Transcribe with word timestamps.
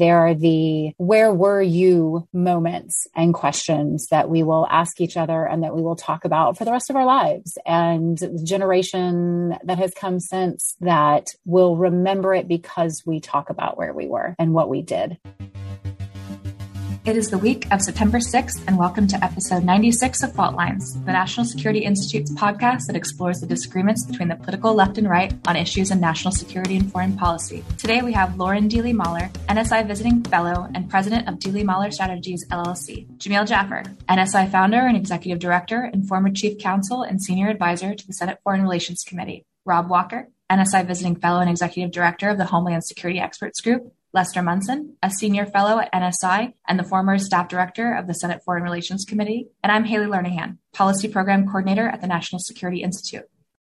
There 0.00 0.18
are 0.26 0.34
the 0.34 0.94
where 0.96 1.30
were 1.30 1.60
you 1.60 2.26
moments 2.32 3.06
and 3.14 3.34
questions 3.34 4.06
that 4.10 4.30
we 4.30 4.42
will 4.42 4.66
ask 4.70 4.98
each 4.98 5.18
other 5.18 5.44
and 5.44 5.62
that 5.62 5.76
we 5.76 5.82
will 5.82 5.94
talk 5.94 6.24
about 6.24 6.56
for 6.56 6.64
the 6.64 6.72
rest 6.72 6.88
of 6.88 6.96
our 6.96 7.04
lives. 7.04 7.58
And 7.66 8.16
the 8.16 8.42
generation 8.42 9.58
that 9.62 9.76
has 9.76 9.92
come 9.92 10.18
since 10.18 10.74
that 10.80 11.26
will 11.44 11.76
remember 11.76 12.32
it 12.32 12.48
because 12.48 13.02
we 13.04 13.20
talk 13.20 13.50
about 13.50 13.76
where 13.76 13.92
we 13.92 14.08
were 14.08 14.34
and 14.38 14.54
what 14.54 14.70
we 14.70 14.80
did. 14.80 15.18
It 17.10 17.16
is 17.16 17.28
the 17.28 17.38
week 17.38 17.66
of 17.72 17.82
September 17.82 18.18
6th, 18.18 18.62
and 18.68 18.78
welcome 18.78 19.08
to 19.08 19.24
episode 19.24 19.64
96 19.64 20.22
of 20.22 20.32
Fault 20.32 20.54
Lines, 20.54 20.94
the 20.94 21.10
National 21.10 21.44
Security 21.44 21.80
Institute's 21.80 22.30
podcast 22.34 22.86
that 22.86 22.94
explores 22.94 23.40
the 23.40 23.48
disagreements 23.48 24.06
between 24.06 24.28
the 24.28 24.36
political 24.36 24.74
left 24.74 24.96
and 24.96 25.10
right 25.10 25.34
on 25.48 25.56
issues 25.56 25.90
in 25.90 25.98
national 25.98 26.30
security 26.30 26.76
and 26.76 26.92
foreign 26.92 27.16
policy. 27.16 27.64
Today 27.78 28.02
we 28.02 28.12
have 28.12 28.38
Lauren 28.38 28.68
Dealey 28.68 28.94
Mahler, 28.94 29.28
NSI 29.48 29.88
Visiting 29.88 30.22
Fellow 30.22 30.68
and 30.72 30.88
President 30.88 31.28
of 31.28 31.40
Dealey 31.40 31.64
Mahler 31.64 31.90
Strategies 31.90 32.46
LLC, 32.48 33.08
Jamil 33.16 33.44
Jaffer, 33.44 33.82
NSI 34.08 34.48
Founder 34.48 34.86
and 34.86 34.96
Executive 34.96 35.40
Director 35.40 35.90
and 35.92 36.06
former 36.06 36.30
Chief 36.30 36.58
Counsel 36.58 37.02
and 37.02 37.20
Senior 37.20 37.48
Advisor 37.48 37.92
to 37.92 38.06
the 38.06 38.12
Senate 38.12 38.38
Foreign 38.44 38.62
Relations 38.62 39.02
Committee, 39.02 39.44
Rob 39.64 39.90
Walker, 39.90 40.28
NSI 40.48 40.86
Visiting 40.86 41.16
Fellow 41.16 41.40
and 41.40 41.50
Executive 41.50 41.90
Director 41.90 42.28
of 42.28 42.38
the 42.38 42.44
Homeland 42.44 42.84
Security 42.84 43.18
Experts 43.18 43.60
Group, 43.60 43.92
Lester 44.12 44.42
Munson, 44.42 44.96
a 45.02 45.10
senior 45.10 45.46
fellow 45.46 45.78
at 45.78 45.92
NSI 45.92 46.54
and 46.66 46.78
the 46.78 46.84
former 46.84 47.16
staff 47.18 47.48
director 47.48 47.94
of 47.94 48.08
the 48.08 48.14
Senate 48.14 48.42
Foreign 48.44 48.64
Relations 48.64 49.04
Committee. 49.04 49.48
And 49.62 49.70
I'm 49.70 49.84
Haley 49.84 50.06
Lernahan, 50.06 50.58
policy 50.72 51.06
program 51.06 51.46
coordinator 51.46 51.88
at 51.88 52.00
the 52.00 52.08
National 52.08 52.40
Security 52.40 52.82
Institute. 52.82 53.26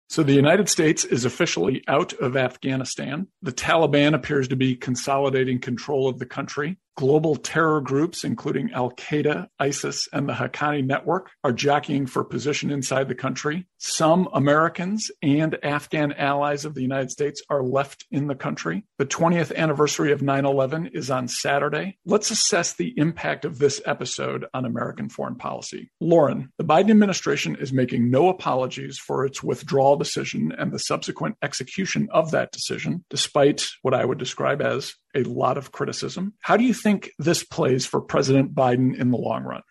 So 0.09 0.23
the 0.23 0.35
United 0.35 0.69
States 0.69 1.05
is 1.05 1.25
officially 1.25 1.83
out 1.89 2.13
of 2.15 2.37
Afghanistan. 2.37 3.29
The 3.41 3.53
Taliban 3.53 4.15
appears 4.15 4.49
to 4.49 4.57
be 4.57 4.77
consolidating 4.77 5.59
control 5.59 6.09
of 6.09 6.19
the 6.19 6.27
country. 6.27 6.77
Global 6.97 7.37
terror 7.37 7.81
groups, 7.81 8.23
including 8.23 8.73
Al 8.73 8.91
Qaeda, 8.91 9.49
ISIS, 9.59 10.09
and 10.13 10.29
the 10.29 10.35
Haqqani 10.35 10.85
Network, 10.85 11.31
are 11.45 11.53
jockeying 11.53 12.07
for 12.07 12.25
position 12.25 12.71
inside 12.71 13.09
the 13.09 13.15
country. 13.15 13.67
Some 13.85 14.29
Americans 14.33 15.11
and 15.23 15.59
Afghan 15.65 16.13
allies 16.13 16.65
of 16.65 16.75
the 16.75 16.83
United 16.83 17.11
States 17.11 17.43
are 17.51 17.65
left 17.65 18.07
in 18.13 18.29
the 18.29 18.37
country. 18.37 18.85
The 18.99 19.07
20th 19.07 19.53
anniversary 19.57 20.13
of 20.13 20.23
9 20.23 20.45
11 20.45 20.91
is 20.95 21.11
on 21.11 21.27
Saturday. 21.27 21.99
Let's 22.07 22.31
assess 22.31 22.75
the 22.75 22.95
impact 22.97 23.45
of 23.45 23.59
this 23.59 23.83
episode 23.85 24.47
on 24.55 24.65
American 24.65 25.09
foreign 25.09 25.35
policy. 25.35 25.91
Lauren, 26.01 26.53
the 26.59 26.65
Biden 26.65 26.91
administration 26.91 27.57
is 27.57 27.73
making 27.73 28.09
no 28.09 28.29
apologies 28.29 28.99
for 28.99 29.27
its 29.27 29.43
withdrawal 29.43 29.97
decision 29.97 30.53
and 30.57 30.71
the 30.71 30.79
subsequent 30.79 31.35
execution 31.43 32.07
of 32.13 32.31
that 32.31 32.53
decision, 32.53 33.05
despite 33.11 33.67
what 33.83 33.95
I 33.95 34.05
would 34.05 34.19
describe 34.19 34.63
as 34.63 34.95
a 35.17 35.25
lot 35.25 35.59
of 35.59 35.73
criticism. 35.73 36.35
How 36.41 36.57
do 36.57 36.63
you 36.63 36.73
think 36.73 37.11
this 37.19 37.43
plays 37.43 37.85
for 37.85 38.01
President 38.01 38.55
Biden 38.55 38.97
in 38.97 39.11
the 39.11 39.19
long 39.19 39.43
run? 39.43 39.63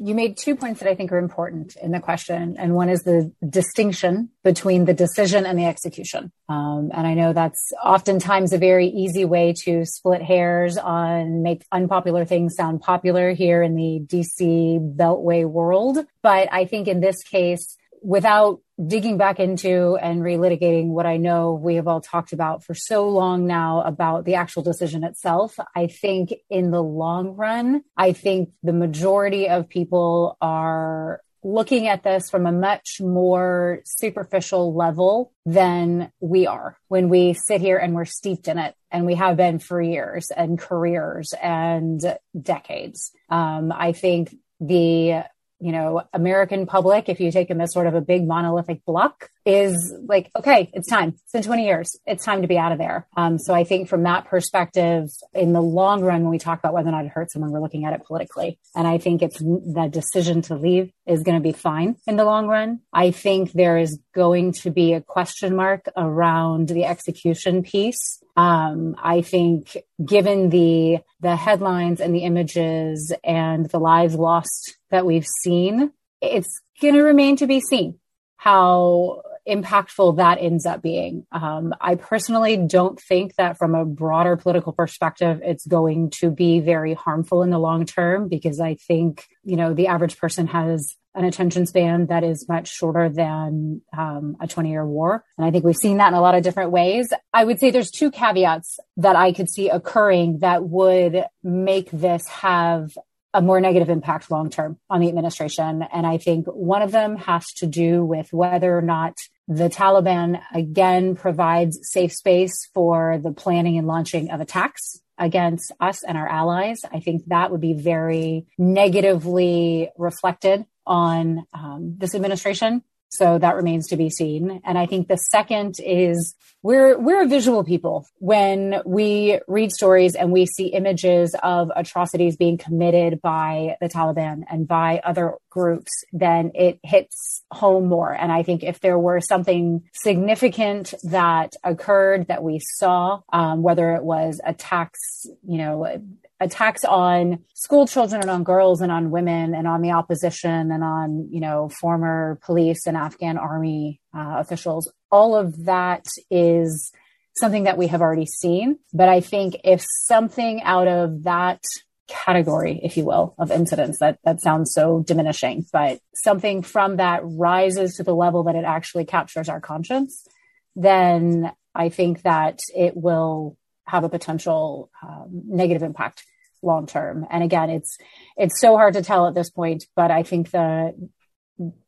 You 0.00 0.14
made 0.14 0.36
two 0.36 0.54
points 0.54 0.80
that 0.80 0.88
I 0.88 0.94
think 0.94 1.10
are 1.12 1.18
important 1.18 1.76
in 1.76 1.90
the 1.90 2.00
question. 2.00 2.56
And 2.58 2.74
one 2.74 2.88
is 2.88 3.02
the 3.02 3.32
distinction 3.48 4.30
between 4.44 4.84
the 4.84 4.94
decision 4.94 5.44
and 5.44 5.58
the 5.58 5.64
execution. 5.64 6.30
Um, 6.48 6.90
and 6.94 7.06
I 7.06 7.14
know 7.14 7.32
that's 7.32 7.72
oftentimes 7.84 8.52
a 8.52 8.58
very 8.58 8.86
easy 8.88 9.24
way 9.24 9.54
to 9.64 9.84
split 9.84 10.22
hairs 10.22 10.76
on 10.76 11.42
make 11.42 11.64
unpopular 11.72 12.24
things 12.24 12.54
sound 12.54 12.80
popular 12.80 13.32
here 13.32 13.62
in 13.62 13.74
the 13.74 14.00
DC 14.06 14.96
Beltway 14.96 15.44
world. 15.44 15.98
But 16.22 16.48
I 16.52 16.64
think 16.64 16.86
in 16.86 17.00
this 17.00 17.22
case, 17.24 17.76
without 18.02 18.60
digging 18.86 19.18
back 19.18 19.40
into 19.40 19.96
and 19.96 20.20
relitigating 20.20 20.88
what 20.88 21.06
I 21.06 21.16
know 21.16 21.54
we 21.54 21.74
have 21.76 21.88
all 21.88 22.00
talked 22.00 22.32
about 22.32 22.62
for 22.64 22.74
so 22.74 23.08
long 23.08 23.46
now 23.46 23.82
about 23.82 24.24
the 24.24 24.36
actual 24.36 24.62
decision 24.62 25.04
itself, 25.04 25.58
I 25.74 25.88
think 25.88 26.34
in 26.48 26.70
the 26.70 26.82
long 26.82 27.34
run, 27.34 27.82
I 27.96 28.12
think 28.12 28.50
the 28.62 28.72
majority 28.72 29.48
of 29.48 29.68
people 29.68 30.36
are 30.40 31.20
looking 31.42 31.86
at 31.86 32.02
this 32.02 32.30
from 32.30 32.46
a 32.46 32.52
much 32.52 33.00
more 33.00 33.80
superficial 33.84 34.74
level 34.74 35.32
than 35.46 36.12
we 36.20 36.46
are 36.46 36.76
when 36.88 37.08
we 37.08 37.32
sit 37.32 37.60
here 37.60 37.78
and 37.78 37.94
we're 37.94 38.04
steeped 38.04 38.48
in 38.48 38.58
it 38.58 38.74
and 38.90 39.06
we 39.06 39.14
have 39.14 39.36
been 39.36 39.58
for 39.58 39.80
years 39.80 40.30
and 40.36 40.58
careers 40.58 41.32
and 41.40 42.18
decades. 42.40 43.12
Um, 43.28 43.72
I 43.72 43.92
think 43.92 44.34
the 44.60 45.24
you 45.60 45.72
know, 45.72 46.02
American 46.12 46.66
public, 46.66 47.08
if 47.08 47.20
you 47.20 47.32
take 47.32 47.48
them 47.48 47.60
as 47.60 47.72
sort 47.72 47.86
of 47.86 47.94
a 47.94 48.00
big 48.00 48.26
monolithic 48.26 48.84
block, 48.84 49.30
is 49.44 49.94
like, 50.06 50.30
okay, 50.38 50.70
it's 50.74 50.88
time. 50.88 51.14
It's 51.24 51.32
been 51.32 51.42
20 51.42 51.64
years. 51.64 51.96
It's 52.06 52.24
time 52.24 52.42
to 52.42 52.48
be 52.48 52.58
out 52.58 52.70
of 52.70 52.78
there. 52.78 53.06
Um, 53.16 53.38
so 53.38 53.54
I 53.54 53.64
think 53.64 53.88
from 53.88 54.02
that 54.02 54.26
perspective, 54.26 55.08
in 55.34 55.52
the 55.52 55.62
long 55.62 56.02
run, 56.02 56.22
when 56.22 56.30
we 56.30 56.38
talk 56.38 56.58
about 56.58 56.74
whether 56.74 56.88
or 56.88 56.92
not 56.92 57.06
it 57.06 57.10
hurts 57.10 57.32
someone, 57.32 57.50
we're 57.50 57.60
looking 57.60 57.84
at 57.84 57.92
it 57.92 58.04
politically. 58.04 58.58
And 58.76 58.86
I 58.86 58.98
think 58.98 59.22
it's 59.22 59.38
the 59.38 59.88
decision 59.90 60.42
to 60.42 60.54
leave 60.54 60.92
is 61.06 61.22
going 61.22 61.36
to 61.36 61.42
be 61.42 61.52
fine 61.52 61.96
in 62.06 62.16
the 62.16 62.24
long 62.24 62.46
run. 62.46 62.80
I 62.92 63.10
think 63.10 63.52
there 63.52 63.78
is 63.78 63.98
going 64.14 64.52
to 64.52 64.70
be 64.70 64.92
a 64.92 65.00
question 65.00 65.56
mark 65.56 65.86
around 65.96 66.68
the 66.68 66.84
execution 66.84 67.62
piece. 67.62 68.22
Um, 68.36 68.94
I 69.02 69.22
think 69.22 69.76
given 70.04 70.50
the 70.50 70.98
the 71.20 71.34
headlines 71.34 72.00
and 72.00 72.14
the 72.14 72.20
images 72.20 73.12
and 73.24 73.68
the 73.68 73.80
lives 73.80 74.14
lost 74.14 74.77
that 74.90 75.06
we've 75.06 75.26
seen, 75.42 75.92
it's 76.20 76.60
going 76.80 76.94
to 76.94 77.02
remain 77.02 77.36
to 77.36 77.46
be 77.46 77.60
seen 77.60 77.98
how 78.36 79.22
impactful 79.48 80.16
that 80.18 80.38
ends 80.40 80.66
up 80.66 80.82
being. 80.82 81.26
Um, 81.32 81.74
I 81.80 81.94
personally 81.94 82.56
don't 82.56 83.00
think 83.00 83.34
that 83.36 83.56
from 83.56 83.74
a 83.74 83.84
broader 83.84 84.36
political 84.36 84.72
perspective, 84.72 85.40
it's 85.42 85.66
going 85.66 86.10
to 86.20 86.30
be 86.30 86.60
very 86.60 86.94
harmful 86.94 87.42
in 87.42 87.50
the 87.50 87.58
long 87.58 87.86
term 87.86 88.28
because 88.28 88.60
I 88.60 88.74
think, 88.74 89.26
you 89.42 89.56
know, 89.56 89.72
the 89.72 89.86
average 89.86 90.18
person 90.18 90.46
has 90.48 90.96
an 91.14 91.24
attention 91.24 91.66
span 91.66 92.06
that 92.06 92.22
is 92.22 92.46
much 92.48 92.68
shorter 92.68 93.08
than 93.08 93.80
um, 93.96 94.36
a 94.40 94.46
20 94.46 94.70
year 94.70 94.86
war. 94.86 95.24
And 95.36 95.46
I 95.46 95.50
think 95.50 95.64
we've 95.64 95.74
seen 95.74 95.96
that 95.96 96.08
in 96.08 96.14
a 96.14 96.20
lot 96.20 96.36
of 96.36 96.44
different 96.44 96.70
ways. 96.70 97.08
I 97.32 97.44
would 97.44 97.58
say 97.58 97.70
there's 97.70 97.90
two 97.90 98.10
caveats 98.10 98.78
that 98.98 99.16
I 99.16 99.32
could 99.32 99.50
see 99.50 99.68
occurring 99.68 100.40
that 100.40 100.64
would 100.64 101.24
make 101.42 101.90
this 101.90 102.28
have 102.28 102.96
a 103.34 103.42
more 103.42 103.60
negative 103.60 103.90
impact 103.90 104.30
long 104.30 104.50
term 104.50 104.78
on 104.88 105.00
the 105.00 105.08
administration. 105.08 105.82
And 105.92 106.06
I 106.06 106.18
think 106.18 106.46
one 106.46 106.82
of 106.82 106.92
them 106.92 107.16
has 107.16 107.44
to 107.56 107.66
do 107.66 108.04
with 108.04 108.32
whether 108.32 108.76
or 108.76 108.82
not 108.82 109.16
the 109.46 109.68
Taliban 109.68 110.40
again 110.54 111.14
provides 111.14 111.78
safe 111.82 112.12
space 112.12 112.68
for 112.74 113.18
the 113.22 113.32
planning 113.32 113.78
and 113.78 113.86
launching 113.86 114.30
of 114.30 114.40
attacks 114.40 115.00
against 115.18 115.72
us 115.80 116.04
and 116.04 116.16
our 116.16 116.28
allies. 116.28 116.80
I 116.92 117.00
think 117.00 117.24
that 117.26 117.50
would 117.50 117.60
be 117.60 117.74
very 117.74 118.46
negatively 118.56 119.90
reflected 119.96 120.64
on 120.86 121.44
um, 121.52 121.96
this 121.98 122.14
administration. 122.14 122.82
So 123.10 123.38
that 123.38 123.56
remains 123.56 123.88
to 123.88 123.96
be 123.96 124.10
seen. 124.10 124.60
And 124.64 124.78
I 124.78 124.86
think 124.86 125.08
the 125.08 125.16
second 125.16 125.76
is 125.84 126.34
we're, 126.62 126.98
we're 126.98 127.26
visual 127.26 127.64
people. 127.64 128.06
When 128.18 128.82
we 128.84 129.40
read 129.48 129.72
stories 129.72 130.14
and 130.14 130.32
we 130.32 130.46
see 130.46 130.66
images 130.66 131.34
of 131.42 131.70
atrocities 131.74 132.36
being 132.36 132.58
committed 132.58 133.22
by 133.22 133.76
the 133.80 133.88
Taliban 133.88 134.42
and 134.50 134.68
by 134.68 135.00
other 135.04 135.36
groups, 135.50 135.90
then 136.12 136.50
it 136.54 136.80
hits 136.82 137.44
home 137.50 137.86
more. 137.86 138.12
And 138.12 138.30
I 138.30 138.42
think 138.42 138.62
if 138.62 138.80
there 138.80 138.98
were 138.98 139.20
something 139.20 139.84
significant 139.92 140.94
that 141.04 141.54
occurred 141.64 142.28
that 142.28 142.42
we 142.42 142.60
saw, 142.60 143.20
um, 143.32 143.62
whether 143.62 143.94
it 143.94 144.02
was 144.02 144.40
attacks, 144.44 145.26
you 145.46 145.58
know, 145.58 146.02
attacks 146.40 146.84
on 146.84 147.44
school 147.54 147.86
children 147.86 148.20
and 148.20 148.30
on 148.30 148.44
girls 148.44 148.80
and 148.80 148.92
on 148.92 149.10
women 149.10 149.54
and 149.54 149.66
on 149.66 149.82
the 149.82 149.90
opposition 149.90 150.70
and 150.70 150.84
on 150.84 151.28
you 151.30 151.40
know 151.40 151.68
former 151.68 152.38
police 152.44 152.86
and 152.86 152.96
afghan 152.96 153.38
army 153.38 154.00
uh, 154.16 154.36
officials. 154.38 154.92
All 155.10 155.36
of 155.36 155.64
that 155.64 156.06
is 156.30 156.92
something 157.36 157.64
that 157.64 157.78
we 157.78 157.88
have 157.88 158.00
already 158.00 158.26
seen. 158.26 158.78
But 158.92 159.08
i 159.08 159.20
think 159.20 159.56
if 159.64 159.84
something 160.06 160.62
out 160.62 160.88
of 160.88 161.24
that 161.24 161.62
category 162.08 162.80
if 162.82 162.96
you 162.96 163.04
will 163.04 163.34
of 163.38 163.50
incidents 163.50 163.98
that 163.98 164.18
that 164.24 164.40
sounds 164.40 164.72
so 164.72 165.04
diminishing 165.06 165.64
but 165.72 166.00
something 166.14 166.62
from 166.62 166.96
that 166.96 167.20
rises 167.22 167.96
to 167.96 168.02
the 168.02 168.14
level 168.14 168.44
that 168.44 168.56
it 168.56 168.64
actually 168.64 169.04
captures 169.04 169.48
our 169.50 169.60
conscience 169.60 170.26
then 170.74 171.52
i 171.74 171.90
think 171.90 172.22
that 172.22 172.60
it 172.74 172.96
will 172.96 173.58
have 173.86 174.04
a 174.04 174.08
potential 174.08 174.90
um, 175.02 175.42
negative 175.44 175.82
impact 175.82 176.24
long 176.62 176.86
term. 176.86 177.26
And 177.30 177.42
again, 177.42 177.70
it's 177.70 177.98
it's 178.36 178.60
so 178.60 178.76
hard 178.76 178.94
to 178.94 179.02
tell 179.02 179.26
at 179.26 179.34
this 179.34 179.50
point, 179.50 179.84
but 179.94 180.10
I 180.10 180.22
think 180.22 180.50
the 180.50 181.10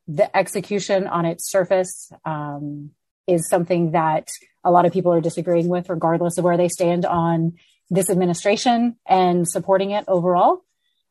the 0.08 0.36
execution 0.36 1.06
on 1.06 1.24
its 1.24 1.50
surface 1.50 2.12
um, 2.24 2.90
is 3.26 3.48
something 3.48 3.92
that 3.92 4.28
a 4.64 4.70
lot 4.70 4.84
of 4.84 4.92
people 4.92 5.12
are 5.12 5.20
disagreeing 5.20 5.68
with, 5.68 5.88
regardless 5.88 6.36
of 6.36 6.44
where 6.44 6.56
they 6.56 6.68
stand 6.68 7.06
on 7.06 7.54
this 7.88 8.10
administration 8.10 8.96
and 9.06 9.48
supporting 9.48 9.90
it 9.90 10.04
overall. 10.08 10.64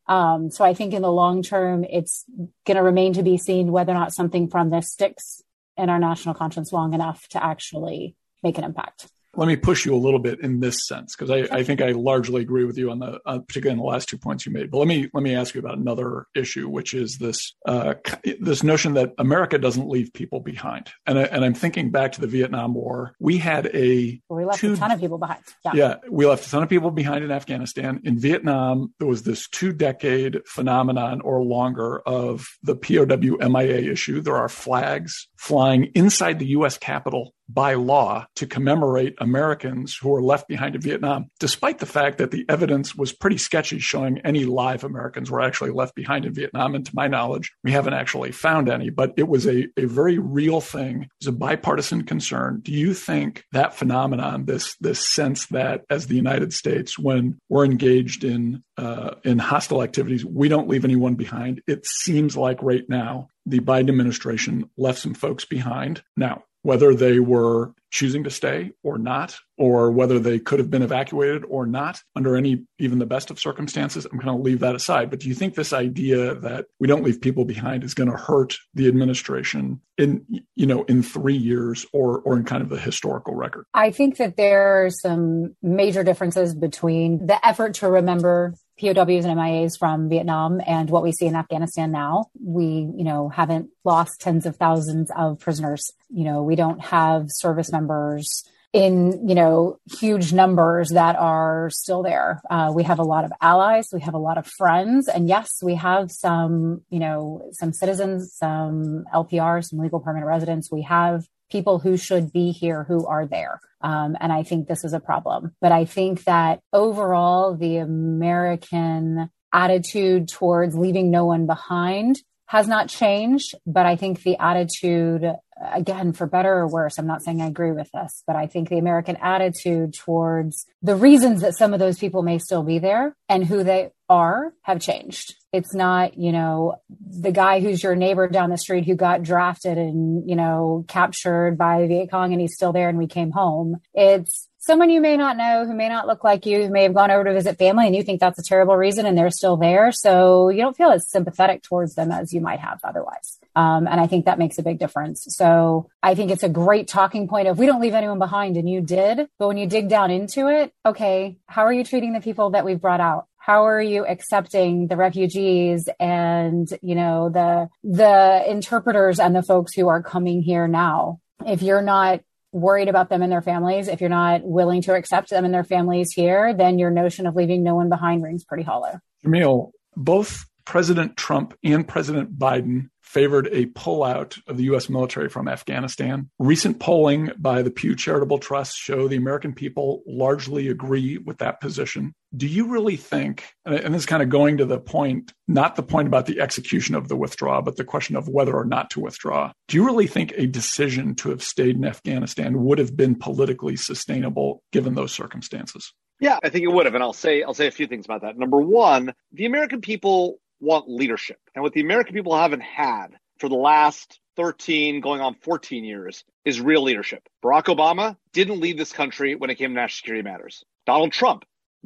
Um, 0.08 0.50
so 0.50 0.66
I 0.66 0.74
think 0.74 0.94
in 0.94 1.02
the 1.02 1.12
long 1.12 1.44
term, 1.44 1.84
it's 1.84 2.26
going 2.66 2.78
to 2.78 2.84
remain 2.84 3.14
to 3.14 3.24
be 3.24 3.38
seen 3.38 3.72
whether 3.72 3.92
or 3.92 3.96
not 3.96 4.14
something 4.14 4.50
from 4.50 4.70
this 4.70 4.92
sticks 4.92 5.44
in 5.78 5.90
our 5.90 6.00
national 6.00 6.36
conscience 6.36 6.74
long 6.74 6.94
enough 6.94 7.28
to 7.30 7.44
actually 7.44 8.16
make 8.44 8.58
an 8.58 8.64
impact. 8.64 9.08
Let 9.40 9.48
me 9.48 9.56
push 9.56 9.86
you 9.86 9.96
a 9.96 9.98
little 9.98 10.20
bit 10.20 10.42
in 10.42 10.60
this 10.60 10.86
sense 10.86 11.16
because 11.16 11.32
I, 11.32 11.60
I, 11.60 11.64
think 11.64 11.82
I 11.82 11.92
largely 11.92 12.42
agree 12.42 12.66
with 12.66 12.78
you 12.78 12.92
on 12.92 13.00
the 13.00 13.22
uh, 13.26 13.40
particularly 13.40 13.72
in 13.72 13.78
the 13.78 13.90
last 13.90 14.10
two 14.10 14.18
points 14.18 14.46
you 14.46 14.52
made. 14.52 14.70
But 14.70 14.80
let 14.80 14.88
me 14.90 15.10
let 15.14 15.24
me 15.24 15.34
ask 15.34 15.56
you 15.56 15.60
about 15.60 15.78
another 15.78 16.28
issue, 16.36 16.68
which 16.68 16.94
is 16.94 17.18
this 17.20 17.56
uh, 17.66 17.94
this 18.42 18.64
notion 18.64 18.96
that 18.96 19.14
America 19.18 19.58
doesn't 19.58 19.88
leave 19.88 20.12
people 20.12 20.42
behind. 20.42 20.90
And 21.08 21.18
I, 21.18 21.24
and 21.24 21.46
I'm 21.46 21.54
thinking 21.54 21.90
back 21.90 22.12
to 22.14 22.22
the 22.22 22.28
Vietnam 22.28 22.74
War. 22.74 23.16
We 23.20 23.38
had 23.38 23.68
a 23.74 24.20
well, 24.28 24.40
we 24.40 24.46
left 24.46 24.60
two, 24.60 24.74
a 24.74 24.76
ton 24.76 24.92
of 24.92 25.00
people 25.00 25.18
behind. 25.18 25.40
Yeah. 25.64 25.72
yeah, 25.74 25.96
we 26.10 26.26
left 26.26 26.46
a 26.46 26.50
ton 26.50 26.64
of 26.64 26.68
people 26.68 26.92
behind 26.92 27.24
in 27.24 27.32
Afghanistan. 27.32 28.02
In 28.04 28.20
Vietnam, 28.20 28.94
there 29.00 29.08
was 29.08 29.24
this 29.24 29.48
two 29.48 29.72
decade 29.72 30.42
phenomenon 30.48 31.22
or 31.22 31.42
longer 31.44 32.02
of 32.02 32.46
the 32.62 32.76
POW 32.76 33.38
MIA 33.48 33.90
issue. 33.90 34.20
There 34.20 34.36
are 34.36 34.50
flags 34.50 35.29
flying 35.40 35.86
inside 35.96 36.38
the 36.38 36.48
U.S. 36.48 36.78
Capitol 36.78 37.34
by 37.48 37.74
law 37.74 38.26
to 38.36 38.46
commemorate 38.46 39.16
Americans 39.20 39.98
who 40.00 40.10
were 40.10 40.22
left 40.22 40.48
behind 40.50 40.76
in 40.76 40.82
Vietnam, 40.82 41.32
despite 41.40 41.80
the 41.80 41.86
fact 41.86 42.18
that 42.18 42.30
the 42.30 42.46
evidence 42.50 42.94
was 42.94 43.14
pretty 43.14 43.38
sketchy 43.38 43.80
showing 43.80 44.20
any 44.20 44.44
live 44.46 44.84
Americans 44.84 45.32
were 45.32 45.42
actually 45.42 45.72
left 45.72 45.96
behind 45.96 46.26
in 46.26 46.34
Vietnam. 46.34 46.76
And 46.76 46.86
to 46.86 46.92
my 46.94 47.08
knowledge, 47.08 47.54
we 47.64 47.72
haven't 47.72 47.94
actually 47.94 48.34
found 48.34 48.70
any, 48.70 48.90
but 48.90 49.14
it 49.16 49.30
was 49.30 49.48
a, 49.48 49.68
a 49.78 49.86
very 49.86 50.20
real 50.20 50.60
thing. 50.60 51.04
It 51.04 51.10
was 51.22 51.28
a 51.28 51.32
bipartisan 51.38 52.04
concern. 52.04 52.60
Do 52.62 52.74
you 52.74 52.94
think 52.94 53.46
that 53.54 53.74
phenomenon, 53.74 54.46
this, 54.46 54.76
this 54.82 55.00
sense 55.00 55.48
that 55.48 55.86
as 55.90 56.08
the 56.08 56.16
United 56.16 56.54
States, 56.54 57.00
when 57.00 57.40
we're 57.48 57.66
engaged 57.66 58.26
in, 58.26 58.62
uh, 58.78 59.16
in 59.24 59.40
hostile 59.40 59.82
activities, 59.82 60.26
we 60.26 60.50
don't 60.50 60.68
leave 60.68 60.84
anyone 60.84 61.16
behind? 61.16 61.62
It 61.66 61.86
seems 61.86 62.36
like 62.36 62.62
right 62.62 62.88
now, 62.90 63.30
the 63.50 63.60
Biden 63.60 63.90
administration 63.90 64.70
left 64.78 65.00
some 65.00 65.14
folks 65.14 65.46
behind. 65.46 66.02
Now, 66.16 66.44
whether 66.62 66.94
they 66.94 67.20
were 67.20 67.74
choosing 67.92 68.24
to 68.24 68.30
stay 68.30 68.72
or 68.84 68.98
not, 68.98 69.40
or 69.58 69.92
whether 69.92 70.20
they 70.20 70.40
could 70.40 70.60
have 70.60 70.70
been 70.70 70.82
evacuated 70.82 71.44
or 71.46 71.66
not 71.66 72.02
under 72.16 72.36
any, 72.36 72.66
even 72.78 73.00
the 73.00 73.06
best 73.06 73.32
of 73.32 73.40
circumstances. 73.40 74.06
I'm 74.06 74.20
going 74.20 74.38
to 74.38 74.44
leave 74.44 74.60
that 74.60 74.76
aside. 74.76 75.10
But 75.10 75.20
do 75.20 75.28
you 75.28 75.34
think 75.34 75.56
this 75.56 75.74
idea 75.74 76.36
that 76.36 76.68
we 76.80 76.88
don't 76.88 77.04
leave 77.04 77.20
people 77.22 77.46
behind 77.46 77.84
is 77.84 77.94
going 77.94 78.12
to 78.12 78.18
hurt 78.18 78.58
the 78.74 78.88
administration 78.88 79.82
in, 79.98 80.26
you 80.56 80.66
know, 80.66 80.84
in 80.84 81.02
three 81.02 81.36
years 81.36 81.86
or, 81.92 82.20
or 82.20 82.38
in 82.38 82.44
kind 82.44 82.62
of 82.62 82.70
the 82.70 82.80
historical 82.80 83.34
record? 83.34 83.66
I 83.74 83.92
think 83.92 84.18
that 84.18 84.38
there 84.38 84.86
are 84.86 84.90
some 84.90 85.56
major 85.64 86.04
differences 86.04 86.54
between 86.54 87.26
the 87.26 87.44
effort 87.46 87.76
to 87.76 87.90
remember 87.90 88.54
POWs 88.80 89.26
and 89.26 89.38
MIAs 89.38 89.78
from 89.78 90.10
Vietnam 90.10 90.62
and 90.66 90.90
what 90.90 91.04
we 91.04 91.12
see 91.12 91.26
in 91.26 91.36
Afghanistan 91.36 91.92
now. 91.92 92.26
We, 92.40 92.90
you 92.96 93.04
know, 93.04 93.30
haven't 93.30 93.70
lost 93.84 94.22
tens 94.22 94.46
of 94.46 94.56
thousands 94.56 95.12
of 95.16 95.40
prisoners. 95.40 95.92
You 96.10 96.24
know, 96.24 96.44
we 96.44 96.56
don't 96.56 96.80
have 96.80 97.26
service 97.28 97.72
members 97.72 98.44
in 98.72 99.28
you 99.28 99.34
know 99.34 99.80
huge 100.00 100.32
numbers 100.32 100.90
that 100.90 101.16
are 101.16 101.72
still 101.72 102.04
there 102.04 102.40
uh, 102.52 102.72
we 102.74 102.84
have 102.84 103.00
a 103.00 103.04
lot 103.04 103.26
of 103.26 103.32
allies 103.42 103.88
we 103.92 104.00
have 104.00 104.14
a 104.14 104.20
lot 104.20 104.38
of 104.38 104.46
friends 104.46 105.08
and 105.08 105.28
yes 105.28 105.50
we 105.64 105.74
have 105.74 106.12
some 106.12 106.82
you 106.92 107.00
know 107.00 107.50
some 107.52 107.74
citizens 107.74 108.32
some 108.36 109.06
lpr 109.12 109.66
some 109.68 109.80
legal 109.80 110.00
permanent 110.00 110.28
residents 110.28 110.72
we 110.72 110.84
have 110.84 111.26
people 111.50 111.80
who 111.80 111.98
should 111.98 112.32
be 112.32 112.52
here 112.52 112.84
who 112.84 113.06
are 113.08 113.26
there. 113.26 113.60
Um, 113.82 114.18
and 114.20 114.32
i 114.34 114.44
think 114.44 114.68
this 114.68 114.84
is 114.84 114.94
a 114.94 115.00
problem. 115.00 115.56
But 115.62 115.72
i 115.72 115.86
think 115.86 116.24
that 116.26 116.60
overall 116.74 117.56
the 117.56 117.78
american 117.78 119.30
attitude 119.54 120.28
towards 120.28 120.76
leaving 120.76 121.10
no 121.10 121.26
one 121.26 121.48
behind 121.48 122.18
has 122.50 122.68
not 122.68 122.90
changed, 122.90 123.54
but 123.68 123.86
I 123.86 123.96
think 123.96 124.24
the 124.24 124.36
attitude, 124.40 125.24
again, 125.72 126.14
for 126.14 126.26
better 126.26 126.52
or 126.52 126.68
worse, 126.68 126.98
I'm 126.98 127.06
not 127.06 127.22
saying 127.22 127.44
I 127.44 127.48
agree 127.48 127.72
with 127.72 127.92
this, 127.94 128.24
but 128.26 128.36
I 128.36 128.48
think 128.48 128.70
the 128.70 128.80
American 128.80 129.18
attitude 129.18 129.94
towards 129.94 130.66
the 130.82 130.96
reasons 130.96 131.42
that 131.42 131.56
some 131.56 131.76
of 131.76 131.80
those 131.80 132.00
people 132.00 132.24
may 132.24 132.40
still 132.40 132.64
be 132.64 132.80
there 132.80 133.16
and 133.30 133.46
who 133.46 133.64
they 133.64 133.92
are 134.10 134.52
have 134.64 134.80
changed. 134.80 135.36
It's 135.54 135.76
not, 135.76 136.18
you 136.18 136.32
know, 136.32 136.78
the 136.90 137.32
guy 137.32 137.60
who's 137.60 137.84
your 137.84 137.96
neighbor 137.96 138.28
down 138.28 138.50
the 138.50 138.58
street 138.58 138.86
who 138.86 138.96
got 138.96 139.22
drafted 139.22 139.78
and, 139.78 140.28
you 140.28 140.36
know, 140.36 140.86
captured 140.88 141.56
by 141.56 141.82
the 141.82 141.88
Viet 141.88 142.10
Cong 142.10 142.32
and 142.32 142.42
he's 142.42 142.56
still 142.56 142.74
there 142.74 142.90
and 142.90 142.98
we 142.98 143.06
came 143.06 143.30
home. 143.30 143.78
It's 143.94 144.50
someone 144.60 144.90
you 144.90 145.02
may 145.02 145.18
not 145.18 145.38
know 145.38 145.66
who 145.66 145.74
may 145.74 145.90
not 145.90 146.06
look 146.06 146.24
like 146.24 146.46
you, 146.46 146.64
who 146.64 146.70
may 146.70 146.84
have 146.84 146.94
gone 146.94 147.12
over 147.12 147.24
to 147.24 147.34
visit 147.34 147.58
family 147.58 147.88
and 147.88 147.96
you 147.96 148.04
think 148.04 148.20
that's 148.20 148.38
a 148.38 148.44
terrible 148.44 148.76
reason 148.76 149.06
and 149.06 149.18
they're 149.18 149.32
still 149.32 149.58
there. 149.58 149.92
So 149.92 150.50
you 150.50 150.62
don't 150.62 150.76
feel 150.76 150.92
as 150.92 151.10
sympathetic 151.10 151.64
towards 151.64 151.96
them 151.96 152.12
as 152.12 152.34
you 152.34 152.42
might 152.42 152.60
have 152.60 152.80
otherwise. 152.84 153.40
Um, 153.56 153.88
and 153.88 154.00
I 154.00 154.08
think 154.08 154.26
that 154.26 154.38
makes 154.38 154.60
a 154.60 154.64
big 154.64 154.78
difference. 154.78 155.26
So 155.30 155.90
I 156.04 156.14
think 156.14 156.30
it's 156.30 156.44
a 156.44 156.50
great 156.50 156.88
talking 156.88 157.28
point 157.28 157.48
of 157.48 157.58
we 157.58 157.66
don't 157.66 157.82
leave 157.82 157.94
anyone 157.94 158.20
behind 158.20 158.58
and 158.58 158.70
you 158.70 158.82
did. 158.82 159.28
But 159.40 159.48
when 159.48 159.58
you 159.58 159.66
dig 159.66 159.90
down 159.90 160.12
into 160.12 160.48
it, 160.48 160.74
okay, 160.86 161.38
how 161.48 161.64
are 161.64 161.74
you 161.74 161.84
treating 161.84 162.14
the 162.14 162.22
people 162.22 162.52
that 162.52 162.66
we've 162.66 162.82
brought 162.82 163.02
out? 163.02 163.26
how 163.42 163.66
are 163.66 163.82
you 163.82 164.06
accepting 164.06 164.88
the 164.88 164.98
refugees 164.98 165.90
and 165.98 166.78
you 166.84 166.94
know 166.94 167.30
the 167.30 167.70
the 167.84 168.44
interpreters 168.48 169.18
and 169.18 169.34
the 169.34 169.42
folks 169.42 169.74
who 169.74 169.88
are 169.88 170.04
coming 170.04 170.44
here 170.44 170.68
now 170.68 171.20
if 171.48 171.62
you're 171.62 171.82
not 171.82 172.20
worried 172.52 172.88
about 172.88 173.10
them 173.10 173.22
and 173.22 173.32
their 173.32 173.42
families, 173.42 173.88
if 173.88 174.02
you're 174.02 174.10
not 174.10 174.42
willing 174.44 174.82
to 174.84 174.96
accept 174.96 175.30
them 175.30 175.46
and 175.46 175.54
their 175.54 175.64
families 175.64 176.12
here, 176.16 176.54
then 176.54 176.80
your 176.80 176.92
notion 176.92 177.28
of 177.28 177.36
leaving 177.36 177.64
no 177.64 177.76
one 177.76 177.90
behind 177.90 178.24
rings 178.24 178.44
pretty 178.44 178.64
hollow. 178.64 179.00
Jamil, 179.26 179.72
both 179.96 180.46
President 180.66 181.18
Trump 181.18 181.56
and 181.64 181.88
President 181.88 182.38
Biden 182.38 182.90
favored 183.02 183.48
a 183.52 183.66
pullout 183.66 184.40
of 184.46 184.58
the 184.58 184.66
U.S. 184.66 184.88
military 184.88 185.28
from 185.28 185.48
Afghanistan. 185.48 186.30
Recent 186.38 186.80
polling 186.80 187.32
by 187.40 187.64
the 187.64 187.72
Pew 187.72 187.96
Charitable 187.96 188.38
Trust 188.38 188.76
show 188.76 189.08
the 189.08 189.16
American 189.16 189.54
people 189.54 190.04
largely 190.06 190.68
agree 190.68 191.18
with 191.18 191.40
that 191.40 191.60
position. 191.60 192.14
Do 192.36 192.48
you 192.48 192.68
really 192.68 192.96
think, 192.96 193.56
and 193.66 193.94
this 193.94 194.04
is 194.04 194.06
kind 194.06 194.22
of 194.22 194.30
going 194.30 194.58
to 194.58 194.66
the 194.66 194.80
point, 194.80 195.34
not 195.48 195.76
the 195.76 195.84
point 195.84 196.08
about 196.08 196.28
the 196.28 196.40
execution 196.40 196.94
of 196.94 197.08
the 197.08 197.16
withdrawal, 197.16 197.64
but 197.64 197.76
the 197.76 197.84
question 197.84 198.16
of 198.16 198.28
whether 198.28 198.56
or 198.56 198.66
not 198.66 198.92
to 198.92 199.00
withdraw. 199.00 199.52
Do 199.68 199.78
you 199.78 199.86
really 199.86 200.06
think 200.06 200.34
a 200.36 200.46
decision 200.46 201.16
to 201.16 201.30
have 201.30 201.44
stayed 201.44 201.76
in 201.76 201.86
Afghanistan 201.86 202.64
would 202.64 202.78
have 202.78 202.96
been 202.96 203.16
politically 203.16 203.76
sustainable 203.76 204.62
given 204.72 204.94
those 204.94 205.12
circumstances? 205.12 205.92
Yeah, 206.20 206.38
I 206.44 206.50
think 206.50 206.66
it 206.66 206.72
would 206.72 206.86
have. 206.86 206.96
And 206.96 207.04
I'll 207.04 207.14
say 207.14 207.42
I'll 207.44 207.54
say 207.54 207.68
a 207.68 207.72
few 207.72 207.88
things 207.88 208.06
about 208.06 208.22
that. 208.22 208.38
Number 208.38 208.62
one, 208.62 209.14
the 209.32 209.46
American 209.46 209.82
people 209.82 210.40
want 210.60 210.90
leadership. 210.90 211.40
And 211.56 211.64
what 211.64 211.74
the 211.74 211.82
American 211.82 212.14
people 212.14 212.38
haven't 212.38 212.62
had 212.62 213.18
for 213.40 213.50
the 213.50 213.56
last 213.56 214.20
13, 214.36 215.02
going 215.02 215.22
on 215.22 215.36
14 215.36 215.84
years 215.84 216.24
is 216.46 216.62
real 216.62 216.84
leadership. 216.84 217.28
Barack 217.44 217.66
Obama 217.66 218.18
didn't 218.34 218.60
lead 218.60 218.78
this 218.78 218.92
country 218.92 219.36
when 219.36 219.50
it 219.50 219.56
came 219.56 219.72
to 219.72 219.76
national 219.76 219.98
security 219.98 220.24
matters. 220.24 220.64
Donald 220.86 221.12
Trump 221.12 221.46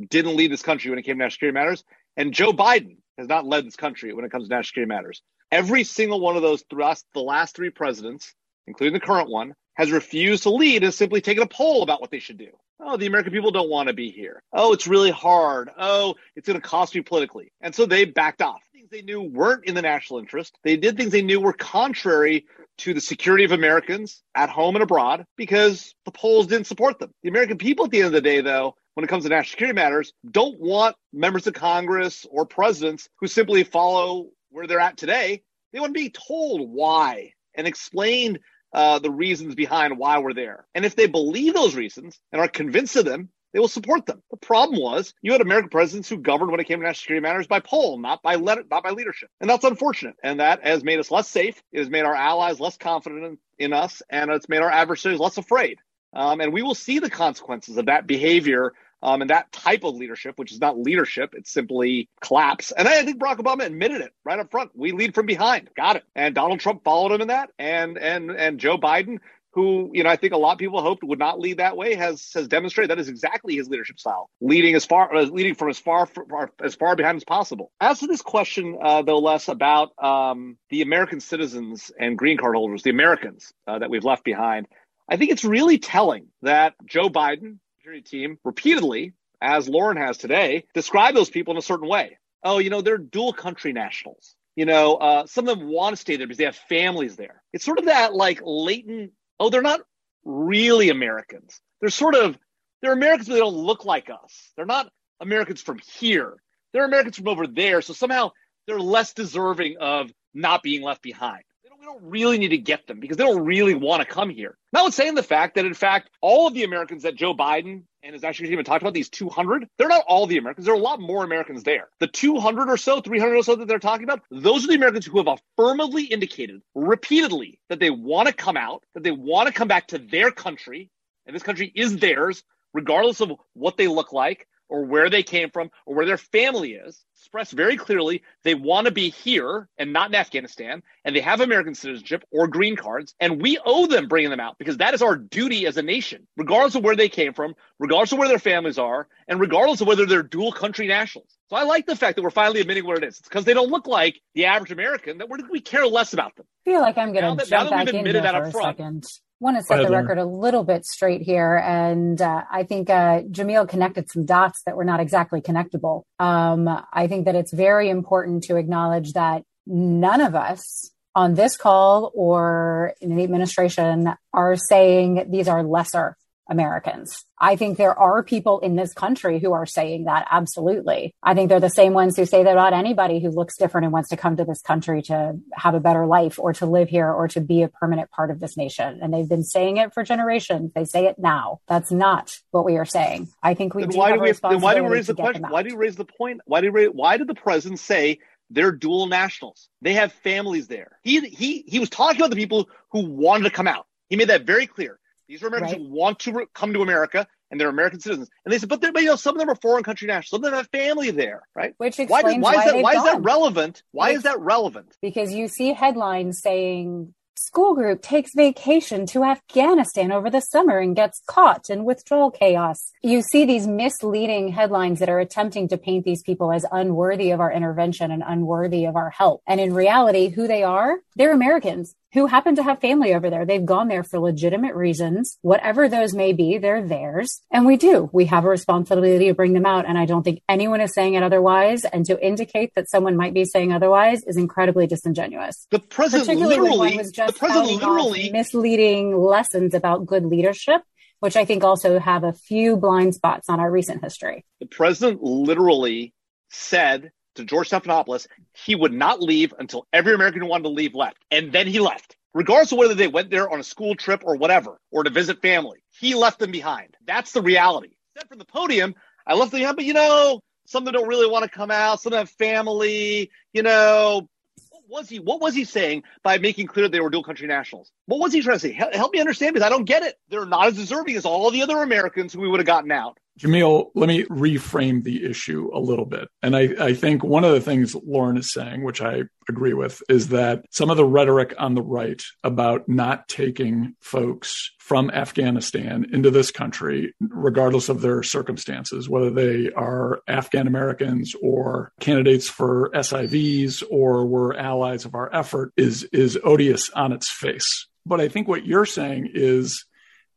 didn't 0.09 0.35
lead 0.35 0.51
this 0.51 0.61
country 0.61 0.89
when 0.89 0.99
it 0.99 1.03
came 1.03 1.15
to 1.15 1.19
national 1.19 1.31
security 1.31 1.53
matters. 1.53 1.83
And 2.17 2.33
Joe 2.33 2.53
Biden 2.53 2.97
has 3.17 3.27
not 3.27 3.45
led 3.45 3.65
this 3.65 3.75
country 3.75 4.13
when 4.13 4.25
it 4.25 4.31
comes 4.31 4.47
to 4.47 4.49
national 4.49 4.63
security 4.65 4.89
matters. 4.89 5.21
Every 5.51 5.83
single 5.83 6.19
one 6.19 6.35
of 6.35 6.41
those 6.41 6.63
throughout 6.69 7.01
the 7.13 7.21
last 7.21 7.55
three 7.55 7.69
presidents, 7.69 8.33
including 8.67 8.93
the 8.93 8.99
current 8.99 9.29
one, 9.29 9.53
has 9.75 9.91
refused 9.91 10.43
to 10.43 10.49
lead 10.49 10.83
and 10.83 10.93
simply 10.93 11.21
taken 11.21 11.43
a 11.43 11.47
poll 11.47 11.83
about 11.83 12.01
what 12.01 12.11
they 12.11 12.19
should 12.19 12.37
do. 12.37 12.49
Oh, 12.79 12.97
the 12.97 13.05
American 13.05 13.31
people 13.31 13.51
don't 13.51 13.69
want 13.69 13.87
to 13.87 13.93
be 13.93 14.11
here. 14.11 14.43
Oh, 14.51 14.73
it's 14.73 14.87
really 14.87 15.11
hard. 15.11 15.69
Oh, 15.77 16.15
it's 16.35 16.47
going 16.47 16.59
to 16.59 16.67
cost 16.67 16.95
me 16.95 17.01
politically. 17.01 17.51
And 17.61 17.73
so 17.73 17.85
they 17.85 18.05
backed 18.05 18.41
off. 18.41 18.61
Things 18.73 18.89
they 18.89 19.01
knew 19.01 19.21
weren't 19.21 19.65
in 19.65 19.75
the 19.75 19.81
national 19.81 20.19
interest. 20.19 20.57
They 20.63 20.75
did 20.75 20.97
things 20.97 21.11
they 21.11 21.21
knew 21.21 21.39
were 21.39 21.53
contrary 21.53 22.45
to 22.79 22.93
the 22.93 23.01
security 23.01 23.43
of 23.43 23.51
Americans 23.51 24.21
at 24.35 24.49
home 24.49 24.75
and 24.75 24.83
abroad 24.83 25.25
because 25.37 25.93
the 26.05 26.11
polls 26.11 26.47
didn't 26.47 26.67
support 26.67 26.99
them. 26.99 27.13
The 27.21 27.29
American 27.29 27.57
people 27.57 27.85
at 27.85 27.91
the 27.91 27.99
end 27.99 28.07
of 28.07 28.13
the 28.13 28.21
day, 28.21 28.41
though, 28.41 28.75
when 28.93 29.03
it 29.03 29.07
comes 29.07 29.23
to 29.23 29.29
national 29.29 29.51
security 29.51 29.75
matters, 29.75 30.13
don't 30.29 30.59
want 30.59 30.95
members 31.11 31.47
of 31.47 31.53
Congress 31.53 32.25
or 32.29 32.45
presidents 32.45 33.09
who 33.19 33.27
simply 33.27 33.63
follow 33.63 34.29
where 34.49 34.67
they're 34.67 34.79
at 34.79 34.97
today. 34.97 35.43
They 35.71 35.79
want 35.79 35.93
to 35.93 35.99
be 35.99 36.11
told 36.11 36.69
why 36.69 37.33
and 37.55 37.67
explained 37.67 38.39
uh, 38.73 38.99
the 38.99 39.11
reasons 39.11 39.55
behind 39.55 39.97
why 39.97 40.19
we're 40.19 40.33
there. 40.33 40.65
And 40.73 40.85
if 40.85 40.95
they 40.95 41.07
believe 41.07 41.53
those 41.53 41.75
reasons 41.75 42.19
and 42.31 42.41
are 42.41 42.47
convinced 42.47 42.95
of 42.95 43.05
them, 43.05 43.29
they 43.53 43.59
will 43.59 43.67
support 43.67 44.07
them. 44.07 44.21
The 44.31 44.37
problem 44.37 44.81
was 44.81 45.13
you 45.21 45.31
had 45.31 45.41
American 45.41 45.69
presidents 45.69 46.09
who 46.09 46.17
governed 46.17 46.49
when 46.49 46.59
it 46.59 46.65
came 46.65 46.79
to 46.79 46.83
national 46.83 47.01
security 47.01 47.21
matters 47.21 47.45
by 47.45 47.59
poll, 47.59 47.99
not 47.99 48.23
by 48.23 48.35
let, 48.35 48.67
not 48.69 48.83
by 48.83 48.89
leadership, 48.89 49.29
and 49.39 49.49
that's 49.49 49.63
unfortunate. 49.63 50.15
And 50.23 50.39
that 50.39 50.65
has 50.65 50.83
made 50.83 50.99
us 50.99 51.11
less 51.11 51.29
safe. 51.29 51.61
It 51.71 51.79
has 51.79 51.89
made 51.89 52.03
our 52.03 52.15
allies 52.15 52.59
less 52.59 52.77
confident 52.77 53.23
in, 53.23 53.37
in 53.59 53.73
us, 53.73 54.01
and 54.09 54.31
it's 54.31 54.49
made 54.49 54.63
our 54.63 54.71
adversaries 54.71 55.19
less 55.19 55.37
afraid. 55.37 55.77
Um, 56.15 56.41
and 56.41 56.51
we 56.51 56.63
will 56.63 56.75
see 56.75 56.99
the 56.99 57.09
consequences 57.09 57.77
of 57.77 57.87
that 57.87 58.07
behavior 58.07 58.73
um, 59.03 59.21
and 59.21 59.29
that 59.29 59.51
type 59.51 59.83
of 59.83 59.95
leadership, 59.95 60.39
which 60.39 60.53
is 60.53 60.61
not 60.61 60.79
leadership, 60.79 61.33
it's 61.33 61.51
simply 61.51 62.07
collapse. 62.21 62.71
And 62.71 62.87
I 62.87 63.03
think 63.03 63.19
Barack 63.19 63.37
Obama 63.37 63.65
admitted 63.65 64.01
it 64.01 64.13
right 64.23 64.39
up 64.39 64.49
front. 64.49 64.71
We 64.73 64.93
lead 64.93 65.13
from 65.13 65.25
behind. 65.25 65.69
Got 65.75 65.97
it. 65.97 66.03
And 66.15 66.33
Donald 66.33 66.61
Trump 66.61 66.85
followed 66.85 67.11
him 67.11 67.21
in 67.21 67.27
that. 67.27 67.49
And 67.59 67.97
and 67.97 68.31
and 68.31 68.59
Joe 68.59 68.77
Biden, 68.77 69.17
who 69.51 69.91
you 69.93 70.03
know 70.03 70.09
I 70.09 70.15
think 70.15 70.31
a 70.31 70.37
lot 70.37 70.53
of 70.53 70.57
people 70.57 70.81
hoped 70.81 71.03
would 71.03 71.19
not 71.19 71.37
lead 71.37 71.57
that 71.57 71.75
way, 71.75 71.95
has 71.95 72.31
has 72.33 72.47
demonstrated 72.47 72.91
that 72.91 72.99
is 72.99 73.09
exactly 73.09 73.57
his 73.57 73.67
leadership 73.67 73.99
style, 73.99 74.29
leading 74.39 74.73
as 74.73 74.85
far 74.85 75.13
uh, 75.13 75.23
leading 75.23 75.53
from 75.53 75.69
as 75.69 75.79
far, 75.79 76.05
far 76.05 76.51
as 76.63 76.73
far 76.73 76.95
behind 76.95 77.17
as 77.17 77.25
possible. 77.25 77.73
As 77.81 77.99
to 77.99 78.07
this 78.07 78.21
question, 78.21 78.77
uh, 78.81 79.01
though, 79.01 79.19
less 79.19 79.49
about 79.49 79.91
um, 80.01 80.57
the 80.69 80.81
American 80.81 81.19
citizens 81.19 81.91
and 81.99 82.17
green 82.17 82.37
card 82.37 82.55
holders, 82.55 82.83
the 82.83 82.89
Americans 82.89 83.51
uh, 83.67 83.79
that 83.79 83.89
we've 83.89 84.05
left 84.05 84.23
behind. 84.23 84.67
I 85.09 85.17
think 85.17 85.31
it's 85.31 85.43
really 85.43 85.79
telling 85.79 86.27
that 86.43 86.75
Joe 86.85 87.09
Biden, 87.09 87.59
team, 88.05 88.37
repeatedly, 88.43 89.13
as 89.41 89.67
Lauren 89.67 89.97
has 89.97 90.17
today, 90.17 90.65
describe 90.73 91.15
those 91.15 91.29
people 91.29 91.53
in 91.53 91.57
a 91.57 91.61
certain 91.61 91.87
way. 91.87 92.17
Oh, 92.43 92.59
you 92.59 92.69
know, 92.69 92.81
they're 92.81 92.97
dual 92.97 93.33
country 93.33 93.73
nationals. 93.73 94.35
You 94.55 94.65
know, 94.65 94.95
uh, 94.95 95.25
some 95.25 95.47
of 95.47 95.57
them 95.57 95.67
want 95.67 95.95
to 95.95 95.99
stay 95.99 96.15
there 96.15 96.27
because 96.27 96.37
they 96.37 96.45
have 96.45 96.55
families 96.55 97.15
there. 97.15 97.41
It's 97.51 97.65
sort 97.65 97.79
of 97.79 97.85
that 97.85 98.13
like 98.13 98.39
latent, 98.43 99.11
oh, 99.39 99.49
they're 99.49 99.61
not 99.61 99.81
really 100.23 100.89
Americans. 100.89 101.59
They're 101.81 101.89
sort 101.89 102.15
of, 102.15 102.37
they're 102.81 102.93
Americans, 102.93 103.27
but 103.27 103.33
they 103.33 103.39
don't 103.39 103.55
look 103.55 103.85
like 103.85 104.09
us. 104.09 104.51
They're 104.55 104.65
not 104.65 104.89
Americans 105.19 105.61
from 105.61 105.79
here. 105.79 106.35
They're 106.71 106.85
Americans 106.85 107.17
from 107.17 107.27
over 107.27 107.47
there. 107.47 107.81
So 107.81 107.93
somehow 107.93 108.31
they're 108.67 108.79
less 108.79 109.13
deserving 109.13 109.77
of 109.79 110.11
not 110.33 110.63
being 110.63 110.83
left 110.83 111.01
behind. 111.01 111.43
We 111.83 111.87
don't 111.87 112.03
really 112.03 112.37
need 112.37 112.49
to 112.49 112.57
get 112.57 112.87
them 112.87 113.01
because 113.01 113.17
they 113.17 113.25
don't 113.25 113.43
really 113.43 113.73
want 113.75 114.01
to 114.01 114.07
come 114.07 114.29
here. 114.29 114.57
Notwithstanding 114.71 115.15
the 115.15 115.21
fact 115.21 115.55
that, 115.55 115.65
in 115.65 115.73
fact, 115.73 116.11
all 116.21 116.47
of 116.47 116.53
the 116.53 116.63
Americans 116.63 117.03
that 117.03 117.15
Joe 117.15 117.33
Biden 117.33 117.83
and 118.01 118.13
his 118.13 118.23
actually 118.23 118.53
even 118.53 118.63
talked 118.63 118.81
about, 118.81 118.93
these 118.93 119.09
200, 119.09 119.67
they're 119.77 119.89
not 119.89 120.05
all 120.07 120.25
the 120.25 120.37
Americans. 120.37 120.65
There 120.65 120.73
are 120.73 120.77
a 120.77 120.81
lot 120.81 121.01
more 121.01 121.25
Americans 121.25 121.63
there. 121.63 121.89
The 121.99 122.07
200 122.07 122.69
or 122.69 122.77
so, 122.77 123.01
300 123.01 123.35
or 123.35 123.43
so 123.43 123.57
that 123.57 123.67
they're 123.67 123.79
talking 123.79 124.05
about, 124.05 124.21
those 124.31 124.63
are 124.63 124.69
the 124.69 124.75
Americans 124.75 125.05
who 125.05 125.17
have 125.17 125.27
affirmatively 125.27 126.03
indicated 126.03 126.61
repeatedly 126.73 127.59
that 127.67 127.81
they 127.81 127.89
want 127.89 128.29
to 128.29 128.33
come 128.33 128.55
out, 128.55 128.85
that 128.93 129.03
they 129.03 129.11
want 129.11 129.47
to 129.47 129.53
come 129.53 129.67
back 129.67 129.87
to 129.87 129.97
their 129.97 130.31
country, 130.31 130.89
and 131.25 131.35
this 131.35 131.43
country 131.43 131.69
is 131.75 131.97
theirs, 131.97 132.45
regardless 132.73 133.19
of 133.19 133.33
what 133.55 133.75
they 133.75 133.89
look 133.89 134.13
like, 134.13 134.47
or 134.73 134.83
where 134.83 135.07
they 135.07 135.21
came 135.21 135.51
from 135.51 135.69
or 135.85 135.95
where 135.95 136.05
their 136.05 136.17
family 136.17 136.73
is 136.73 137.05
express 137.15 137.51
very 137.51 137.77
clearly 137.77 138.23
they 138.43 138.55
want 138.55 138.85
to 138.85 138.91
be 138.91 139.09
here 139.09 139.69
and 139.77 139.93
not 139.93 140.09
in 140.09 140.15
Afghanistan 140.15 140.81
and 141.05 141.15
they 141.15 141.21
have 141.21 141.41
American 141.41 141.75
citizenship 141.75 142.23
or 142.31 142.47
green 142.47 142.75
cards 142.75 143.13
and 143.19 143.39
we 143.39 143.59
owe 143.65 143.85
them 143.85 144.07
bringing 144.07 144.31
them 144.31 144.39
out 144.39 144.57
because 144.57 144.77
that 144.77 144.95
is 144.95 145.01
our 145.01 145.15
duty 145.15 145.67
as 145.67 145.77
a 145.77 145.81
nation 145.81 146.27
regardless 146.35 146.75
of 146.75 146.83
where 146.83 146.95
they 146.95 147.07
came 147.07 147.33
from 147.33 147.53
regardless 147.77 148.11
of 148.11 148.17
where 148.17 148.27
their 148.27 148.39
families 148.39 148.79
are 148.79 149.07
and 149.27 149.39
regardless 149.39 149.79
of 149.79 149.87
whether 149.87 150.07
they're 150.07 150.23
dual 150.23 150.51
country 150.51 150.87
nationals 150.87 151.37
so 151.49 151.55
I 151.55 151.63
like 151.63 151.85
the 151.85 151.95
fact 151.95 152.15
that 152.15 152.23
we're 152.23 152.31
finally 152.31 152.61
admitting 152.61 152.83
what 152.83 152.97
it 152.97 153.03
is. 153.03 153.19
It's 153.19 153.27
because 153.27 153.45
they 153.45 153.53
don't 153.53 153.69
look 153.69 153.85
like 153.85 154.19
the 154.33 154.45
average 154.45 154.71
American 154.71 155.19
that 155.19 155.29
we 155.29 155.59
care 155.59 155.85
less 155.85 156.13
about 156.13 156.35
them. 156.35 156.47
I 156.65 156.71
feel 156.71 156.81
like 156.81 156.97
I'm 156.97 157.13
going 157.13 157.37
to 157.37 157.45
jump 157.45 157.69
back 157.69 157.89
in 157.89 158.03
there 158.03 158.23
for 158.23 158.43
a 158.43 158.51
front, 158.51 158.77
second 158.77 159.05
want 159.43 159.57
to 159.57 159.63
set 159.63 159.83
the 159.83 159.91
record 159.91 160.17
a 160.17 160.25
little 160.25 160.63
bit 160.63 160.85
straight 160.85 161.21
here. 161.21 161.57
And 161.57 162.19
uh, 162.21 162.43
I 162.49 162.63
think 162.63 162.89
uh, 162.89 163.21
Jamil 163.23 163.67
connected 163.67 164.09
some 164.09 164.25
dots 164.25 164.61
that 164.65 164.75
were 164.75 164.85
not 164.85 164.99
exactly 164.99 165.41
connectable. 165.41 166.03
Um, 166.17 166.67
I 166.91 167.07
think 167.07 167.25
that 167.25 167.35
it's 167.35 167.53
very 167.53 167.89
important 167.89 168.45
to 168.45 168.55
acknowledge 168.55 169.13
that 169.13 169.43
none 169.67 170.21
of 170.21 170.33
us 170.33 170.89
on 171.13 171.35
this 171.35 171.57
call 171.57 172.11
or 172.15 172.93
in 173.01 173.15
the 173.15 173.23
administration 173.23 174.13
are 174.33 174.55
saying 174.55 175.27
these 175.29 175.47
are 175.47 175.61
lesser 175.61 176.17
Americans. 176.49 177.25
I 177.39 177.55
think 177.55 177.77
there 177.77 177.97
are 177.97 178.23
people 178.23 178.59
in 178.59 178.75
this 178.75 178.93
country 178.93 179.39
who 179.39 179.53
are 179.53 179.65
saying 179.65 180.05
that 180.05 180.27
absolutely. 180.29 181.13
I 181.23 181.33
think 181.33 181.49
they're 181.49 181.59
the 181.59 181.69
same 181.69 181.93
ones 181.93 182.15
who 182.15 182.25
say 182.25 182.43
that 182.43 182.51
about 182.51 182.73
anybody 182.73 183.19
who 183.19 183.29
looks 183.29 183.57
different 183.57 183.85
and 183.85 183.93
wants 183.93 184.09
to 184.09 184.17
come 184.17 184.37
to 184.37 184.45
this 184.45 184.61
country 184.61 185.01
to 185.03 185.39
have 185.53 185.73
a 185.73 185.79
better 185.79 186.05
life 186.05 186.39
or 186.39 186.53
to 186.53 186.65
live 186.65 186.89
here 186.89 187.11
or 187.11 187.27
to 187.29 187.41
be 187.41 187.63
a 187.63 187.69
permanent 187.69 188.11
part 188.11 188.31
of 188.31 188.39
this 188.39 188.57
nation. 188.57 188.99
And 189.01 189.13
they've 189.13 189.27
been 189.27 189.43
saying 189.43 189.77
it 189.77 189.93
for 189.93 190.03
generations. 190.03 190.71
They 190.73 190.85
say 190.85 191.05
it 191.05 191.17
now. 191.17 191.59
That's 191.67 191.91
not 191.91 192.39
what 192.51 192.65
we 192.65 192.77
are 192.77 192.85
saying. 192.85 193.29
I 193.41 193.53
think 193.53 193.73
we 193.73 193.83
then 193.83 193.89
do 193.89 193.97
why 193.97 194.09
have 194.11 194.19
do 194.19 194.23
we, 194.23 194.31
then 194.31 194.61
why 194.61 194.75
do 194.75 194.83
we 194.83 194.89
raise 194.89 195.07
the 195.07 195.15
question? 195.15 195.43
Why 195.49 195.63
do 195.63 195.69
you 195.69 195.77
raise 195.77 195.95
the 195.95 196.05
point? 196.05 196.41
Why 196.45 196.61
do 196.61 196.71
we, 196.71 196.87
why 196.87 197.17
did 197.17 197.27
the 197.27 197.35
president 197.35 197.79
say 197.79 198.19
they're 198.49 198.71
dual 198.71 199.07
nationals? 199.07 199.69
They 199.81 199.93
have 199.93 200.11
families 200.11 200.67
there. 200.67 200.99
He 201.03 201.21
he 201.21 201.63
he 201.67 201.79
was 201.79 201.89
talking 201.89 202.19
about 202.19 202.29
the 202.29 202.35
people 202.35 202.69
who 202.91 203.05
wanted 203.05 203.45
to 203.45 203.49
come 203.49 203.67
out. 203.67 203.87
He 204.09 204.15
made 204.15 204.29
that 204.29 204.45
very 204.45 204.67
clear. 204.67 204.99
These 205.27 205.43
are 205.43 205.47
Americans 205.47 205.73
right. 205.73 205.81
who 205.81 205.89
want 205.89 206.19
to 206.19 206.31
re- 206.31 206.45
come 206.53 206.73
to 206.73 206.81
America 206.81 207.27
and 207.51 207.59
they're 207.59 207.69
American 207.69 207.99
citizens. 207.99 208.29
And 208.45 208.53
they 208.53 208.57
said, 208.57 208.69
but, 208.69 208.81
but 208.81 209.01
you 209.01 209.09
know, 209.09 209.15
some 209.15 209.35
of 209.35 209.39
them 209.39 209.49
are 209.49 209.55
foreign 209.55 209.83
country 209.83 210.07
nationals. 210.07 210.29
Some 210.29 210.43
of 210.43 210.51
them 210.51 210.53
have 210.55 210.69
family 210.69 211.11
there, 211.11 211.43
right? 211.55 211.75
Which 211.77 211.99
explains 211.99 212.41
why, 212.41 212.55
why, 212.55 212.55
why 212.55 212.65
is 212.65 212.71
that 212.71 212.81
why 212.81 212.93
is 212.95 213.03
that 213.03 213.21
relevant? 213.21 213.83
Why 213.91 214.09
is 214.11 214.23
that 214.23 214.39
relevant? 214.39 214.97
Because 215.01 215.31
you 215.33 215.47
see 215.47 215.73
headlines 215.73 216.41
saying 216.41 217.13
school 217.35 217.75
group 217.75 218.01
takes 218.01 218.31
vacation 218.35 219.05
to 219.05 219.23
Afghanistan 219.23 220.11
over 220.11 220.29
the 220.29 220.39
summer 220.39 220.79
and 220.79 220.95
gets 220.95 221.21
caught 221.27 221.69
in 221.69 221.83
withdrawal 221.83 222.31
chaos. 222.31 222.91
You 223.01 223.21
see 223.21 223.45
these 223.45 223.67
misleading 223.67 224.49
headlines 224.49 224.99
that 224.99 225.09
are 225.09 225.19
attempting 225.19 225.67
to 225.69 225.77
paint 225.77 226.05
these 226.05 226.23
people 226.23 226.51
as 226.51 226.65
unworthy 226.71 227.31
of 227.31 227.39
our 227.39 227.51
intervention 227.51 228.11
and 228.11 228.23
unworthy 228.25 228.85
of 228.85 228.95
our 228.95 229.09
help. 229.09 229.41
And 229.45 229.59
in 229.59 229.73
reality, 229.73 230.29
who 230.29 230.47
they 230.47 230.63
are, 230.63 230.97
they're 231.15 231.33
Americans 231.33 231.95
who 232.13 232.27
happen 232.27 232.55
to 232.55 232.63
have 232.63 232.79
family 232.79 233.13
over 233.13 233.29
there. 233.29 233.45
They've 233.45 233.65
gone 233.65 233.87
there 233.87 234.03
for 234.03 234.19
legitimate 234.19 234.75
reasons, 234.75 235.37
whatever 235.41 235.89
those 235.89 236.13
may 236.13 236.33
be, 236.33 236.57
they're 236.59 236.85
theirs. 236.85 237.41
And 237.51 237.65
we 237.65 237.75
do. 237.75 238.09
We 238.13 238.25
have 238.25 238.45
a 238.45 238.49
responsibility 238.49 239.27
to 239.27 239.33
bring 239.33 239.53
them 239.53 239.65
out. 239.65 239.87
And 239.87 239.97
I 239.97 240.05
don't 240.05 240.23
think 240.23 240.41
anyone 240.47 240.79
is 240.81 240.93
saying 240.93 241.15
it 241.15 241.23
otherwise. 241.23 241.85
And 241.85 242.05
to 242.05 242.23
indicate 242.25 242.73
that 242.75 242.89
someone 242.89 243.17
might 243.17 243.33
be 243.33 243.45
saying 243.45 243.73
otherwise 243.73 244.23
is 244.23 244.37
incredibly 244.37 244.85
disingenuous. 244.85 245.67
The 245.71 245.79
president 245.79 246.39
literally, 246.39 246.97
was 246.97 247.11
just 247.11 247.33
the 247.33 247.39
president 247.39 247.81
literally 247.81 248.29
misleading 248.31 249.17
lessons 249.17 249.73
about 249.73 250.05
good 250.05 250.25
leadership 250.25 250.81
which 251.19 251.37
I 251.37 251.45
think 251.45 251.63
also 251.63 251.99
have 251.99 252.25
a 252.25 252.33
few 252.33 252.75
blind 252.75 253.15
spots 253.15 253.47
on 253.47 253.61
our 253.61 253.71
recent 253.71 254.03
history. 254.03 254.43
The 254.59 254.65
president 254.65 255.23
literally 255.23 256.13
said 256.49 257.13
to 257.35 257.45
George 257.45 257.69
Stephanopoulos, 257.69 258.27
he 258.53 258.75
would 258.75 258.93
not 258.93 259.21
leave 259.21 259.53
until 259.59 259.87
every 259.93 260.13
American 260.13 260.41
who 260.41 260.47
wanted 260.47 260.63
to 260.63 260.69
leave 260.69 260.95
left. 260.95 261.23
And 261.31 261.51
then 261.51 261.67
he 261.67 261.79
left. 261.79 262.15
Regardless 262.33 262.71
of 262.71 262.79
whether 262.79 262.95
they 262.95 263.07
went 263.07 263.29
there 263.29 263.49
on 263.49 263.59
a 263.59 263.63
school 263.63 263.95
trip 263.95 264.23
or 264.25 264.35
whatever, 264.35 264.79
or 264.91 265.03
to 265.03 265.09
visit 265.09 265.41
family, 265.41 265.83
he 265.91 266.15
left 266.15 266.39
them 266.39 266.51
behind. 266.51 266.95
That's 267.05 267.31
the 267.31 267.41
reality. 267.41 267.91
Said 268.17 268.27
from 268.27 268.39
the 268.39 268.45
podium, 268.45 268.95
I 269.27 269.35
left 269.35 269.51
them 269.51 269.61
behind, 269.61 269.75
but 269.75 269.85
you 269.85 269.93
know, 269.93 270.39
some 270.65 270.85
don't 270.85 271.07
really 271.07 271.29
want 271.29 271.43
to 271.43 271.49
come 271.49 271.71
out, 271.71 272.01
some 272.01 272.13
have 272.13 272.29
family, 272.29 273.29
you 273.53 273.63
know. 273.63 274.27
What 274.69 275.01
was 275.01 275.09
he 275.09 275.19
what 275.19 275.41
was 275.41 275.55
he 275.55 275.63
saying 275.63 276.03
by 276.23 276.37
making 276.37 276.67
clear 276.67 276.87
they 276.87 276.99
were 276.99 277.09
dual 277.09 277.23
country 277.23 277.47
nationals? 277.47 277.91
What 278.05 278.19
was 278.19 278.33
he 278.33 278.41
trying 278.41 278.57
to 278.57 278.59
say? 278.59 278.71
Help 278.71 279.13
me 279.13 279.19
understand 279.19 279.53
because 279.53 279.65
I 279.65 279.69
don't 279.69 279.85
get 279.85 280.03
it. 280.03 280.19
They're 280.29 280.45
not 280.45 280.67
as 280.67 280.75
deserving 280.75 281.15
as 281.15 281.25
all 281.25 281.49
the 281.51 281.63
other 281.63 281.81
Americans 281.81 282.33
who 282.33 282.41
we 282.41 282.47
would 282.47 282.59
have 282.59 282.67
gotten 282.67 282.91
out. 282.91 283.17
Jamil, 283.39 283.89
let 283.95 284.07
me 284.07 284.23
reframe 284.25 285.03
the 285.03 285.25
issue 285.25 285.71
a 285.73 285.79
little 285.79 286.05
bit. 286.05 286.27
And 286.41 286.55
I, 286.55 286.69
I, 286.79 286.93
think 286.93 287.23
one 287.23 287.43
of 287.43 287.51
the 287.51 287.61
things 287.61 287.95
Lauren 287.95 288.37
is 288.37 288.53
saying, 288.53 288.83
which 288.83 289.01
I 289.01 289.23
agree 289.49 289.73
with, 289.73 290.03
is 290.07 290.29
that 290.29 290.65
some 290.69 290.91
of 290.91 290.97
the 290.97 291.05
rhetoric 291.05 291.55
on 291.57 291.73
the 291.73 291.81
right 291.81 292.21
about 292.43 292.87
not 292.87 293.27
taking 293.27 293.95
folks 294.01 294.71
from 294.77 295.09
Afghanistan 295.09 296.05
into 296.13 296.29
this 296.29 296.51
country, 296.51 297.13
regardless 297.19 297.89
of 297.89 298.01
their 298.01 298.21
circumstances, 298.21 299.09
whether 299.09 299.31
they 299.31 299.71
are 299.71 300.21
Afghan 300.27 300.67
Americans 300.67 301.33
or 301.41 301.91
candidates 301.99 302.47
for 302.47 302.91
SIVs 302.93 303.83
or 303.89 304.27
were 304.27 304.55
allies 304.55 305.05
of 305.05 305.15
our 305.15 305.33
effort, 305.33 305.73
is, 305.75 306.03
is 306.13 306.37
odious 306.43 306.91
on 306.91 307.11
its 307.11 307.29
face. 307.29 307.87
But 308.05 308.21
I 308.21 308.27
think 308.27 308.47
what 308.47 308.65
you're 308.65 308.85
saying 308.85 309.31
is 309.33 309.85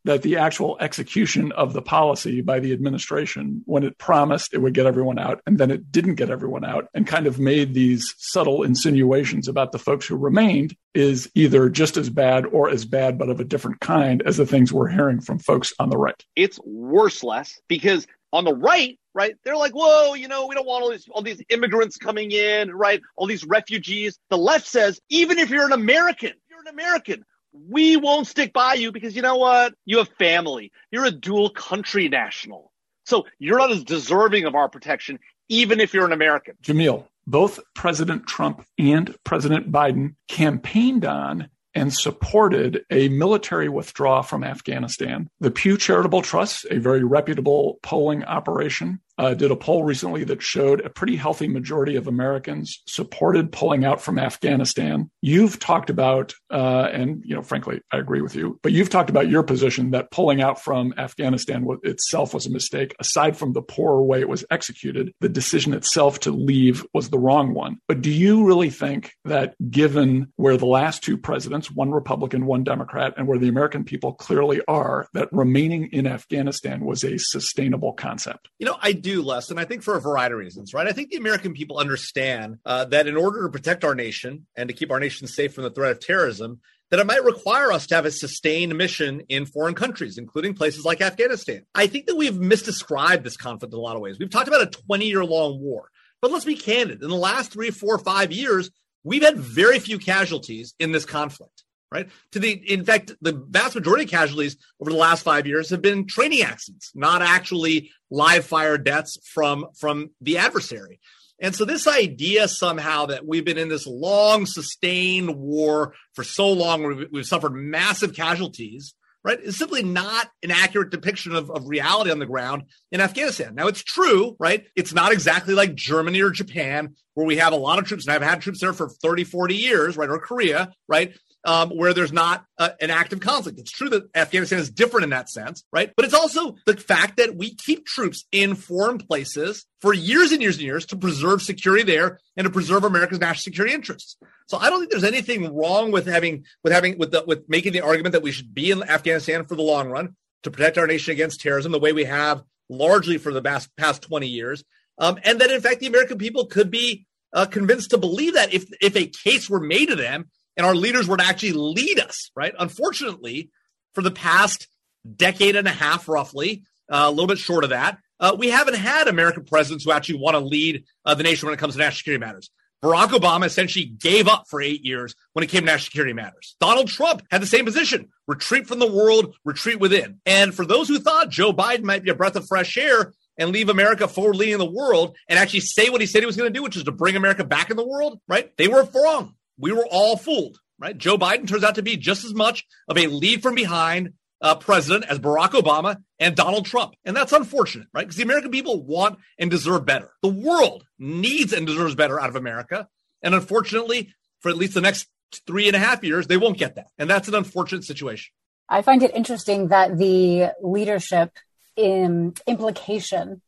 that 0.06 0.22
the 0.22 0.36
actual 0.36 0.76
execution 0.80 1.52
of 1.52 1.72
the 1.72 1.82
policy 1.82 2.40
by 2.40 2.60
the 2.60 2.72
administration, 2.72 3.62
when 3.66 3.82
it 3.82 3.98
promised 3.98 4.54
it 4.54 4.58
would 4.58 4.72
get 4.72 4.86
everyone 4.86 5.18
out 5.18 5.40
and 5.46 5.58
then 5.58 5.70
it 5.70 5.90
didn't 5.92 6.14
get 6.14 6.30
everyone 6.30 6.64
out 6.64 6.88
and 6.94 7.06
kind 7.06 7.26
of 7.26 7.38
made 7.38 7.74
these 7.74 8.14
subtle 8.18 8.62
insinuations 8.62 9.48
about 9.48 9.72
the 9.72 9.78
folks 9.78 10.06
who 10.06 10.16
remained, 10.16 10.76
is 10.94 11.30
either 11.34 11.68
just 11.68 11.96
as 11.96 12.08
bad 12.08 12.46
or 12.46 12.70
as 12.70 12.84
bad, 12.84 13.18
but 13.18 13.28
of 13.28 13.40
a 13.40 13.44
different 13.44 13.80
kind 13.80 14.22
as 14.22 14.36
the 14.36 14.46
things 14.46 14.72
we're 14.72 14.88
hearing 14.88 15.20
from 15.20 15.38
folks 15.38 15.72
on 15.78 15.90
the 15.90 15.98
right. 15.98 16.24
It's 16.34 16.58
worse, 16.64 17.22
less 17.22 17.60
because 17.68 18.06
on 18.32 18.44
the 18.44 18.54
right, 18.54 18.98
right? 19.14 19.34
They're 19.44 19.56
like, 19.56 19.72
whoa, 19.72 20.14
you 20.14 20.28
know, 20.28 20.46
we 20.46 20.54
don't 20.54 20.66
want 20.66 20.84
all 20.84 20.90
these 20.90 21.08
all 21.10 21.22
these 21.22 21.42
immigrants 21.48 21.96
coming 21.96 22.30
in, 22.30 22.70
right? 22.70 23.00
All 23.16 23.26
these 23.26 23.44
refugees. 23.44 24.18
The 24.30 24.38
left 24.38 24.66
says, 24.66 25.00
even 25.08 25.38
if 25.38 25.50
you're 25.50 25.66
an 25.66 25.72
American, 25.72 26.32
you're 26.48 26.60
an 26.60 26.68
American 26.68 27.24
we 27.68 27.96
won't 27.96 28.26
stick 28.26 28.52
by 28.52 28.74
you 28.74 28.92
because 28.92 29.16
you 29.16 29.22
know 29.22 29.36
what? 29.36 29.74
You 29.84 29.98
have 29.98 30.08
family. 30.18 30.72
You're 30.90 31.06
a 31.06 31.10
dual 31.10 31.50
country 31.50 32.08
national. 32.08 32.72
So 33.04 33.26
you're 33.38 33.58
not 33.58 33.70
as 33.70 33.84
deserving 33.84 34.44
of 34.44 34.54
our 34.54 34.68
protection, 34.68 35.18
even 35.48 35.80
if 35.80 35.94
you're 35.94 36.06
an 36.06 36.12
American. 36.12 36.54
Jamil, 36.62 37.06
both 37.26 37.60
President 37.74 38.26
Trump 38.26 38.64
and 38.78 39.14
President 39.24 39.70
Biden 39.70 40.14
campaigned 40.28 41.04
on 41.04 41.48
and 41.74 41.92
supported 41.92 42.84
a 42.90 43.08
military 43.10 43.68
withdrawal 43.68 44.22
from 44.22 44.42
Afghanistan. 44.42 45.28
The 45.40 45.50
Pew 45.50 45.76
Charitable 45.76 46.22
Trust, 46.22 46.66
a 46.70 46.78
very 46.78 47.04
reputable 47.04 47.78
polling 47.82 48.24
operation, 48.24 49.00
uh, 49.18 49.34
did 49.34 49.50
a 49.50 49.56
poll 49.56 49.84
recently 49.84 50.24
that 50.24 50.42
showed 50.42 50.80
a 50.80 50.90
pretty 50.90 51.16
healthy 51.16 51.48
majority 51.48 51.96
of 51.96 52.06
Americans 52.06 52.82
supported 52.86 53.52
pulling 53.52 53.84
out 53.84 54.00
from 54.00 54.18
Afghanistan. 54.18 55.10
You've 55.22 55.58
talked 55.58 55.90
about, 55.90 56.34
uh, 56.50 56.88
and 56.92 57.22
you 57.24 57.34
know, 57.34 57.42
frankly, 57.42 57.80
I 57.92 57.98
agree 57.98 58.20
with 58.20 58.34
you, 58.34 58.58
but 58.62 58.72
you've 58.72 58.90
talked 58.90 59.10
about 59.10 59.28
your 59.28 59.42
position 59.42 59.90
that 59.92 60.10
pulling 60.10 60.42
out 60.42 60.62
from 60.62 60.94
Afghanistan 60.98 61.66
itself 61.82 62.34
was 62.34 62.46
a 62.46 62.50
mistake. 62.50 62.94
Aside 62.98 63.36
from 63.36 63.52
the 63.52 63.62
poor 63.62 64.02
way 64.02 64.20
it 64.20 64.28
was 64.28 64.44
executed, 64.50 65.12
the 65.20 65.28
decision 65.28 65.72
itself 65.72 66.20
to 66.20 66.30
leave 66.30 66.84
was 66.92 67.10
the 67.10 67.18
wrong 67.18 67.54
one. 67.54 67.78
But 67.88 68.02
do 68.02 68.10
you 68.10 68.44
really 68.44 68.70
think 68.70 69.12
that, 69.24 69.54
given 69.70 70.32
where 70.36 70.56
the 70.56 70.66
last 70.66 71.02
two 71.02 71.16
presidents, 71.16 71.70
one 71.70 71.90
Republican, 71.90 72.46
one 72.46 72.64
Democrat, 72.64 73.14
and 73.16 73.26
where 73.26 73.38
the 73.38 73.48
American 73.48 73.84
people 73.84 74.12
clearly 74.14 74.60
are, 74.68 75.08
that 75.14 75.28
remaining 75.32 75.88
in 75.92 76.06
Afghanistan 76.06 76.84
was 76.84 77.04
a 77.04 77.18
sustainable 77.18 77.92
concept? 77.92 78.48
You 78.58 78.66
know, 78.66 78.76
I 78.80 78.92
do, 79.06 79.22
Les, 79.22 79.50
and 79.50 79.60
I 79.60 79.64
think 79.64 79.84
for 79.84 79.96
a 79.96 80.00
variety 80.00 80.32
of 80.32 80.40
reasons, 80.40 80.74
right? 80.74 80.88
I 80.88 80.92
think 80.92 81.10
the 81.10 81.16
American 81.16 81.54
people 81.54 81.78
understand 81.78 82.58
uh, 82.66 82.86
that 82.86 83.06
in 83.06 83.16
order 83.16 83.44
to 83.44 83.48
protect 83.48 83.84
our 83.84 83.94
nation 83.94 84.46
and 84.56 84.68
to 84.68 84.74
keep 84.74 84.90
our 84.90 84.98
nation 84.98 85.28
safe 85.28 85.54
from 85.54 85.62
the 85.62 85.70
threat 85.70 85.92
of 85.92 86.00
terrorism, 86.00 86.60
that 86.90 86.98
it 86.98 87.06
might 87.06 87.22
require 87.22 87.70
us 87.70 87.86
to 87.86 87.94
have 87.94 88.04
a 88.04 88.10
sustained 88.10 88.76
mission 88.76 89.22
in 89.28 89.46
foreign 89.46 89.74
countries, 89.74 90.18
including 90.18 90.54
places 90.54 90.84
like 90.84 91.00
Afghanistan. 91.00 91.62
I 91.72 91.86
think 91.86 92.06
that 92.06 92.16
we've 92.16 92.34
misdescribed 92.34 93.22
this 93.22 93.36
conflict 93.36 93.72
in 93.72 93.78
a 93.78 93.82
lot 93.82 93.94
of 93.94 94.02
ways. 94.02 94.18
We've 94.18 94.30
talked 94.30 94.48
about 94.48 94.62
a 94.62 94.82
20 94.86 95.06
year 95.06 95.24
long 95.24 95.60
war, 95.60 95.88
but 96.20 96.32
let's 96.32 96.44
be 96.44 96.56
candid. 96.56 97.00
In 97.00 97.08
the 97.08 97.14
last 97.14 97.52
three, 97.52 97.70
four, 97.70 97.98
five 97.98 98.32
years, 98.32 98.70
we've 99.04 99.22
had 99.22 99.36
very 99.36 99.78
few 99.78 99.98
casualties 99.98 100.74
in 100.80 100.90
this 100.90 101.04
conflict 101.04 101.62
right? 101.96 102.08
To 102.32 102.38
the, 102.38 102.52
in 102.52 102.84
fact, 102.84 103.12
the 103.22 103.32
vast 103.48 103.74
majority 103.74 104.04
of 104.04 104.10
casualties 104.10 104.56
over 104.80 104.90
the 104.90 104.96
last 104.96 105.22
five 105.22 105.46
years 105.46 105.70
have 105.70 105.80
been 105.80 106.06
training 106.06 106.42
accidents, 106.42 106.92
not 106.94 107.22
actually 107.22 107.90
live 108.10 108.44
fire 108.44 108.76
deaths 108.76 109.18
from 109.32 109.66
from 109.78 110.10
the 110.20 110.38
adversary. 110.38 111.00
And 111.38 111.54
so 111.54 111.64
this 111.64 111.86
idea 111.86 112.48
somehow 112.48 113.06
that 113.06 113.26
we've 113.26 113.44
been 113.44 113.58
in 113.58 113.68
this 113.68 113.86
long 113.86 114.46
sustained 114.46 115.36
war 115.36 115.94
for 116.14 116.24
so 116.24 116.50
long, 116.50 117.06
we've 117.12 117.26
suffered 117.26 117.52
massive 117.52 118.14
casualties, 118.14 118.94
right, 119.22 119.38
is 119.40 119.58
simply 119.58 119.82
not 119.82 120.30
an 120.42 120.50
accurate 120.50 120.90
depiction 120.90 121.34
of, 121.34 121.50
of 121.50 121.68
reality 121.68 122.10
on 122.10 122.20
the 122.20 122.26
ground 122.26 122.62
in 122.90 123.02
Afghanistan. 123.02 123.54
Now 123.54 123.66
it's 123.66 123.82
true, 123.82 124.34
right? 124.38 124.64
It's 124.76 124.94
not 124.94 125.12
exactly 125.12 125.52
like 125.52 125.74
Germany 125.74 126.22
or 126.22 126.30
Japan, 126.30 126.94
where 127.12 127.26
we 127.26 127.36
have 127.36 127.52
a 127.52 127.56
lot 127.56 127.78
of 127.78 127.86
troops 127.86 128.06
and 128.06 128.14
I've 128.14 128.22
had 128.22 128.40
troops 128.40 128.60
there 128.60 128.72
for 128.72 128.88
30, 128.88 129.24
40 129.24 129.54
years, 129.54 129.96
right? 129.96 130.08
Or 130.08 130.18
Korea, 130.18 130.72
right? 130.88 131.14
Um, 131.46 131.70
where 131.70 131.94
there's 131.94 132.12
not 132.12 132.44
uh, 132.58 132.70
an 132.80 132.90
active 132.90 133.20
conflict. 133.20 133.60
It's 133.60 133.70
true 133.70 133.88
that 133.90 134.10
Afghanistan 134.16 134.58
is 134.58 134.68
different 134.68 135.04
in 135.04 135.10
that 135.10 135.30
sense, 135.30 135.64
right? 135.72 135.92
But 135.96 136.04
it's 136.04 136.12
also 136.12 136.56
the 136.66 136.76
fact 136.76 137.18
that 137.18 137.36
we 137.36 137.54
keep 137.54 137.86
troops 137.86 138.24
in 138.32 138.56
foreign 138.56 138.98
places 138.98 139.64
for 139.80 139.94
years 139.94 140.32
and 140.32 140.42
years 140.42 140.56
and 140.56 140.64
years 140.64 140.84
to 140.86 140.96
preserve 140.96 141.40
security 141.40 141.84
there 141.84 142.18
and 142.36 142.44
to 142.44 142.50
preserve 142.50 142.82
America's 142.82 143.20
national 143.20 143.42
security 143.42 143.72
interests. 143.72 144.16
So 144.48 144.58
I 144.58 144.68
don't 144.68 144.80
think 144.80 144.90
there's 144.90 145.04
anything 145.04 145.54
wrong 145.54 145.92
with 145.92 146.06
having 146.06 146.44
with 146.64 146.72
having 146.72 146.98
with 146.98 147.12
the, 147.12 147.22
with 147.26 147.48
making 147.48 147.72
the 147.72 147.80
argument 147.80 148.12
that 148.14 148.22
we 148.22 148.32
should 148.32 148.52
be 148.52 148.72
in 148.72 148.82
Afghanistan 148.82 149.44
for 149.44 149.54
the 149.54 149.62
long 149.62 149.88
run 149.88 150.16
to 150.42 150.50
protect 150.50 150.78
our 150.78 150.88
nation 150.88 151.12
against 151.12 151.40
terrorism 151.40 151.70
the 151.70 151.78
way 151.78 151.92
we 151.92 152.04
have 152.04 152.42
largely 152.68 153.18
for 153.18 153.32
the 153.32 153.40
past 153.40 153.70
past 153.76 154.02
20 154.02 154.26
years. 154.26 154.64
Um, 154.98 155.18
and 155.22 155.40
that 155.40 155.52
in 155.52 155.60
fact 155.60 155.78
the 155.78 155.86
American 155.86 156.18
people 156.18 156.46
could 156.46 156.72
be 156.72 157.06
uh, 157.32 157.46
convinced 157.46 157.90
to 157.90 157.98
believe 157.98 158.34
that 158.34 158.52
if 158.52 158.64
if 158.80 158.96
a 158.96 159.06
case 159.06 159.48
were 159.48 159.60
made 159.60 159.86
to 159.86 159.94
them 159.94 160.28
and 160.56 160.66
our 160.66 160.74
leaders 160.74 161.06
were 161.06 161.16
to 161.16 161.24
actually 161.24 161.52
lead 161.52 162.00
us, 162.00 162.30
right? 162.34 162.54
Unfortunately, 162.58 163.50
for 163.94 164.02
the 164.02 164.10
past 164.10 164.68
decade 165.16 165.56
and 165.56 165.68
a 165.68 165.72
half, 165.72 166.08
roughly, 166.08 166.64
uh, 166.90 167.04
a 167.06 167.10
little 167.10 167.26
bit 167.26 167.38
short 167.38 167.64
of 167.64 167.70
that, 167.70 167.98
uh, 168.18 168.34
we 168.38 168.48
haven't 168.48 168.74
had 168.74 169.08
American 169.08 169.44
presidents 169.44 169.84
who 169.84 169.92
actually 169.92 170.18
want 170.18 170.34
to 170.34 170.40
lead 170.40 170.84
uh, 171.04 171.14
the 171.14 171.22
nation 171.22 171.46
when 171.46 171.54
it 171.54 171.58
comes 171.58 171.74
to 171.74 171.78
national 171.78 171.98
security 171.98 172.24
matters. 172.24 172.50
Barack 172.82 173.08
Obama 173.08 173.46
essentially 173.46 173.86
gave 173.86 174.28
up 174.28 174.44
for 174.48 174.60
eight 174.60 174.84
years 174.84 175.14
when 175.32 175.42
it 175.42 175.48
came 175.48 175.62
to 175.62 175.66
national 175.66 175.86
security 175.86 176.12
matters. 176.12 176.56
Donald 176.60 176.88
Trump 176.88 177.22
had 177.30 177.42
the 177.42 177.46
same 177.46 177.64
position 177.64 178.08
retreat 178.28 178.66
from 178.66 178.78
the 178.78 178.90
world, 178.90 179.34
retreat 179.44 179.80
within. 179.80 180.20
And 180.26 180.54
for 180.54 180.66
those 180.66 180.88
who 180.88 180.98
thought 180.98 181.30
Joe 181.30 181.52
Biden 181.52 181.82
might 181.82 182.02
be 182.02 182.10
a 182.10 182.14
breath 182.14 182.36
of 182.36 182.46
fresh 182.46 182.76
air 182.76 183.12
and 183.38 183.50
leave 183.50 183.68
America 183.68 184.08
forward 184.08 184.36
leading 184.36 184.58
the 184.58 184.70
world 184.70 185.16
and 185.28 185.38
actually 185.38 185.60
say 185.60 185.90
what 185.90 186.00
he 186.00 186.06
said 186.06 186.20
he 186.20 186.26
was 186.26 186.36
going 186.36 186.52
to 186.52 186.56
do, 186.56 186.62
which 186.62 186.76
is 186.76 186.84
to 186.84 186.92
bring 186.92 187.16
America 187.16 187.44
back 187.44 187.70
in 187.70 187.76
the 187.76 187.86
world, 187.86 188.20
right? 188.28 188.54
They 188.56 188.68
were 188.68 188.86
wrong 188.94 189.34
we 189.58 189.72
were 189.72 189.86
all 189.86 190.16
fooled, 190.16 190.58
right? 190.78 190.96
Joe 190.96 191.16
Biden 191.16 191.48
turns 191.48 191.64
out 191.64 191.76
to 191.76 191.82
be 191.82 191.96
just 191.96 192.24
as 192.24 192.34
much 192.34 192.64
of 192.88 192.98
a 192.98 193.06
lead 193.06 193.42
from 193.42 193.54
behind 193.54 194.14
uh, 194.40 194.54
president 194.54 195.04
as 195.10 195.18
Barack 195.18 195.50
Obama 195.50 195.96
and 196.18 196.36
Donald 196.36 196.66
Trump. 196.66 196.94
And 197.04 197.16
that's 197.16 197.32
unfortunate, 197.32 197.88
right? 197.92 198.02
Because 198.02 198.16
the 198.16 198.22
American 198.22 198.50
people 198.50 198.82
want 198.82 199.18
and 199.38 199.50
deserve 199.50 199.86
better. 199.86 200.10
The 200.22 200.28
world 200.28 200.84
needs 200.98 201.52
and 201.52 201.66
deserves 201.66 201.94
better 201.94 202.20
out 202.20 202.28
of 202.28 202.36
America. 202.36 202.88
And 203.22 203.34
unfortunately, 203.34 204.12
for 204.40 204.50
at 204.50 204.56
least 204.56 204.74
the 204.74 204.80
next 204.80 205.08
three 205.46 205.66
and 205.66 205.76
a 205.76 205.78
half 205.78 206.04
years, 206.04 206.26
they 206.26 206.36
won't 206.36 206.58
get 206.58 206.74
that. 206.76 206.88
And 206.98 207.08
that's 207.08 207.28
an 207.28 207.34
unfortunate 207.34 207.84
situation. 207.84 208.32
I 208.68 208.82
find 208.82 209.02
it 209.02 209.14
interesting 209.14 209.68
that 209.68 209.96
the 209.96 210.50
leadership 210.62 211.32
in 211.76 212.34
implication 212.46 213.40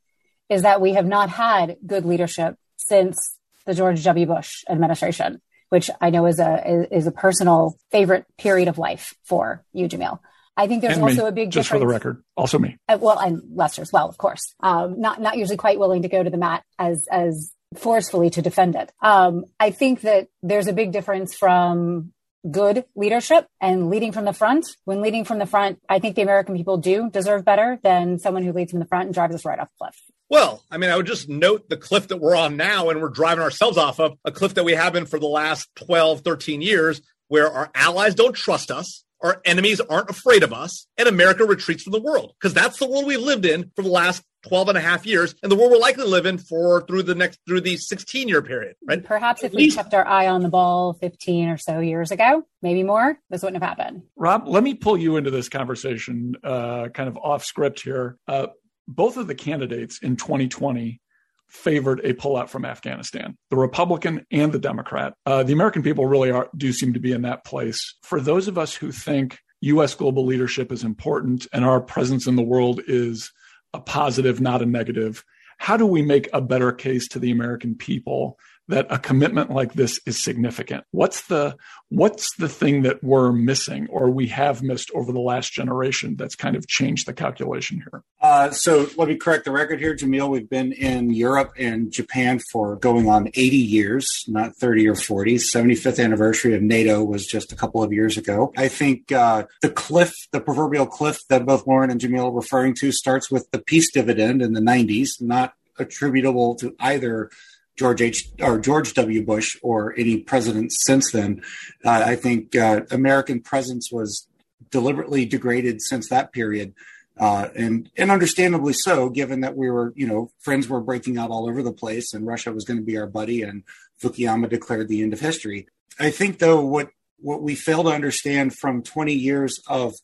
is 0.49 0.63
that 0.63 0.81
we 0.81 0.95
have 0.95 1.07
not 1.07 1.29
had 1.29 1.77
good 1.85 2.05
leadership 2.05 2.57
since 2.77 3.37
the 3.67 3.75
George 3.75 4.03
W. 4.05 4.27
Bush 4.27 4.65
administration 4.69 5.41
which 5.71 5.91
I 6.01 6.11
know 6.11 6.27
is 6.27 6.39
a 6.39 6.87
is 6.91 7.07
a 7.07 7.13
personal 7.13 7.77
favorite 7.91 8.25
period 8.39 8.69
of 8.69 8.79
life 8.79 9.15
for 9.25 9.65
you, 9.73 9.89
Jamil. 9.89 10.21
I 10.57 10.67
think 10.67 10.83
there's 10.83 10.95
and 10.95 11.05
also 11.05 11.23
me, 11.23 11.29
a 11.29 11.33
big 11.33 11.51
difference 11.51 11.55
just 11.55 11.69
difference. 11.69 11.69
for 11.69 11.79
the 11.79 11.87
record, 11.87 12.25
also 12.37 12.59
me. 12.59 12.79
Uh, 12.89 12.99
well, 13.01 13.19
and 13.19 13.43
Lester 13.55 13.81
as 13.81 13.93
well, 13.93 14.09
of 14.09 14.19
course. 14.19 14.41
Um, 14.61 15.01
not 15.01 15.21
not 15.21 15.37
usually 15.37 15.57
quite 15.57 15.79
willing 15.79 16.03
to 16.03 16.09
go 16.09 16.23
to 16.23 16.31
the 16.31 16.37
mat 16.37 16.65
as 16.79 17.07
as 17.11 17.53
forcefully 17.77 18.31
to 18.31 18.43
defend 18.43 18.75
it. 18.75 18.91
Um, 19.01 19.45
I 19.61 19.71
think 19.71 20.01
that 20.01 20.29
there's 20.43 20.67
a 20.67 20.73
big 20.73 20.91
difference 20.91 21.35
from 21.35 22.13
good 22.51 22.85
leadership 22.97 23.47
and 23.61 23.91
leading 23.91 24.13
from 24.13 24.25
the 24.25 24.33
front. 24.33 24.67
When 24.85 25.01
leading 25.01 25.25
from 25.25 25.39
the 25.39 25.47
front, 25.47 25.81
I 25.89 25.99
think 25.99 26.17
the 26.17 26.23
American 26.23 26.57
people 26.57 26.79
do 26.79 27.11
deserve 27.11 27.45
better 27.45 27.79
than 27.83 28.19
someone 28.19 28.43
who 28.43 28.53
leads 28.53 28.71
from 28.71 28.81
the 28.81 28.87
front 28.87 29.07
and 29.07 29.15
drives 29.15 29.35
us 29.35 29.45
right 29.45 29.59
off 29.59 29.69
the 29.79 29.85
cliff. 29.85 29.97
Well, 30.31 30.63
I 30.71 30.77
mean, 30.77 30.91
I 30.91 30.97
would 30.97 31.07
just 31.07 31.29
note 31.29 31.69
the 31.69 31.77
cliff 31.77 32.09
that 32.09 32.19
we're 32.19 32.37
on 32.37 32.57
now 32.57 32.91
and 32.91 33.01
we're 33.01 33.09
driving 33.09 33.43
ourselves 33.43 33.79
off 33.79 33.99
of 33.99 34.19
a 34.25 34.31
cliff 34.31 34.55
that 34.55 34.65
we 34.65 34.73
have 34.73 34.93
been 34.93 35.07
for 35.07 35.19
the 35.19 35.27
last 35.27 35.69
12, 35.77 36.21
13 36.21 36.61
years, 36.61 37.01
where 37.29 37.51
our 37.51 37.71
allies 37.75 38.15
don't 38.15 38.35
trust 38.35 38.71
us, 38.71 39.05
our 39.23 39.41
enemies 39.45 39.81
aren't 39.81 40.11
afraid 40.11 40.43
of 40.43 40.53
us, 40.53 40.87
and 40.97 41.09
America 41.09 41.45
retreats 41.45 41.83
from 41.83 41.93
the 41.93 42.01
world. 42.01 42.35
Because 42.39 42.55
that's 42.55 42.79
the 42.79 42.89
world 42.89 43.07
we 43.07 43.17
lived 43.17 43.45
in 43.45 43.71
for 43.75 43.83
the 43.83 43.89
last 43.89 44.23
12 44.47 44.69
and 44.69 44.79
a 44.79 44.81
half 44.81 45.05
years, 45.05 45.35
and 45.43 45.51
the 45.51 45.57
world 45.57 45.71
we're 45.71 45.79
likely 45.79 46.05
to 46.05 46.09
live 46.09 46.27
in 46.27 46.39
for 46.39 46.83
through 46.83 47.03
the 47.03 47.15
next 47.15 47.41
through 47.47 47.61
the 47.61 47.77
16 47.77 48.29
year 48.29 48.43
period, 48.43 48.77
right? 48.87 49.03
Perhaps 49.03 49.43
if 49.43 49.53
we 49.53 49.71
kept 49.71 49.95
our 49.95 50.07
eye 50.07 50.29
on 50.29 50.43
the 50.43 50.49
ball 50.49 50.93
15 50.95 51.49
or 51.49 51.57
so 51.57 51.81
years 51.81 52.11
ago, 52.11 52.45
maybe 52.63 52.83
more, 52.83 53.19
this 53.31 53.43
wouldn't 53.43 53.63
have 53.63 53.69
happened. 53.69 54.03
Rob, 54.17 54.47
let 54.47 54.63
me 54.63 54.75
pull 54.75 54.97
you 54.97 55.17
into 55.17 55.31
this 55.31 55.49
conversation, 55.49 56.37
uh, 56.45 56.89
kind 56.89 57.09
of 57.09 57.17
off 57.17 57.45
script 57.45 57.81
here. 57.81 58.17
Uh, 58.29 58.49
both 58.89 59.17
of 59.19 59.27
the 59.27 59.35
candidates 59.35 59.99
in 60.03 60.17
2020 60.17 61.01
favored 61.47 62.01
a 62.01 62.15
pullout 62.15 62.49
from 62.49 62.65
Afghanistan, 62.65 63.37
the 63.51 63.57
Republican 63.57 64.27
and 64.31 64.53
the 64.53 64.59
Democrat. 64.59 65.15
Uh, 65.25 65.43
the 65.43 65.53
American 65.53 65.83
people 65.83 66.07
really 66.07 66.31
are, 66.31 66.49
do 66.57 66.73
seem 66.73 66.93
to 66.95 67.01
be 67.01 67.13
in 67.13 67.23
that 67.23 67.45
place. 67.45 67.97
For 68.03 68.21
those 68.21 68.49
of 68.49 68.59
us 68.59 68.75
who 68.75 68.93
think 68.93 69.39
U.S. 69.61 69.95
global 69.95 70.25
leadership 70.25 70.73
is 70.73 70.85
important 70.85 71.47
and 71.53 71.65
our 71.65 71.81
presence 71.81 72.27
in 72.27 72.37
the 72.37 72.43
world 72.43 72.81
is 72.87 73.31
a 73.73 73.81
positive, 73.81 74.41
not 74.41 74.63
a 74.63 74.67
negative, 74.67 75.25
how 75.59 75.77
do 75.77 75.87
we 75.87 76.03
make 76.03 76.29
a 76.33 76.41
better 76.41 76.73
case 76.73 77.09
to 77.09 77.19
the 77.19 77.31
American 77.31 77.75
people 77.75 78.39
that 78.69 78.87
a 78.91 78.99
commitment 78.99 79.51
like 79.51 79.73
this 79.73 80.01
is 80.07 80.23
significant? 80.23 80.85
What's 80.91 81.27
the 81.27 81.57
what's 81.89 82.37
the 82.37 82.49
thing 82.49 82.83
that 82.83 83.03
we're 83.03 83.33
missing 83.33 83.89
or 83.91 84.11
we 84.11 84.29
have 84.29 84.63
missed 84.63 84.91
over 84.95 85.11
the 85.11 85.21
last 85.21 85.53
generation 85.53 86.17
that's 86.17 86.37
kind 86.37 86.55
of 86.55 86.67
changed 86.69 87.07
the 87.07 87.15
calculation 87.15 87.79
here? 87.79 88.03
Uh, 88.21 88.51
so 88.51 88.89
let 88.97 89.09
me 89.09 89.17
correct 89.17 89.45
the 89.45 89.51
record 89.51 89.81
here, 89.81 89.97
Jamil. 89.97 90.29
We've 90.29 90.49
been 90.49 90.73
in 90.73 91.13
Europe 91.13 91.53
and 91.57 91.91
Japan 91.91 92.41
for 92.53 92.77
going 92.77 93.09
on 93.09 93.29
80 93.29 93.57
years, 93.57 94.25
not 94.29 94.55
30 94.57 94.89
or 94.89 94.95
40. 94.95 95.37
75th 95.37 96.03
anniversary 96.03 96.55
of 96.55 96.63
NATO 96.63 97.03
was 97.03 97.27
just 97.27 97.53
a 97.53 97.57
couple 97.57 97.83
of 97.83 97.93
years 97.93 98.17
ago. 98.17 98.53
I 98.57 98.69
think 98.69 99.11
uh, 99.13 99.45
the 99.63 99.71
cliff, 99.71 100.15
the 100.33 100.41
proverbial 100.41 100.87
cliff 100.87 101.21
that 101.29 101.47
both 101.47 101.67
Lauren 101.67 101.91
and 101.91 102.01
Jamil 102.01 102.27
are 102.27 102.33
referring 102.33 102.75
to, 102.81 102.93
starts 102.93 103.31
with 103.31 103.51
the 103.51 103.61
peace 103.61 103.91
dividend 103.91 104.43
in 104.43 104.53
the 104.53 104.61
90s, 104.61 105.23
not 105.23 105.55
attributable 105.79 106.55
to 106.57 106.75
either 106.81 107.31
George 107.79 108.03
H. 108.03 108.29
or 108.41 108.59
George 108.59 108.93
W. 108.95 109.25
Bush 109.25 109.57
or 109.63 109.95
any 109.97 110.19
president 110.19 110.73
since 110.73 111.13
then. 111.13 111.43
Uh, 111.85 112.03
I 112.05 112.17
think 112.17 112.57
uh, 112.57 112.83
American 112.91 113.41
presence 113.41 113.91
was 113.93 114.27
deliberately 114.71 115.25
degraded 115.25 115.81
since 115.81 116.09
that 116.09 116.33
period. 116.33 116.75
Uh, 117.19 117.49
and 117.57 117.91
and 117.97 118.11
understandably 118.11 118.73
so, 118.73 119.09
given 119.09 119.41
that 119.41 119.57
we 119.57 119.69
were, 119.71 119.93
you 119.97 120.07
know, 120.07 120.31
friends 120.39 120.69
were 120.69 120.81
breaking 120.81 121.19
out 121.19 121.31
all 121.31 121.49
over 121.49 121.63
the 121.63 121.73
place, 121.73 122.15
and 122.15 122.27
Russia 122.27 122.53
was 122.53 122.65
going 122.65 122.77
to 122.79 122.85
be 122.85 122.97
our 122.97 123.09
buddy, 123.09 123.43
and 123.43 123.65
Fukuyama 124.01 124.49
declared 124.49 124.87
the 124.87 125.03
end 125.03 125.13
of 125.13 125.19
history. 125.19 125.67
I 125.99 126.11
think, 126.11 126.39
though, 126.39 126.65
what 126.65 126.91
what 127.19 127.43
we 127.43 127.57
fail 127.57 127.83
to 127.83 127.91
understand 127.91 128.55
from 128.55 128.85
20 128.85 129.13
years 129.13 129.61
of 129.67 129.95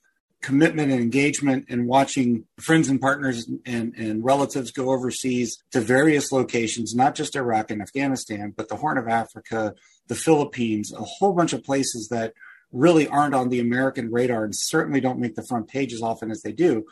commitment 0.44 0.92
and 0.92 1.00
engagement 1.00 1.64
and 1.70 1.86
watching 1.86 2.44
friends 2.60 2.90
and 2.90 3.00
partners 3.00 3.48
and, 3.64 3.94
and 3.94 4.22
relatives 4.22 4.70
go 4.70 4.90
overseas 4.90 5.56
to 5.70 5.80
various 5.80 6.32
locations, 6.32 6.94
not 6.94 7.14
just 7.14 7.34
Iraq 7.34 7.70
and 7.70 7.80
Afghanistan, 7.80 8.52
but 8.54 8.68
the 8.68 8.76
Horn 8.76 8.98
of 8.98 9.08
Africa, 9.08 9.74
the 10.08 10.14
Philippines, 10.14 10.92
a 10.92 11.02
whole 11.02 11.32
bunch 11.32 11.54
of 11.54 11.64
places 11.64 12.08
that 12.10 12.34
really 12.72 13.08
aren't 13.08 13.34
on 13.34 13.48
the 13.48 13.58
American 13.58 14.12
radar 14.12 14.44
and 14.44 14.54
certainly 14.54 15.00
don't 15.00 15.18
make 15.18 15.34
the 15.34 15.46
front 15.48 15.66
page 15.66 15.94
as 15.94 16.02
often 16.02 16.30
as 16.30 16.42
they 16.42 16.52
do, 16.52 16.84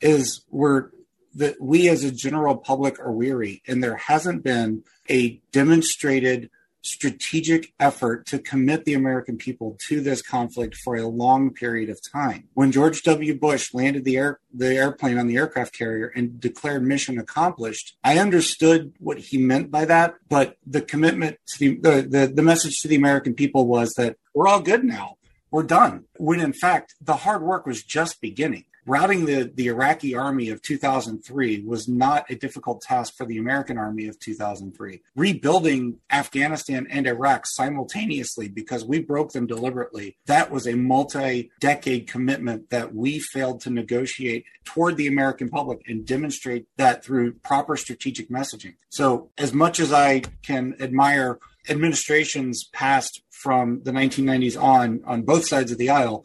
is 0.00 0.44
we're 0.48 0.90
that 1.34 1.60
we 1.60 1.88
as 1.88 2.04
a 2.04 2.12
general 2.12 2.56
public 2.56 3.00
are 3.00 3.12
weary. 3.12 3.60
And 3.66 3.82
there 3.82 3.96
hasn't 3.96 4.44
been 4.44 4.84
a 5.08 5.40
demonstrated 5.50 6.50
strategic 6.82 7.72
effort 7.78 8.26
to 8.26 8.38
commit 8.38 8.84
the 8.84 8.94
American 8.94 9.36
people 9.36 9.76
to 9.88 10.00
this 10.00 10.22
conflict 10.22 10.74
for 10.76 10.96
a 10.96 11.06
long 11.06 11.50
period 11.52 11.90
of 11.90 12.00
time. 12.12 12.48
When 12.54 12.72
George 12.72 13.02
W. 13.02 13.38
Bush 13.38 13.74
landed 13.74 14.04
the 14.04 14.16
air 14.16 14.40
the 14.52 14.76
airplane 14.76 15.18
on 15.18 15.26
the 15.26 15.36
aircraft 15.36 15.72
carrier 15.76 16.12
and 16.14 16.40
declared 16.40 16.82
mission 16.82 17.18
accomplished, 17.18 17.96
I 18.02 18.18
understood 18.18 18.94
what 18.98 19.18
he 19.18 19.38
meant 19.38 19.70
by 19.70 19.84
that, 19.84 20.14
but 20.28 20.56
the 20.66 20.80
commitment 20.80 21.38
to 21.48 21.58
the 21.58 21.76
the, 21.80 22.02
the, 22.02 22.32
the 22.34 22.42
message 22.42 22.80
to 22.80 22.88
the 22.88 22.96
American 22.96 23.34
people 23.34 23.66
was 23.66 23.92
that 23.94 24.16
we're 24.34 24.48
all 24.48 24.60
good 24.60 24.84
now. 24.84 25.16
We're 25.50 25.64
done. 25.64 26.04
When 26.16 26.40
in 26.40 26.52
fact, 26.52 26.94
the 27.00 27.16
hard 27.16 27.42
work 27.42 27.66
was 27.66 27.82
just 27.82 28.20
beginning 28.20 28.64
routing 28.86 29.24
the, 29.24 29.50
the 29.54 29.68
Iraqi 29.68 30.14
army 30.14 30.50
of 30.50 30.62
2003 30.62 31.64
was 31.64 31.88
not 31.88 32.28
a 32.30 32.34
difficult 32.34 32.82
task 32.82 33.14
for 33.16 33.24
the 33.24 33.38
American 33.38 33.78
army 33.78 34.08
of 34.08 34.18
2003. 34.18 35.00
Rebuilding 35.14 35.98
Afghanistan 36.10 36.86
and 36.90 37.06
Iraq 37.06 37.46
simultaneously 37.46 38.48
because 38.48 38.84
we 38.84 39.00
broke 39.00 39.32
them 39.32 39.46
deliberately, 39.46 40.16
that 40.26 40.50
was 40.50 40.66
a 40.66 40.74
multi 40.74 41.50
decade 41.60 42.08
commitment 42.08 42.70
that 42.70 42.94
we 42.94 43.18
failed 43.18 43.60
to 43.60 43.70
negotiate 43.70 44.44
toward 44.64 44.96
the 44.96 45.06
American 45.06 45.48
public 45.48 45.80
and 45.86 46.06
demonstrate 46.06 46.66
that 46.76 47.04
through 47.04 47.32
proper 47.34 47.76
strategic 47.76 48.28
messaging. 48.28 48.74
So, 48.88 49.30
as 49.38 49.52
much 49.52 49.80
as 49.80 49.92
I 49.92 50.22
can 50.42 50.74
admire 50.80 51.38
administrations 51.68 52.68
passed 52.72 53.22
from 53.30 53.82
the 53.82 53.92
1990s 53.92 54.60
on 54.60 55.02
on 55.04 55.22
both 55.22 55.46
sides 55.46 55.72
of 55.72 55.78
the 55.78 55.90
aisle, 55.90 56.24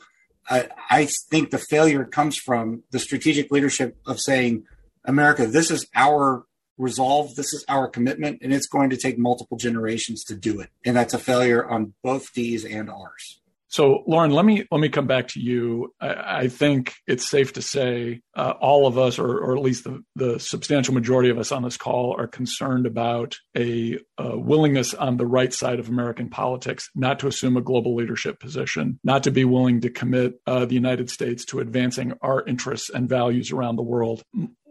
I, 0.49 0.67
I 0.89 1.07
think 1.29 1.49
the 1.49 1.57
failure 1.57 2.05
comes 2.05 2.37
from 2.37 2.83
the 2.91 2.99
strategic 2.99 3.51
leadership 3.51 3.97
of 4.05 4.19
saying, 4.19 4.65
America, 5.03 5.47
this 5.47 5.71
is 5.71 5.87
our 5.95 6.45
resolve, 6.77 7.35
this 7.35 7.53
is 7.53 7.63
our 7.67 7.87
commitment, 7.87 8.39
and 8.41 8.53
it's 8.53 8.67
going 8.67 8.89
to 8.89 8.97
take 8.97 9.17
multiple 9.17 9.57
generations 9.57 10.23
to 10.25 10.35
do 10.35 10.59
it. 10.59 10.69
And 10.85 10.95
that's 10.95 11.13
a 11.13 11.19
failure 11.19 11.67
on 11.67 11.93
both 12.03 12.33
D's 12.33 12.65
and 12.65 12.89
R's. 12.89 13.41
So, 13.67 14.03
Lauren, 14.07 14.31
let 14.31 14.45
me 14.45 14.65
let 14.71 14.79
me 14.79 14.89
come 14.89 15.07
back 15.07 15.29
to 15.29 15.39
you. 15.39 15.93
I, 15.99 16.37
I 16.43 16.47
think 16.47 16.93
it's 17.07 17.29
safe 17.29 17.53
to 17.53 17.61
say 17.61 18.21
uh, 18.35 18.53
all 18.61 18.87
of 18.87 18.97
us, 18.97 19.17
or, 19.17 19.39
or 19.39 19.55
at 19.55 19.63
least 19.63 19.85
the, 19.85 20.03
the 20.15 20.39
substantial 20.39 20.93
majority 20.93 21.29
of 21.29 21.37
us 21.37 21.51
on 21.51 21.63
this 21.63 21.77
call, 21.77 22.15
are 22.17 22.27
concerned 22.27 22.85
about 22.85 23.37
a, 23.57 23.97
a 24.17 24.37
willingness 24.37 24.93
on 24.93 25.17
the 25.17 25.25
right 25.25 25.53
side 25.53 25.79
of 25.79 25.89
American 25.89 26.29
politics 26.29 26.89
not 26.95 27.19
to 27.19 27.27
assume 27.27 27.57
a 27.57 27.61
global 27.61 27.95
leadership 27.95 28.39
position, 28.39 28.99
not 29.03 29.23
to 29.23 29.31
be 29.31 29.45
willing 29.45 29.81
to 29.81 29.89
commit 29.89 30.39
uh, 30.45 30.65
the 30.65 30.75
United 30.75 31.09
States 31.09 31.43
to 31.45 31.59
advancing 31.59 32.13
our 32.21 32.45
interests 32.45 32.89
and 32.89 33.09
values 33.09 33.51
around 33.51 33.75
the 33.75 33.83
world 33.83 34.23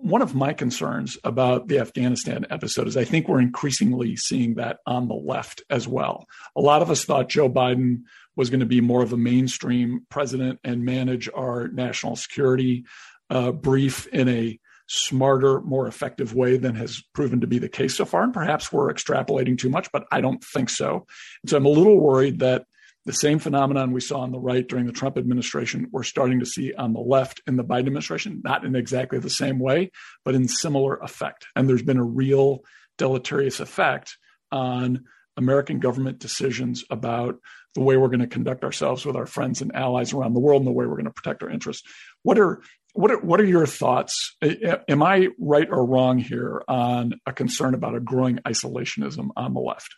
one 0.04 0.20
of 0.20 0.34
my 0.34 0.52
concerns 0.52 1.16
about 1.24 1.68
the 1.68 1.78
Afghanistan 1.78 2.44
episode 2.50 2.86
is 2.86 2.94
I 2.94 3.04
think 3.04 3.26
we're 3.26 3.40
increasingly 3.40 4.16
seeing 4.16 4.56
that 4.56 4.80
on 4.86 5.08
the 5.08 5.14
left 5.14 5.62
as 5.70 5.88
well. 5.88 6.26
A 6.54 6.60
lot 6.60 6.82
of 6.82 6.90
us 6.90 7.06
thought 7.06 7.30
Joe 7.30 7.48
Biden 7.48 8.02
was 8.36 8.50
going 8.50 8.60
to 8.60 8.66
be 8.66 8.82
more 8.82 9.02
of 9.02 9.14
a 9.14 9.16
mainstream 9.16 10.04
president 10.10 10.60
and 10.62 10.84
manage 10.84 11.30
our 11.34 11.68
national 11.68 12.16
security 12.16 12.84
uh, 13.30 13.50
brief 13.50 14.06
in 14.08 14.28
a 14.28 14.60
smarter, 14.88 15.62
more 15.62 15.86
effective 15.86 16.34
way 16.34 16.58
than 16.58 16.74
has 16.74 17.02
proven 17.14 17.40
to 17.40 17.46
be 17.46 17.58
the 17.58 17.70
case 17.70 17.96
so 17.96 18.04
far. 18.04 18.24
And 18.24 18.34
perhaps 18.34 18.70
we're 18.70 18.92
extrapolating 18.92 19.56
too 19.56 19.70
much, 19.70 19.90
but 19.90 20.04
I 20.12 20.20
don't 20.20 20.44
think 20.44 20.68
so. 20.68 21.06
And 21.42 21.48
so 21.48 21.56
I'm 21.56 21.64
a 21.64 21.70
little 21.70 21.98
worried 21.98 22.40
that 22.40 22.66
the 23.06 23.12
same 23.12 23.38
phenomenon 23.38 23.92
we 23.92 24.00
saw 24.00 24.20
on 24.20 24.32
the 24.32 24.38
right 24.38 24.66
during 24.66 24.86
the 24.86 24.92
Trump 24.92 25.18
administration, 25.18 25.88
we're 25.92 26.02
starting 26.02 26.40
to 26.40 26.46
see 26.46 26.72
on 26.72 26.92
the 26.92 27.00
left 27.00 27.42
in 27.46 27.56
the 27.56 27.64
Biden 27.64 27.86
administration, 27.86 28.40
not 28.44 28.64
in 28.64 28.74
exactly 28.74 29.18
the 29.18 29.30
same 29.30 29.58
way, 29.58 29.90
but 30.24 30.34
in 30.34 30.48
similar 30.48 30.96
effect. 30.96 31.46
And 31.54 31.68
there's 31.68 31.82
been 31.82 31.98
a 31.98 32.04
real 32.04 32.60
deleterious 32.96 33.60
effect 33.60 34.16
on 34.50 35.04
American 35.36 35.80
government 35.80 36.18
decisions 36.18 36.84
about 36.90 37.36
the 37.74 37.82
way 37.82 37.96
we're 37.96 38.08
going 38.08 38.20
to 38.20 38.26
conduct 38.26 38.64
ourselves 38.64 39.04
with 39.04 39.16
our 39.16 39.26
friends 39.26 39.60
and 39.60 39.74
allies 39.74 40.12
around 40.12 40.32
the 40.32 40.40
world 40.40 40.60
and 40.60 40.66
the 40.66 40.72
way 40.72 40.86
we're 40.86 40.94
going 40.94 41.04
to 41.04 41.10
protect 41.10 41.42
our 41.42 41.50
interests. 41.50 41.86
What 42.22 42.38
are 42.38 42.62
what 42.94 43.10
are, 43.10 43.18
what 43.18 43.40
are 43.40 43.44
your 43.44 43.66
thoughts? 43.66 44.36
Am 44.40 45.02
I 45.02 45.28
right 45.40 45.66
or 45.68 45.84
wrong 45.84 46.18
here 46.18 46.62
on 46.68 47.14
a 47.26 47.32
concern 47.32 47.74
about 47.74 47.96
a 47.96 48.00
growing 48.00 48.36
isolationism 48.46 49.30
on 49.36 49.52
the 49.52 49.60
left? 49.60 49.92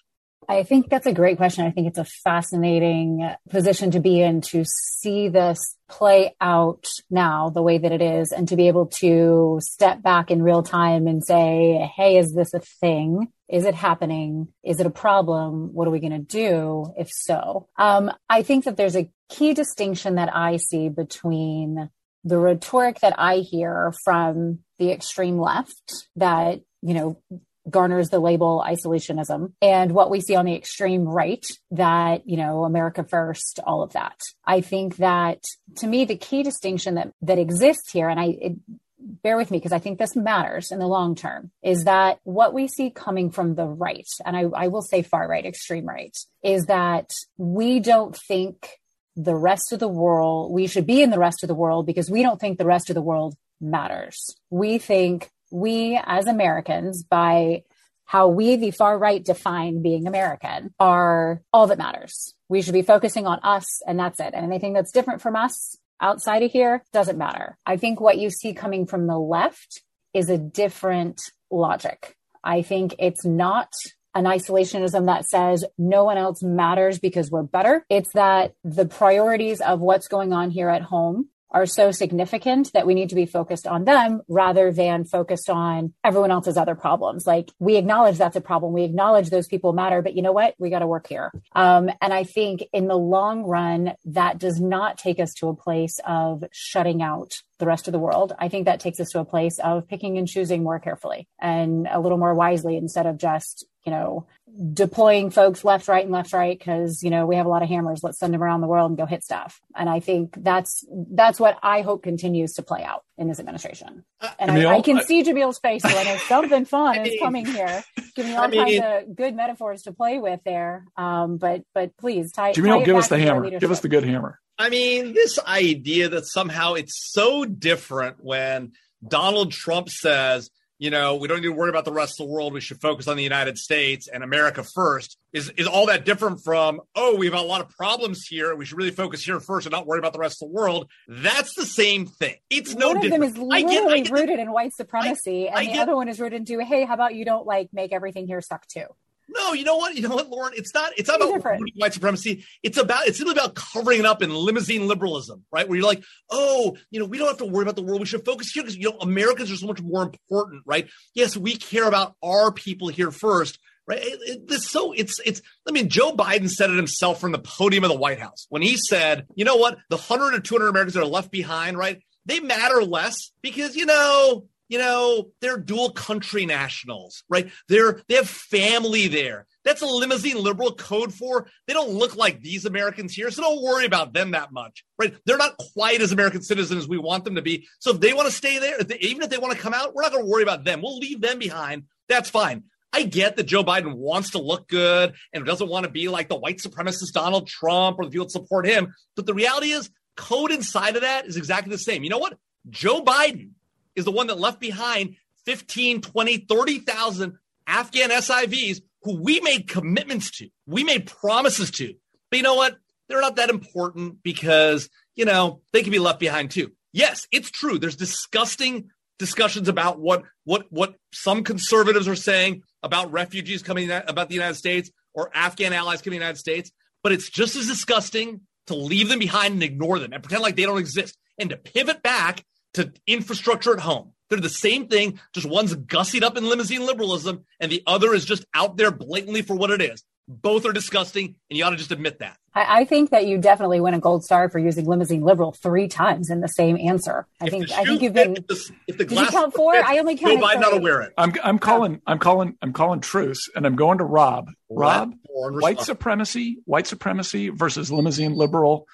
I 0.48 0.62
think 0.62 0.88
that's 0.88 1.06
a 1.06 1.12
great 1.12 1.37
question. 1.37 1.64
I 1.64 1.70
think 1.70 1.88
it's 1.88 1.98
a 1.98 2.06
fascinating 2.24 3.28
position 3.50 3.90
to 3.92 4.00
be 4.00 4.20
in 4.20 4.40
to 4.42 4.64
see 4.64 5.28
this 5.28 5.76
play 5.88 6.35
out 6.40 6.88
now 7.11 7.50
the 7.50 7.62
way 7.62 7.78
that 7.78 7.92
it 7.92 8.02
is 8.02 8.32
and 8.32 8.48
to 8.48 8.56
be 8.56 8.68
able 8.68 8.87
to 8.87 9.59
step 9.62 10.02
back 10.02 10.30
in 10.30 10.42
real 10.42 10.62
time 10.62 11.06
and 11.06 11.24
say, 11.24 11.90
Hey, 11.96 12.16
is 12.16 12.32
this 12.35 12.54
a 12.54 12.61
thing? 12.61 13.32
Is 13.48 13.64
it 13.64 13.74
happening? 13.74 14.48
Is 14.64 14.80
it 14.80 14.87
a 14.87 14.90
problem? 14.90 15.72
What 15.72 15.87
are 15.87 15.92
we 15.92 16.00
going 16.00 16.12
to 16.12 16.18
do 16.18 16.92
if 16.98 17.09
so? 17.11 17.68
Um, 17.78 18.11
I 18.28 18.42
think 18.42 18.64
that 18.64 18.76
there's 18.76 18.96
a 18.96 19.11
key 19.28 19.54
distinction 19.54 20.16
that 20.16 20.35
I 20.35 20.56
see 20.56 20.88
between 20.88 21.90
the 22.24 22.38
rhetoric 22.38 23.00
that 23.00 23.14
I 23.18 23.37
hear 23.37 23.92
from 24.02 24.61
the 24.78 24.90
extreme 24.90 25.38
left 25.38 26.09
that, 26.16 26.61
you 26.82 26.94
know, 26.94 27.22
garners 27.68 28.09
the 28.09 28.20
label 28.20 28.64
isolationism. 28.66 29.52
And 29.61 29.92
what 29.92 30.11
we 30.11 30.20
see 30.20 30.37
on 30.37 30.46
the 30.46 30.55
extreme 30.55 31.05
right 31.05 31.46
that 31.70 32.29
you 32.29 32.37
know 32.37 32.64
america 32.64 33.05
first 33.05 33.61
all 33.66 33.83
of 33.83 33.92
that. 33.92 34.20
I 34.44 34.61
think 34.61 34.96
that 34.96 35.44
to 35.76 35.87
me 35.87 36.05
the 36.05 36.16
key 36.16 36.42
distinction 36.42 36.94
that 36.94 37.12
that 37.22 37.38
exists 37.38 37.90
here 37.90 38.09
and 38.09 38.20
i 38.20 38.26
it, 38.40 38.52
bear 38.98 39.37
with 39.37 39.50
me 39.50 39.59
because 39.59 39.72
i 39.72 39.79
think 39.79 39.98
this 39.98 40.16
matters 40.16 40.72
in 40.72 40.79
the 40.79 40.87
long 40.87 41.14
term 41.14 41.50
is 41.62 41.85
that 41.85 42.18
what 42.24 42.52
we 42.52 42.66
see 42.66 42.90
coming 42.90 43.31
from 43.31 43.55
the 43.55 43.66
right 43.66 44.09
and 44.24 44.37
I, 44.37 44.42
I 44.42 44.68
will 44.68 44.83
say 44.83 45.02
far 45.02 45.29
right 45.29 45.44
extreme 45.44 45.87
right 45.87 46.16
is 46.42 46.66
that 46.66 47.12
we 47.37 47.79
don't 47.81 48.16
think 48.16 48.68
the 49.14 49.37
rest 49.37 49.72
of 49.72 49.79
the 49.79 49.88
world 49.88 50.52
we 50.52 50.66
should 50.66 50.87
be 50.87 51.02
in 51.02 51.11
the 51.11 51.18
rest 51.18 51.42
of 51.44 51.48
the 51.48 51.55
world 51.55 51.87
because 51.87 52.11
we 52.11 52.22
don't 52.22 52.40
think 52.40 52.59
the 52.59 52.66
rest 52.66 52.90
of 52.90 52.94
the 52.94 53.02
world 53.02 53.37
matters. 53.61 54.37
We 54.50 54.79
think 54.79 55.31
we 55.50 56.00
as 56.04 56.26
Americans, 56.26 57.02
by 57.02 57.62
how 58.04 58.28
we, 58.28 58.56
the 58.56 58.70
far 58.70 58.98
right, 58.98 59.24
define 59.24 59.82
being 59.82 60.06
American, 60.06 60.72
are 60.78 61.42
all 61.52 61.66
that 61.66 61.78
matters. 61.78 62.35
We 62.48 62.62
should 62.62 62.72
be 62.72 62.82
focusing 62.82 63.26
on 63.26 63.40
us, 63.42 63.82
and 63.87 63.98
that's 63.98 64.20
it. 64.20 64.32
And 64.32 64.46
anything 64.46 64.72
that's 64.72 64.92
different 64.92 65.20
from 65.20 65.37
us 65.37 65.76
outside 66.00 66.42
of 66.42 66.52
here 66.52 66.85
doesn't 66.92 67.18
matter. 67.18 67.59
I 67.66 67.76
think 67.76 68.00
what 68.00 68.18
you 68.18 68.30
see 68.30 68.54
coming 68.54 68.87
from 68.87 69.06
the 69.06 69.18
left 69.18 69.82
is 70.14 70.30
a 70.30 70.38
different 70.38 71.20
logic. 71.50 72.16
I 72.44 72.62
think 72.62 72.94
it's 72.98 73.24
not 73.24 73.70
an 74.14 74.24
isolationism 74.24 75.06
that 75.06 75.26
says 75.26 75.64
no 75.76 76.04
one 76.04 76.16
else 76.16 76.42
matters 76.42 76.98
because 76.98 77.30
we're 77.30 77.42
better. 77.42 77.85
It's 77.90 78.12
that 78.14 78.54
the 78.64 78.87
priorities 78.87 79.61
of 79.61 79.80
what's 79.80 80.09
going 80.09 80.32
on 80.32 80.50
here 80.50 80.70
at 80.70 80.82
home 80.82 81.28
are 81.50 81.66
so 81.66 81.90
significant 81.90 82.72
that 82.72 82.87
we 82.87 82.94
need 82.94 83.11
to 83.11 83.14
be 83.14 83.26
focused 83.26 83.66
on 83.66 83.85
them 83.85 84.20
rather 84.28 84.72
than 84.72 85.04
focused 85.04 85.48
on 85.48 85.94
everyone 86.04 86.30
else's 86.30 86.56
other 86.56 86.74
problems. 86.74 87.26
Like 87.26 87.50
we 87.59 87.76
acknowledge 87.76 88.18
that's 88.18 88.37
a 88.37 88.40
problem. 88.40 88.72
We 88.72 88.85
acknowledge 88.85 89.30
those 89.30 89.46
people 89.46 89.72
matter, 89.72 90.02
but 90.02 90.14
you 90.14 90.22
know 90.22 90.32
what? 90.32 90.54
We 90.59 90.70
got 90.70 90.80
to 90.80 90.87
work 90.87 91.06
here. 91.06 91.32
Um, 91.52 91.90
and 92.00 92.12
I 92.12 92.24
think 92.24 92.64
in 92.72 92.88
the 92.88 92.96
long 92.96 93.44
run, 93.44 93.94
that 94.06 94.38
does 94.38 94.61
not 94.61 94.98
take 94.98 95.20
us 95.20 95.35
to 95.35 95.48
a 95.48 95.56
place 95.56 96.00
of 96.06 96.44
shutting 96.52 97.02
out 97.02 97.42
the 97.58 97.66
rest 97.66 97.88
of 97.88 97.92
the 97.92 97.98
world. 97.98 98.34
I 98.38 98.48
think 98.48 98.66
that 98.66 98.80
takes 98.80 99.00
us 99.00 99.10
to 99.10 99.20
a 99.20 99.24
place 99.24 99.58
of 99.58 99.88
picking 99.88 100.18
and 100.18 100.28
choosing 100.28 100.62
more 100.62 100.78
carefully 100.78 101.28
and 101.40 101.88
a 101.90 102.00
little 102.00 102.18
more 102.18 102.34
wisely 102.34 102.76
instead 102.76 103.06
of 103.06 103.18
just, 103.18 103.64
you 103.84 103.92
know, 103.92 104.26
deploying 104.72 105.30
folks 105.30 105.64
left, 105.64 105.88
right, 105.88 106.04
and 106.04 106.12
left, 106.12 106.32
right 106.32 106.58
because 106.58 107.02
you 107.02 107.10
know 107.10 107.26
we 107.26 107.36
have 107.36 107.46
a 107.46 107.48
lot 107.48 107.62
of 107.62 107.68
hammers. 107.68 108.02
Let's 108.02 108.18
send 108.18 108.32
them 108.32 108.42
around 108.42 108.60
the 108.60 108.66
world 108.66 108.90
and 108.90 108.98
go 108.98 109.06
hit 109.06 109.22
stuff. 109.22 109.60
And 109.74 109.88
I 109.88 110.00
think 110.00 110.34
that's 110.38 110.84
that's 110.90 111.38
what 111.38 111.58
I 111.62 111.82
hope 111.82 112.02
continues 112.02 112.54
to 112.54 112.62
play 112.62 112.82
out 112.82 113.04
in 113.18 113.28
this 113.28 113.38
administration. 113.38 114.04
Uh, 114.20 114.30
and 114.38 114.50
I, 114.50 114.76
I, 114.76 114.80
can 114.80 114.98
I, 114.98 115.02
see 115.02 115.22
Jamil's 115.22 115.58
face, 115.58 115.82
so 115.82 115.88
I 115.88 116.04
know 116.04 116.16
something 116.16 116.64
fun 116.66 117.06
is 117.06 117.20
coming 117.20 117.46
here. 117.46 117.84
Giving 118.14 118.32
me 118.32 118.36
all 118.36 118.50
kinds 118.50 118.80
of 118.82 119.16
good 119.16 119.34
metaphors 119.34 119.82
to 119.82 119.92
play 119.92 120.18
with 120.18 120.40
there. 120.44 120.86
Um, 120.96 121.36
but 121.36 121.62
but 121.74 121.96
please, 121.96 122.32
tie, 122.32 122.52
Jamil, 122.52 122.84
give 122.84 122.96
us 122.96 123.08
the 123.08 123.18
hammer. 123.18 123.58
Give 123.58 123.70
us 123.70 123.80
the 123.80 123.88
good 123.88 124.04
hammer. 124.04 124.40
I 124.58 124.70
mean, 124.70 125.12
this 125.12 125.38
idea 125.46 126.08
that 126.10 126.26
somehow 126.26 126.74
it's 126.74 127.10
so 127.12 127.44
different 127.44 128.16
when 128.20 128.72
Donald 129.06 129.52
Trump 129.52 129.88
says 129.90 130.50
you 130.78 130.90
know, 130.90 131.16
we 131.16 131.26
don't 131.26 131.38
need 131.40 131.46
to 131.46 131.52
worry 131.52 131.70
about 131.70 131.84
the 131.84 131.92
rest 131.92 132.20
of 132.20 132.26
the 132.26 132.32
world. 132.32 132.52
We 132.52 132.60
should 132.60 132.80
focus 132.80 133.08
on 133.08 133.16
the 133.16 133.22
United 133.22 133.56
States 133.56 134.08
and 134.08 134.22
America 134.22 134.62
first. 134.62 135.16
Is 135.32 135.50
is 135.56 135.66
all 135.66 135.86
that 135.86 136.04
different 136.04 136.42
from, 136.44 136.80
oh, 136.94 137.16
we 137.16 137.26
have 137.26 137.34
a 137.34 137.40
lot 137.40 137.60
of 137.62 137.70
problems 137.70 138.26
here. 138.28 138.54
We 138.54 138.66
should 138.66 138.76
really 138.76 138.90
focus 138.90 139.22
here 139.22 139.40
first 139.40 139.66
and 139.66 139.72
not 139.72 139.86
worry 139.86 139.98
about 139.98 140.12
the 140.12 140.18
rest 140.18 140.42
of 140.42 140.48
the 140.48 140.54
world. 140.54 140.90
That's 141.08 141.54
the 141.54 141.64
same 141.64 142.06
thing. 142.06 142.36
It's 142.50 142.74
one 142.74 142.80
no 142.80 142.92
of 142.92 143.00
different. 143.02 143.22
them 143.22 143.22
is 143.22 143.38
literally 143.38 143.76
I 143.76 143.80
get, 143.82 143.90
I 143.90 144.00
get 144.00 144.10
rooted 144.12 144.38
in 144.38 144.52
white 144.52 144.74
supremacy, 144.74 145.48
I 145.48 145.60
and 145.60 145.68
the 145.68 145.72
get- 145.72 145.82
other 145.82 145.96
one 145.96 146.08
is 146.08 146.20
rooted 146.20 146.40
into, 146.40 146.62
hey, 146.62 146.84
how 146.84 146.94
about 146.94 147.14
you 147.14 147.24
don't 147.24 147.46
like 147.46 147.70
make 147.72 147.92
everything 147.92 148.26
here 148.26 148.40
suck 148.42 148.66
too? 148.66 148.86
No, 149.28 149.52
you 149.52 149.64
know 149.64 149.76
what? 149.76 149.94
You 149.94 150.02
know 150.02 150.14
what, 150.14 150.28
Lauren? 150.28 150.52
It's 150.56 150.72
not. 150.72 150.92
It's 150.96 151.08
not 151.08 151.20
It's 151.20 151.44
about 151.44 151.60
white 151.76 151.92
supremacy. 151.92 152.44
It's 152.62 152.78
about. 152.78 153.06
It's 153.06 153.18
simply 153.18 153.32
about 153.32 153.54
covering 153.54 154.00
it 154.00 154.06
up 154.06 154.22
in 154.22 154.34
limousine 154.34 154.86
liberalism, 154.86 155.44
right? 155.50 155.68
Where 155.68 155.78
you're 155.78 155.86
like, 155.86 156.04
oh, 156.30 156.76
you 156.90 157.00
know, 157.00 157.06
we 157.06 157.18
don't 157.18 157.26
have 157.26 157.38
to 157.38 157.46
worry 157.46 157.62
about 157.62 157.76
the 157.76 157.82
world. 157.82 158.00
We 158.00 158.06
should 158.06 158.24
focus 158.24 158.50
here 158.52 158.62
because 158.62 158.76
you 158.76 158.90
know 158.90 158.98
Americans 159.00 159.50
are 159.50 159.56
so 159.56 159.66
much 159.66 159.82
more 159.82 160.02
important, 160.02 160.62
right? 160.64 160.88
Yes, 161.14 161.36
we 161.36 161.56
care 161.56 161.88
about 161.88 162.14
our 162.22 162.52
people 162.52 162.88
here 162.88 163.10
first, 163.10 163.58
right? 163.86 163.98
It, 164.00 164.20
it, 164.22 164.42
it's 164.48 164.70
so. 164.70 164.92
It's 164.92 165.18
it's. 165.24 165.42
I 165.68 165.72
mean, 165.72 165.88
Joe 165.88 166.12
Biden 166.12 166.48
said 166.48 166.70
it 166.70 166.76
himself 166.76 167.20
from 167.20 167.32
the 167.32 167.38
podium 167.38 167.84
of 167.84 167.90
the 167.90 167.96
White 167.96 168.20
House 168.20 168.46
when 168.48 168.62
he 168.62 168.76
said, 168.76 169.26
you 169.34 169.44
know 169.44 169.56
what, 169.56 169.78
the 169.90 169.96
hundred 169.96 170.34
or 170.34 170.40
two 170.40 170.54
hundred 170.54 170.68
Americans 170.68 170.94
that 170.94 171.02
are 171.02 171.06
left 171.06 171.32
behind, 171.32 171.76
right? 171.76 172.00
They 172.26 172.40
matter 172.40 172.82
less 172.82 173.32
because 173.42 173.76
you 173.76 173.86
know 173.86 174.46
you 174.68 174.79
know, 174.79 175.31
they're 175.40 175.59
dual 175.59 175.90
country 175.90 176.46
nationals, 176.46 177.22
right? 177.29 177.50
They're 177.68 178.00
they 178.09 178.16
have 178.16 178.29
family 178.29 179.09
there. 179.09 179.46
That's 179.64 179.83
a 179.83 179.87
limousine 179.87 180.42
liberal 180.42 180.74
code 180.74 181.12
for 181.12 181.48
they 181.66 181.72
don't 181.72 181.90
look 181.90 182.16
like 182.16 182.40
these 182.40 182.64
Americans 182.64 183.14
here, 183.14 183.31
so 183.31 183.42
don't 183.42 183.62
worry 183.62 183.85
about 183.87 184.12
them 184.12 184.33
that 184.33 184.52
much, 184.52 184.85
right? 184.98 185.14
They're 185.24 185.37
not 185.37 185.57
quite 185.74 186.00
as 186.00 186.12
American 186.12 186.42
citizens 186.42 186.85
as 186.85 186.88
we 186.88 186.98
want 186.98 187.24
them 187.24 187.37
to 187.37 187.42
be. 187.42 187.66
So 187.79 187.92
if 187.92 188.00
they 188.00 188.12
want 188.12 188.29
to 188.29 188.35
stay 188.35 188.59
there, 188.59 188.81
if 188.81 188.88
they, 188.88 188.98
even 188.98 189.22
if 189.22 189.31
they 189.31 189.38
want 189.38 189.55
to 189.55 189.61
come 189.61 189.74
out, 189.74 189.94
we're 189.94 190.02
not 190.02 190.12
going 190.12 190.24
to 190.24 190.31
worry 190.31 190.42
about 190.42 190.64
them. 190.64 190.83
We'll 190.83 190.98
leave 190.98 191.20
them 191.20 191.38
behind. 191.38 191.85
That's 192.09 192.31
fine. 192.31 192.64
I 192.92 193.02
get 193.02 193.37
that 193.37 193.44
Joe 193.44 193.62
Biden 193.62 193.94
wants 193.94 194.31
to 194.31 194.38
look 194.38 194.68
good 194.68 195.14
and 195.33 195.44
doesn't 195.44 195.68
want 195.68 195.85
to 195.85 195.90
be 195.90 196.09
like 196.09 196.29
the 196.29 196.37
white 196.37 196.59
supremacist 196.59 197.12
Donald 197.12 197.46
Trump 197.46 197.98
or 197.98 198.05
the 198.05 198.11
people 198.11 198.26
that 198.26 198.33
support 198.33 198.66
him. 198.66 198.94
But 199.16 199.26
the 199.26 199.35
reality 199.35 199.70
is, 199.72 199.90
code 200.16 200.50
inside 200.50 200.96
of 200.96 201.02
that 201.02 201.26
is 201.26 201.37
exactly 201.37 201.70
the 201.70 201.79
same. 201.79 202.05
You 202.05 202.11
know 202.11 202.18
what? 202.18 202.38
Joe 202.70 203.02
Biden 203.02 203.50
is 203.96 204.04
the 204.04 204.12
one 204.12 204.28
that 204.28 204.38
left 204.38 204.61
behind 204.61 205.16
15, 205.46 206.02
20, 206.02 206.38
30,000 206.38 207.38
Afghan 207.66 208.11
SIVs 208.11 208.82
who 209.02 209.22
we 209.22 209.40
made 209.40 209.68
commitments 209.68 210.30
to. 210.38 210.48
We 210.66 210.85
made 210.85 211.06
promises 211.06 211.70
to. 211.72 211.94
But 212.30 212.37
you 212.37 212.42
know 212.42 212.54
what? 212.54 212.76
They're 213.09 213.20
not 213.20 213.37
that 213.37 213.50
important 213.50 214.22
because, 214.22 214.88
you 215.14 215.24
know, 215.24 215.62
they 215.72 215.82
can 215.82 215.92
be 215.92 215.98
left 215.98 216.18
behind 216.18 216.50
too. 216.50 216.72
Yes, 216.92 217.26
it's 217.30 217.50
true. 217.50 217.78
There's 217.78 217.96
disgusting 217.96 218.90
discussions 219.18 219.68
about 219.68 219.98
what 219.98 220.24
what 220.44 220.66
what 220.70 220.94
some 221.12 221.42
conservatives 221.42 222.09
are 222.09 222.16
saying 222.16 222.62
about 222.82 223.12
refugees 223.12 223.62
coming 223.62 223.90
about 223.90 224.28
the 224.28 224.35
United 224.35 224.56
States 224.56 224.90
or 225.14 225.30
Afghan 225.35 225.72
allies 225.72 226.02
coming 226.02 226.16
to 226.16 226.20
the 226.20 226.24
United 226.24 226.38
States, 226.38 226.70
but 227.02 227.12
it's 227.12 227.30
just 227.30 227.56
as 227.56 227.66
disgusting 227.66 228.40
to 228.66 228.74
leave 228.74 229.09
them 229.09 229.18
behind 229.18 229.54
and 229.54 229.62
ignore 229.62 229.98
them 229.98 230.12
and 230.12 230.22
pretend 230.22 230.42
like 230.42 230.56
they 230.56 230.64
don't 230.64 230.78
exist 230.78 231.16
and 231.38 231.50
to 231.50 231.56
pivot 231.56 232.02
back 232.02 232.44
to 232.76 232.92
infrastructure 233.06 233.72
at 233.74 233.80
home. 233.80 234.12
They're 234.30 234.40
the 234.40 234.48
same 234.48 234.88
thing, 234.88 235.20
just 235.32 235.46
one's 235.48 235.74
gussied 235.74 236.22
up 236.22 236.36
in 236.36 236.48
limousine 236.48 236.84
liberalism 236.86 237.44
and 237.60 237.70
the 237.70 237.82
other 237.86 238.12
is 238.14 238.24
just 238.24 238.44
out 238.54 238.76
there 238.76 238.90
blatantly 238.90 239.42
for 239.42 239.54
what 239.54 239.70
it 239.70 239.80
is. 239.82 240.02
Both 240.28 240.66
are 240.66 240.72
disgusting, 240.72 241.36
and 241.48 241.56
you 241.56 241.64
ought 241.64 241.70
to 241.70 241.76
just 241.76 241.92
admit 241.92 242.18
that. 242.18 242.36
I, 242.52 242.80
I 242.80 242.84
think 242.84 243.10
that 243.10 243.26
you 243.28 243.38
definitely 243.38 243.80
win 243.80 243.94
a 243.94 244.00
gold 244.00 244.24
star 244.24 244.48
for 244.50 244.58
using 244.58 244.84
limousine 244.84 245.22
liberal 245.22 245.52
three 245.52 245.86
times 245.86 246.30
in 246.30 246.40
the 246.40 246.48
same 246.48 246.76
answer. 246.76 247.28
I 247.40 247.44
If 247.46 247.50
think 247.52 247.70
I 247.70 247.84
think 247.84 248.02
you've 248.02 248.12
been. 248.12 248.36
if 248.36 248.46
the, 248.48 248.70
if 248.88 248.98
the 248.98 249.04
Did 249.04 249.20
you 249.20 249.26
count 249.28 249.54
four? 249.54 249.74
fits, 249.74 249.86
I 249.88 249.98
only 250.00 250.16
Joe 250.16 250.26
counted 250.26 250.42
Biden 250.42 250.60
not 250.62 250.70
three. 250.70 250.78
aware 250.78 251.02
it. 251.02 251.12
I'm 251.16 251.32
I'm 251.44 251.60
calling 251.60 252.02
I'm 252.08 252.18
calling 252.18 252.56
I'm 252.60 252.72
calling 252.72 252.98
truce, 252.98 253.48
and 253.54 253.64
I'm 253.64 253.76
going 253.76 253.98
to 253.98 254.04
Rob. 254.04 254.50
Rob, 254.68 255.14
white 255.28 255.80
supremacy, 255.80 256.58
white 256.64 256.88
supremacy 256.88 257.50
versus 257.50 257.92
limousine 257.92 258.32
liberal, 258.34 258.88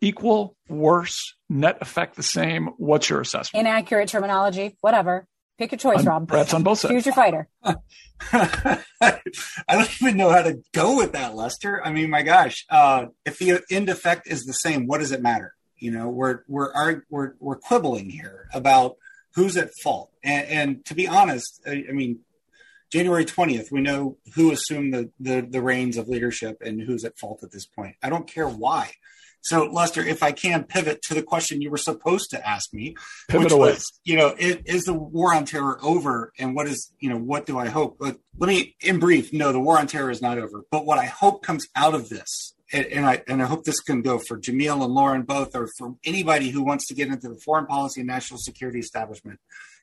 equal, 0.00 0.56
worse, 0.68 1.34
net 1.48 1.78
effect 1.80 2.16
the 2.16 2.22
same. 2.22 2.66
What's 2.78 3.08
your 3.10 3.20
assessment? 3.20 3.66
Inaccurate 3.66 4.08
terminology, 4.08 4.76
whatever. 4.80 5.26
Pick 5.58 5.72
your 5.72 5.78
choice, 5.78 6.00
On- 6.00 6.04
Rob. 6.06 6.28
perhaps 6.28 6.52
on 6.52 6.62
both 6.62 6.78
sides. 6.80 6.92
Choose 6.92 7.06
your 7.06 7.14
fighter. 7.14 7.48
I 8.32 8.82
don't 9.70 10.02
even 10.02 10.16
know 10.16 10.30
how 10.30 10.42
to 10.42 10.58
go 10.74 10.96
with 10.96 11.12
that, 11.12 11.34
Lester. 11.34 11.84
I 11.84 11.92
mean, 11.92 12.10
my 12.10 12.22
gosh, 12.22 12.64
uh, 12.70 13.06
if 13.24 13.38
the 13.38 13.60
end 13.70 13.88
effect 13.88 14.26
is 14.26 14.44
the 14.44 14.52
same, 14.52 14.86
what 14.86 14.98
does 14.98 15.12
it 15.12 15.22
matter? 15.22 15.54
You 15.78 15.90
know, 15.90 16.08
we're 16.08 16.40
we're 16.48 16.72
arg- 16.72 17.04
we're 17.10 17.32
we're 17.38 17.56
quibbling 17.58 18.08
here 18.10 18.48
about 18.54 18.96
who's 19.34 19.56
at 19.56 19.70
fault, 19.82 20.10
and, 20.22 20.46
and 20.48 20.84
to 20.86 20.94
be 20.94 21.06
honest, 21.06 21.60
I, 21.66 21.84
I 21.88 21.92
mean, 21.92 22.20
January 22.90 23.24
twentieth, 23.26 23.68
we 23.70 23.80
know 23.82 24.16
who 24.34 24.50
assumed 24.52 24.94
the, 24.94 25.10
the 25.20 25.46
the 25.48 25.60
reins 25.60 25.96
of 25.98 26.08
leadership 26.08 26.56
and 26.62 26.80
who's 26.80 27.04
at 27.04 27.18
fault 27.18 27.40
at 27.42 27.52
this 27.52 27.66
point. 27.66 27.96
I 28.02 28.08
don't 28.08 28.26
care 28.26 28.48
why. 28.48 28.92
So, 29.40 29.66
Lester, 29.66 30.04
if 30.04 30.22
I 30.22 30.32
can 30.32 30.64
pivot 30.64 31.02
to 31.02 31.14
the 31.14 31.22
question 31.22 31.62
you 31.62 31.70
were 31.70 31.76
supposed 31.76 32.30
to 32.30 32.48
ask 32.48 32.74
me, 32.74 32.96
Pivot 33.28 33.44
which 33.44 33.52
away. 33.52 33.70
was, 33.70 33.92
you 34.04 34.16
know, 34.16 34.34
it, 34.36 34.62
is 34.66 34.84
the 34.84 34.92
war 34.92 35.34
on 35.34 35.44
terror 35.44 35.78
over? 35.84 36.32
And 36.38 36.54
what 36.56 36.66
is, 36.66 36.92
you 36.98 37.08
know, 37.08 37.18
what 37.18 37.46
do 37.46 37.56
I 37.56 37.68
hope? 37.68 37.96
But 38.00 38.18
let 38.38 38.48
me, 38.48 38.74
in 38.80 38.98
brief, 38.98 39.32
no, 39.32 39.52
the 39.52 39.60
war 39.60 39.78
on 39.78 39.86
terror 39.86 40.10
is 40.10 40.20
not 40.20 40.38
over. 40.38 40.64
But 40.70 40.84
what 40.84 40.98
I 40.98 41.06
hope 41.06 41.44
comes 41.44 41.68
out 41.76 41.94
of 41.94 42.08
this, 42.08 42.54
and, 42.72 42.86
and 42.86 43.06
I 43.06 43.22
and 43.28 43.40
I 43.40 43.46
hope 43.46 43.64
this 43.64 43.80
can 43.80 44.02
go 44.02 44.18
for 44.18 44.38
Jamil 44.38 44.82
and 44.82 44.92
Lauren 44.92 45.22
both, 45.22 45.54
or 45.54 45.68
for 45.78 45.94
anybody 46.04 46.50
who 46.50 46.64
wants 46.64 46.88
to 46.88 46.94
get 46.94 47.08
into 47.08 47.28
the 47.28 47.40
foreign 47.44 47.66
policy 47.66 48.00
and 48.00 48.08
national 48.08 48.40
security 48.40 48.80
establishment, 48.80 49.38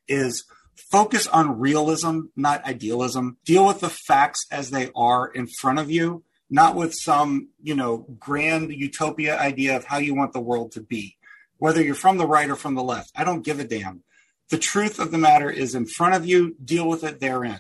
is 0.08 0.44
focus 0.76 1.28
on 1.28 1.60
realism, 1.60 2.22
not 2.36 2.66
idealism. 2.66 3.38
Deal 3.46 3.66
with 3.66 3.80
the 3.80 3.90
facts 3.90 4.46
as 4.52 4.72
they 4.72 4.92
are 4.96 5.28
in 5.28 5.48
front 5.48 5.80
of 5.80 5.90
you, 5.90 6.24
not 6.54 6.76
with 6.76 6.94
some, 6.94 7.50
you 7.64 7.76
know, 7.76 8.06
grand 8.20 8.72
utopia 8.72 9.36
idea 9.40 9.76
of 9.76 9.86
how 9.86 9.98
you 9.98 10.14
want 10.14 10.34
the 10.34 10.40
world 10.40 10.72
to 10.74 10.82
be. 10.82 11.18
Whether 11.58 11.82
you're 11.82 11.96
from 11.96 12.18
the 12.18 12.28
right 12.28 12.48
or 12.48 12.56
from 12.56 12.76
the 12.76 12.84
left, 12.84 13.12
I 13.16 13.24
don't 13.24 13.44
give 13.44 13.60
a 13.60 13.64
damn. 13.64 14.04
The 14.52 14.60
truth 14.60 15.00
of 15.00 15.10
the 15.10 15.18
matter 15.18 15.50
is 15.50 15.74
in 15.74 15.88
front 15.88 16.14
of 16.14 16.28
you, 16.28 16.56
deal 16.64 16.88
with 16.88 17.04
it 17.04 17.20
therein. 17.20 17.60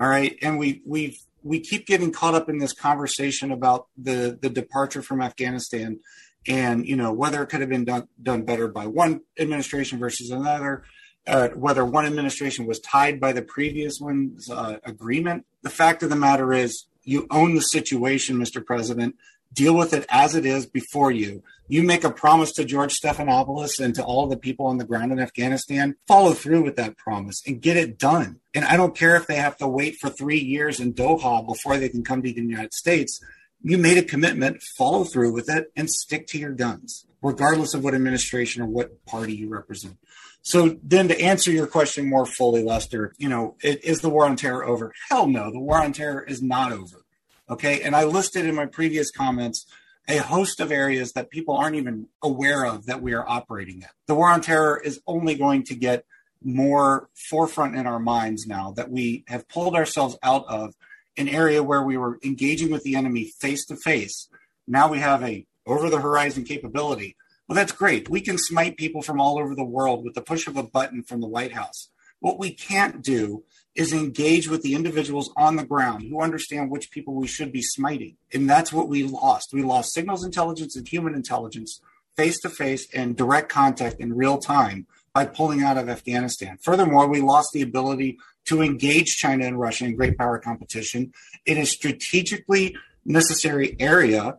All 0.00 0.08
right. 0.08 0.36
And 0.42 0.58
we 0.58 0.82
we've 0.84 1.18
we 1.44 1.60
keep 1.60 1.86
getting 1.86 2.10
caught 2.10 2.34
up 2.34 2.48
in 2.48 2.58
this 2.58 2.72
conversation 2.72 3.52
about 3.52 3.86
the 3.96 4.36
the 4.42 4.50
departure 4.50 5.02
from 5.02 5.22
Afghanistan 5.22 6.00
and 6.48 6.84
you 6.84 6.96
know 6.96 7.12
whether 7.12 7.40
it 7.42 7.46
could 7.46 7.60
have 7.60 7.70
been 7.70 7.84
done 7.84 8.08
done 8.20 8.42
better 8.42 8.66
by 8.66 8.88
one 8.88 9.20
administration 9.38 10.00
versus 10.00 10.30
another 10.30 10.82
uh, 11.28 11.48
whether 11.50 11.84
one 11.84 12.06
administration 12.06 12.66
was 12.66 12.80
tied 12.80 13.20
by 13.20 13.32
the 13.32 13.42
previous 13.42 14.00
one's 14.00 14.50
uh, 14.50 14.78
agreement. 14.84 15.46
The 15.62 15.70
fact 15.70 16.02
of 16.02 16.10
the 16.10 16.16
matter 16.16 16.52
is, 16.52 16.86
you 17.04 17.26
own 17.30 17.54
the 17.54 17.62
situation, 17.62 18.36
Mr. 18.36 18.64
President. 18.64 19.16
Deal 19.52 19.76
with 19.76 19.92
it 19.92 20.06
as 20.08 20.34
it 20.34 20.46
is 20.46 20.64
before 20.64 21.10
you. 21.10 21.42
You 21.68 21.82
make 21.82 22.04
a 22.04 22.10
promise 22.10 22.52
to 22.52 22.64
George 22.64 22.98
Stephanopoulos 22.98 23.80
and 23.80 23.94
to 23.94 24.04
all 24.04 24.26
the 24.26 24.36
people 24.36 24.66
on 24.66 24.78
the 24.78 24.84
ground 24.84 25.12
in 25.12 25.18
Afghanistan. 25.18 25.96
Follow 26.06 26.32
through 26.32 26.62
with 26.62 26.76
that 26.76 26.96
promise 26.96 27.42
and 27.46 27.60
get 27.60 27.76
it 27.76 27.98
done. 27.98 28.40
And 28.54 28.64
I 28.64 28.76
don't 28.76 28.96
care 28.96 29.16
if 29.16 29.26
they 29.26 29.36
have 29.36 29.56
to 29.58 29.68
wait 29.68 29.96
for 29.96 30.08
three 30.08 30.40
years 30.40 30.80
in 30.80 30.94
Doha 30.94 31.46
before 31.46 31.76
they 31.76 31.88
can 31.88 32.04
come 32.04 32.22
to 32.22 32.32
the 32.32 32.40
United 32.40 32.74
States. 32.74 33.20
You 33.62 33.78
made 33.78 33.98
a 33.98 34.02
commitment, 34.02 34.62
follow 34.62 35.04
through 35.04 35.32
with 35.32 35.48
it, 35.48 35.70
and 35.76 35.88
stick 35.88 36.26
to 36.28 36.38
your 36.38 36.52
guns, 36.52 37.06
regardless 37.22 37.74
of 37.74 37.84
what 37.84 37.94
administration 37.94 38.62
or 38.62 38.66
what 38.66 39.04
party 39.06 39.34
you 39.34 39.48
represent. 39.48 39.98
So 40.42 40.76
then 40.82 41.08
to 41.08 41.20
answer 41.20 41.50
your 41.52 41.68
question 41.68 42.08
more 42.08 42.26
fully, 42.26 42.62
Lester, 42.62 43.14
you 43.16 43.28
know, 43.28 43.56
it, 43.62 43.84
is 43.84 44.00
the 44.00 44.10
war 44.10 44.26
on 44.26 44.36
terror 44.36 44.64
over? 44.64 44.92
Hell 45.08 45.28
no, 45.28 45.50
the 45.52 45.60
war 45.60 45.80
on 45.82 45.92
terror 45.92 46.22
is 46.22 46.42
not 46.42 46.72
over. 46.72 47.04
Okay. 47.48 47.82
And 47.82 47.94
I 47.94 48.04
listed 48.04 48.46
in 48.46 48.54
my 48.54 48.66
previous 48.66 49.10
comments 49.10 49.66
a 50.08 50.16
host 50.16 50.58
of 50.58 50.72
areas 50.72 51.12
that 51.12 51.30
people 51.30 51.56
aren't 51.56 51.76
even 51.76 52.08
aware 52.22 52.66
of 52.66 52.86
that 52.86 53.02
we 53.02 53.14
are 53.14 53.28
operating 53.28 53.82
in. 53.82 53.88
The 54.08 54.14
war 54.14 54.30
on 54.30 54.40
terror 54.40 54.80
is 54.82 55.00
only 55.06 55.36
going 55.36 55.62
to 55.64 55.74
get 55.76 56.04
more 56.42 57.08
forefront 57.14 57.76
in 57.76 57.86
our 57.86 58.00
minds 58.00 58.46
now 58.46 58.72
that 58.72 58.90
we 58.90 59.24
have 59.28 59.48
pulled 59.48 59.76
ourselves 59.76 60.16
out 60.24 60.44
of 60.48 60.74
an 61.16 61.28
area 61.28 61.62
where 61.62 61.82
we 61.82 61.96
were 61.96 62.18
engaging 62.24 62.72
with 62.72 62.82
the 62.82 62.96
enemy 62.96 63.30
face 63.38 63.64
to 63.66 63.76
face. 63.76 64.28
Now 64.66 64.88
we 64.88 64.98
have 64.98 65.22
a 65.22 65.46
over 65.66 65.88
the 65.88 66.00
horizon 66.00 66.44
capability. 66.44 67.16
Well, 67.52 67.60
that's 67.60 67.72
great. 67.72 68.08
We 68.08 68.22
can 68.22 68.38
smite 68.38 68.78
people 68.78 69.02
from 69.02 69.20
all 69.20 69.38
over 69.38 69.54
the 69.54 69.62
world 69.62 70.06
with 70.06 70.14
the 70.14 70.22
push 70.22 70.46
of 70.46 70.56
a 70.56 70.62
button 70.62 71.02
from 71.02 71.20
the 71.20 71.28
White 71.28 71.52
House. 71.52 71.90
What 72.18 72.38
we 72.38 72.54
can't 72.54 73.02
do 73.02 73.44
is 73.74 73.92
engage 73.92 74.48
with 74.48 74.62
the 74.62 74.74
individuals 74.74 75.30
on 75.36 75.56
the 75.56 75.66
ground 75.66 76.06
who 76.08 76.22
understand 76.22 76.70
which 76.70 76.90
people 76.90 77.12
we 77.14 77.26
should 77.26 77.52
be 77.52 77.60
smiting. 77.60 78.16
And 78.32 78.48
that's 78.48 78.72
what 78.72 78.88
we 78.88 79.02
lost. 79.02 79.52
We 79.52 79.62
lost 79.62 79.92
signals 79.92 80.24
intelligence 80.24 80.76
and 80.76 80.88
human 80.88 81.14
intelligence 81.14 81.82
face 82.16 82.40
to 82.40 82.48
face 82.48 82.88
and 82.94 83.18
direct 83.18 83.50
contact 83.50 84.00
in 84.00 84.16
real 84.16 84.38
time 84.38 84.86
by 85.12 85.26
pulling 85.26 85.62
out 85.62 85.76
of 85.76 85.90
Afghanistan. 85.90 86.56
Furthermore, 86.62 87.06
we 87.06 87.20
lost 87.20 87.50
the 87.52 87.60
ability 87.60 88.16
to 88.46 88.62
engage 88.62 89.18
China 89.18 89.44
and 89.44 89.60
Russia 89.60 89.84
in 89.84 89.94
great 89.94 90.16
power 90.16 90.38
competition 90.38 91.12
in 91.44 91.58
a 91.58 91.66
strategically 91.66 92.74
necessary 93.04 93.76
area 93.78 94.38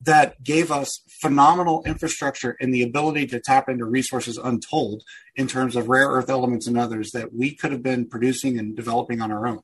that 0.00 0.42
gave 0.42 0.70
us 0.70 1.02
phenomenal 1.08 1.82
infrastructure 1.84 2.56
and 2.60 2.72
the 2.72 2.82
ability 2.82 3.26
to 3.26 3.40
tap 3.40 3.68
into 3.68 3.84
resources 3.84 4.38
untold 4.38 5.02
in 5.34 5.48
terms 5.48 5.74
of 5.74 5.88
rare 5.88 6.08
earth 6.08 6.30
elements 6.30 6.66
and 6.66 6.78
others 6.78 7.10
that 7.10 7.34
we 7.34 7.54
could 7.54 7.72
have 7.72 7.82
been 7.82 8.06
producing 8.06 8.58
and 8.58 8.76
developing 8.76 9.20
on 9.20 9.32
our 9.32 9.46
own. 9.46 9.60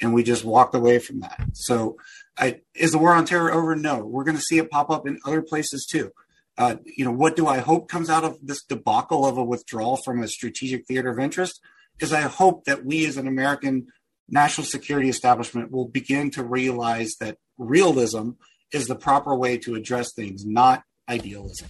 And 0.00 0.12
we 0.12 0.22
just 0.22 0.44
walked 0.44 0.74
away 0.74 0.98
from 0.98 1.20
that. 1.20 1.40
So, 1.52 1.96
I, 2.36 2.60
is 2.74 2.92
the 2.92 2.98
war 2.98 3.14
on 3.14 3.24
terror 3.24 3.52
over? 3.52 3.74
No. 3.74 4.04
We're 4.04 4.24
going 4.24 4.36
to 4.36 4.42
see 4.42 4.58
it 4.58 4.70
pop 4.70 4.90
up 4.90 5.06
in 5.06 5.18
other 5.24 5.42
places 5.42 5.86
too. 5.86 6.12
Uh, 6.56 6.76
you 6.84 7.04
know, 7.04 7.12
what 7.12 7.36
do 7.36 7.46
I 7.46 7.58
hope 7.58 7.88
comes 7.88 8.10
out 8.10 8.24
of 8.24 8.38
this 8.42 8.64
debacle 8.64 9.26
of 9.26 9.38
a 9.38 9.44
withdrawal 9.44 9.96
from 9.96 10.22
a 10.22 10.28
strategic 10.28 10.86
theater 10.86 11.10
of 11.10 11.18
interest? 11.18 11.60
Is 12.00 12.12
I 12.12 12.22
hope 12.22 12.64
that 12.64 12.84
we 12.84 13.06
as 13.06 13.16
an 13.16 13.26
American 13.26 13.88
national 14.28 14.66
security 14.66 15.08
establishment 15.08 15.70
will 15.70 15.88
begin 15.88 16.30
to 16.32 16.44
realize 16.44 17.14
that 17.20 17.38
realism 17.56 18.30
is 18.72 18.86
the 18.86 18.96
proper 18.96 19.34
way 19.34 19.58
to 19.58 19.74
address 19.74 20.12
things, 20.14 20.44
not 20.44 20.82
idealism. 21.08 21.68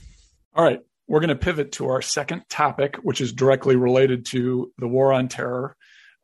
All 0.54 0.64
right. 0.64 0.80
We're 1.06 1.20
going 1.20 1.28
to 1.28 1.36
pivot 1.36 1.72
to 1.72 1.88
our 1.88 2.02
second 2.02 2.42
topic, 2.50 2.96
which 2.96 3.22
is 3.22 3.32
directly 3.32 3.76
related 3.76 4.26
to 4.26 4.70
the 4.76 4.86
war 4.86 5.14
on 5.14 5.28
terror, 5.28 5.74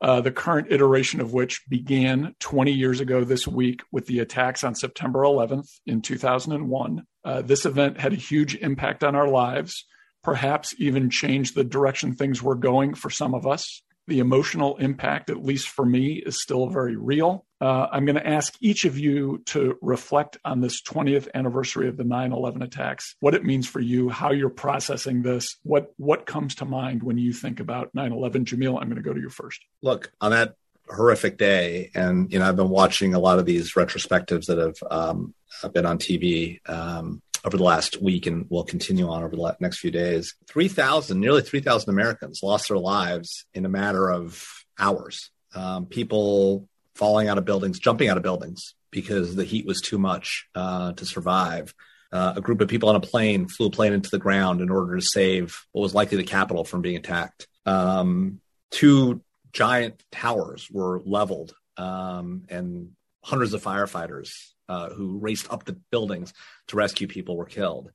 uh, 0.03 0.21
the 0.21 0.31
current 0.31 0.71
iteration 0.71 1.23
of 1.23 1.33
which 1.33 1.63
began 1.71 2.35
20 2.41 2.73
years 2.73 3.01
ago 3.01 3.25
this 3.25 3.49
week 3.49 3.81
with 3.91 4.05
the 4.07 4.19
attacks 4.19 4.63
on 4.63 4.75
September 4.75 5.21
11th 5.21 5.69
in 5.87 6.03
2001. 6.03 7.07
Uh, 7.25 7.41
this 7.41 7.65
event 7.65 7.99
had 7.99 8.13
a 8.13 8.17
huge 8.17 8.57
impact 8.57 9.03
on 9.03 9.15
our 9.15 9.29
lives, 9.29 9.87
perhaps 10.23 10.75
even 10.79 11.09
changed 11.09 11.55
the 11.55 11.65
direction 11.65 12.13
things 12.13 12.43
were 12.43 12.55
going 12.55 12.93
for 12.93 13.09
some 13.09 13.35
of 13.35 13.47
us. 13.47 13.83
The 14.07 14.19
emotional 14.19 14.77
impact, 14.77 15.31
at 15.31 15.43
least 15.43 15.69
for 15.69 15.87
me, 15.87 16.17
is 16.17 16.43
still 16.43 16.69
very 16.69 16.97
real. 16.97 17.47
Uh, 17.64 17.88
I'm 17.90 18.05
going 18.05 18.16
to 18.16 18.27
ask 18.27 18.55
each 18.61 18.85
of 18.85 18.98
you 18.98 19.40
to 19.46 19.79
reflect 19.81 20.37
on 20.44 20.61
this 20.61 20.83
20th 20.83 21.29
anniversary 21.35 21.88
of 21.88 21.96
the 21.96 22.05
9/11 22.05 22.62
attacks, 22.62 23.16
what 23.20 23.35
it 23.35 23.42
means 23.42 23.66
for 23.66 23.81
you, 23.81 24.11
how 24.11 24.33
you're 24.33 24.50
processing 24.50 25.22
this, 25.22 25.57
what 25.62 25.94
what 25.96 26.27
comes 26.27 26.57
to 26.57 26.66
mind 26.66 27.03
when 27.03 27.16
you 27.16 27.33
think 27.33 27.61
about 27.61 27.90
9/11. 27.94 28.44
Jamil, 28.44 28.79
I'm 28.79 28.90
going 28.90 28.96
to 28.96 29.09
go 29.09 29.14
to 29.14 29.20
you 29.20 29.31
first. 29.31 29.64
Look, 29.81 30.12
on 30.20 30.33
that 30.33 30.57
horrific 30.90 31.38
day, 31.38 31.90
and 31.94 32.31
you 32.31 32.38
know, 32.38 32.46
I've 32.46 32.57
been 32.57 32.68
watching 32.68 33.14
a 33.14 33.18
lot 33.18 33.38
of 33.38 33.46
these 33.46 33.72
retrospectives 33.72 34.44
that 34.44 34.59
have 34.59 34.77
um, 34.90 35.33
been 35.72 35.87
on 35.87 35.96
TV. 35.96 36.61
Um, 36.68 37.22
over 37.46 37.59
the 37.59 37.62
last 37.62 38.00
week 38.00 38.27
and 38.27 38.46
will 38.48 38.64
continue 38.64 39.07
on 39.07 39.22
over 39.22 39.37
the 39.37 39.57
next 39.61 39.79
few 39.79 39.90
days. 39.90 40.35
3,000, 40.48 41.20
nearly 41.20 41.42
3,000 41.42 41.90
Americans 41.90 42.40
lost 42.42 42.68
their 42.68 42.79
lives 42.79 43.44
in 43.53 43.66
a 43.66 43.68
matter 43.68 44.11
of 44.11 44.64
hours. 44.79 45.31
Um, 45.55 45.85
people 45.85 46.70
falling 46.94 47.28
out 47.28 47.38
of 47.38 47.44
buildings, 47.44 47.78
jumping 47.78 48.09
out 48.09 48.16
of 48.16 48.22
buildings 48.22 48.74
because 48.90 49.35
the 49.35 49.44
heat 49.44 49.66
was 49.66 49.80
too 49.80 49.98
much 49.98 50.46
uh, 50.54 50.92
to 50.92 51.04
survive. 51.04 51.74
Uh, 52.12 52.35
a 52.37 52.40
group 52.40 52.61
of 52.61 52.68
people 52.68 52.88
on 52.88 52.94
a 52.94 53.00
plane 53.00 53.48
flew 53.48 53.66
a 53.66 53.70
plane 53.70 53.92
into 53.92 54.11
the 54.11 54.18
ground 54.18 54.61
in 54.61 54.70
order 54.70 54.96
to 54.96 55.02
save 55.02 55.64
what 55.72 55.83
was 55.83 55.94
likely 55.94 56.16
the 56.16 56.22
capital 56.22 56.64
from 56.64 56.80
being 56.80 56.96
attacked. 56.96 57.48
Um, 57.66 58.40
two 58.70 59.20
giant 59.52 60.02
towers 60.12 60.68
were 60.70 61.00
leveled, 61.04 61.54
um, 61.76 62.44
and 62.48 62.90
hundreds 63.24 63.52
of 63.52 63.64
firefighters 63.64 64.30
uh, 64.68 64.90
who 64.90 65.18
raced 65.18 65.52
up 65.52 65.64
the 65.64 65.76
buildings 65.90 66.33
to 66.68 66.76
rescue 66.76 67.09
people 67.09 67.37
were 67.37 67.46
killed. 67.46 67.90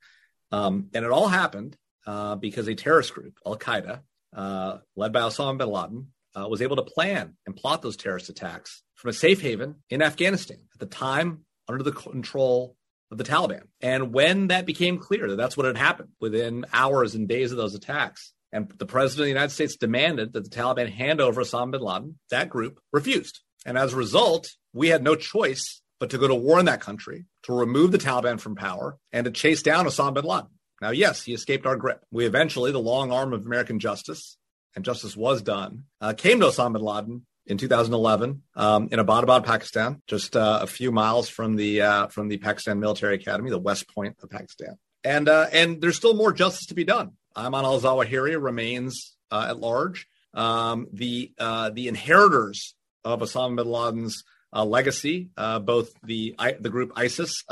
Um, 0.52 0.90
and 0.94 1.06
it 1.06 1.12
all 1.12 1.28
happened 1.28 1.78
uh, 2.06 2.36
because 2.36 2.68
a 2.68 2.76
terrorist 2.76 3.14
group, 3.14 3.38
Al 3.46 3.58
Qaeda, 3.58 4.02
uh, 4.36 4.78
led 4.96 5.14
by 5.14 5.22
Osama 5.22 5.58
bin 5.58 5.70
Laden, 5.70 6.08
uh, 6.36 6.48
was 6.48 6.62
able 6.62 6.76
to 6.76 6.84
plan 6.84 7.36
and 7.46 7.56
plot 7.56 7.82
those 7.82 7.98
terrorist 7.98 8.30
attacks 8.30 8.84
from 9.00 9.10
a 9.10 9.14
safe 9.14 9.42
haven 9.42 9.76
in 9.90 10.02
Afghanistan 10.02 10.58
at 10.74 10.80
the 10.80 10.86
time 10.86 11.46
under 11.70 11.84
the 11.84 11.94
control 11.94 12.76
of 13.12 13.18
the 13.18 13.24
Taliban. 13.24 13.64
And 13.80 14.14
when 14.14 14.48
that 14.48 14.66
became 14.66 14.98
clear 14.98 15.30
that 15.30 15.38
that's 15.38 15.56
what 15.56 15.66
had 15.66 15.78
happened 15.78 16.10
within 16.20 16.66
hours 16.74 17.16
and 17.16 17.28
days 17.28 17.52
of 17.52 17.58
those 17.58 17.76
attacks, 17.76 18.34
and 18.52 18.70
the 18.78 18.86
president 18.86 19.22
of 19.22 19.26
the 19.26 19.30
United 19.30 19.54
States 19.54 19.78
demanded 19.78 20.34
that 20.34 20.44
the 20.44 20.50
Taliban 20.50 20.92
hand 20.92 21.22
over 21.22 21.42
Osama 21.42 21.72
bin 21.72 21.82
Laden, 21.82 22.20
that 22.30 22.50
group 22.50 22.80
refused. 22.92 23.40
And 23.66 23.78
as 23.78 23.94
a 23.94 23.98
result, 23.98 24.50
we 24.74 24.90
had 24.90 25.02
no 25.02 25.16
choice 25.16 25.82
but 25.98 26.10
to 26.10 26.18
go 26.18 26.28
to 26.28 26.36
war 26.36 26.60
in 26.60 26.66
that 26.66 26.82
country, 26.82 27.26
to 27.44 27.54
remove 27.54 27.92
the 27.94 27.98
Taliban 27.98 28.40
from 28.40 28.56
power, 28.56 28.98
and 29.14 29.26
to 29.26 29.32
chase 29.32 29.64
down 29.64 29.86
Osama 29.86 30.16
bin 30.16 30.26
Laden. 30.26 30.50
Now, 30.82 30.90
yes, 30.92 31.24
he 31.24 31.34
escaped 31.34 31.66
our 31.66 31.78
grip. 31.78 32.04
We 32.12 32.26
eventually, 32.26 32.72
the 32.72 32.80
long 32.80 33.14
arm 33.14 33.32
of 33.32 33.46
American 33.46 33.80
justice, 33.80 34.38
and 34.76 34.84
justice 34.84 35.16
was 35.16 35.42
done, 35.42 35.86
uh, 36.02 36.14
came 36.14 36.42
to 36.42 36.48
Osama 36.48 36.74
bin 36.74 36.82
Laden 36.82 37.26
in 37.50 37.58
2011 37.58 38.44
um, 38.56 38.90
in 38.92 39.00
Abbottabad, 39.00 39.44
Pakistan, 39.44 40.02
just 40.08 40.36
uh, 40.36 40.60
a 40.62 40.68
few 40.68 40.92
miles 40.92 41.28
from 41.28 41.56
the 41.56 41.82
uh, 41.82 42.08
from 42.08 42.28
the 42.28 42.38
Pakistan 42.38 42.80
Military 42.80 43.16
Academy, 43.16 43.50
the 43.50 43.60
West 43.60 43.94
Point 43.94 44.16
of 44.22 44.30
Pakistan. 44.30 44.78
And 45.04 45.28
uh, 45.28 45.48
and 45.52 45.82
there's 45.82 45.98
still 45.98 46.14
more 46.14 46.32
justice 46.32 46.68
to 46.68 46.76
be 46.76 46.84
done. 46.84 47.14
Ayman 47.36 47.64
al 47.64 47.82
Zawahiri 47.82 48.42
remains 48.42 49.18
uh, 49.32 49.48
at 49.50 49.60
large. 49.60 50.08
Um, 50.34 50.88
the 50.94 51.34
uh, 51.40 51.72
the 51.72 51.88
inheritors 51.88 52.76
of 53.04 53.22
Osama 53.22 53.58
bin 53.58 53.68
Laden's 53.68 54.24
legacy, 54.54 55.30
both 55.36 55.92
the 56.04 56.36
the 56.60 56.70
group 56.70 56.92
ISIS 56.96 57.44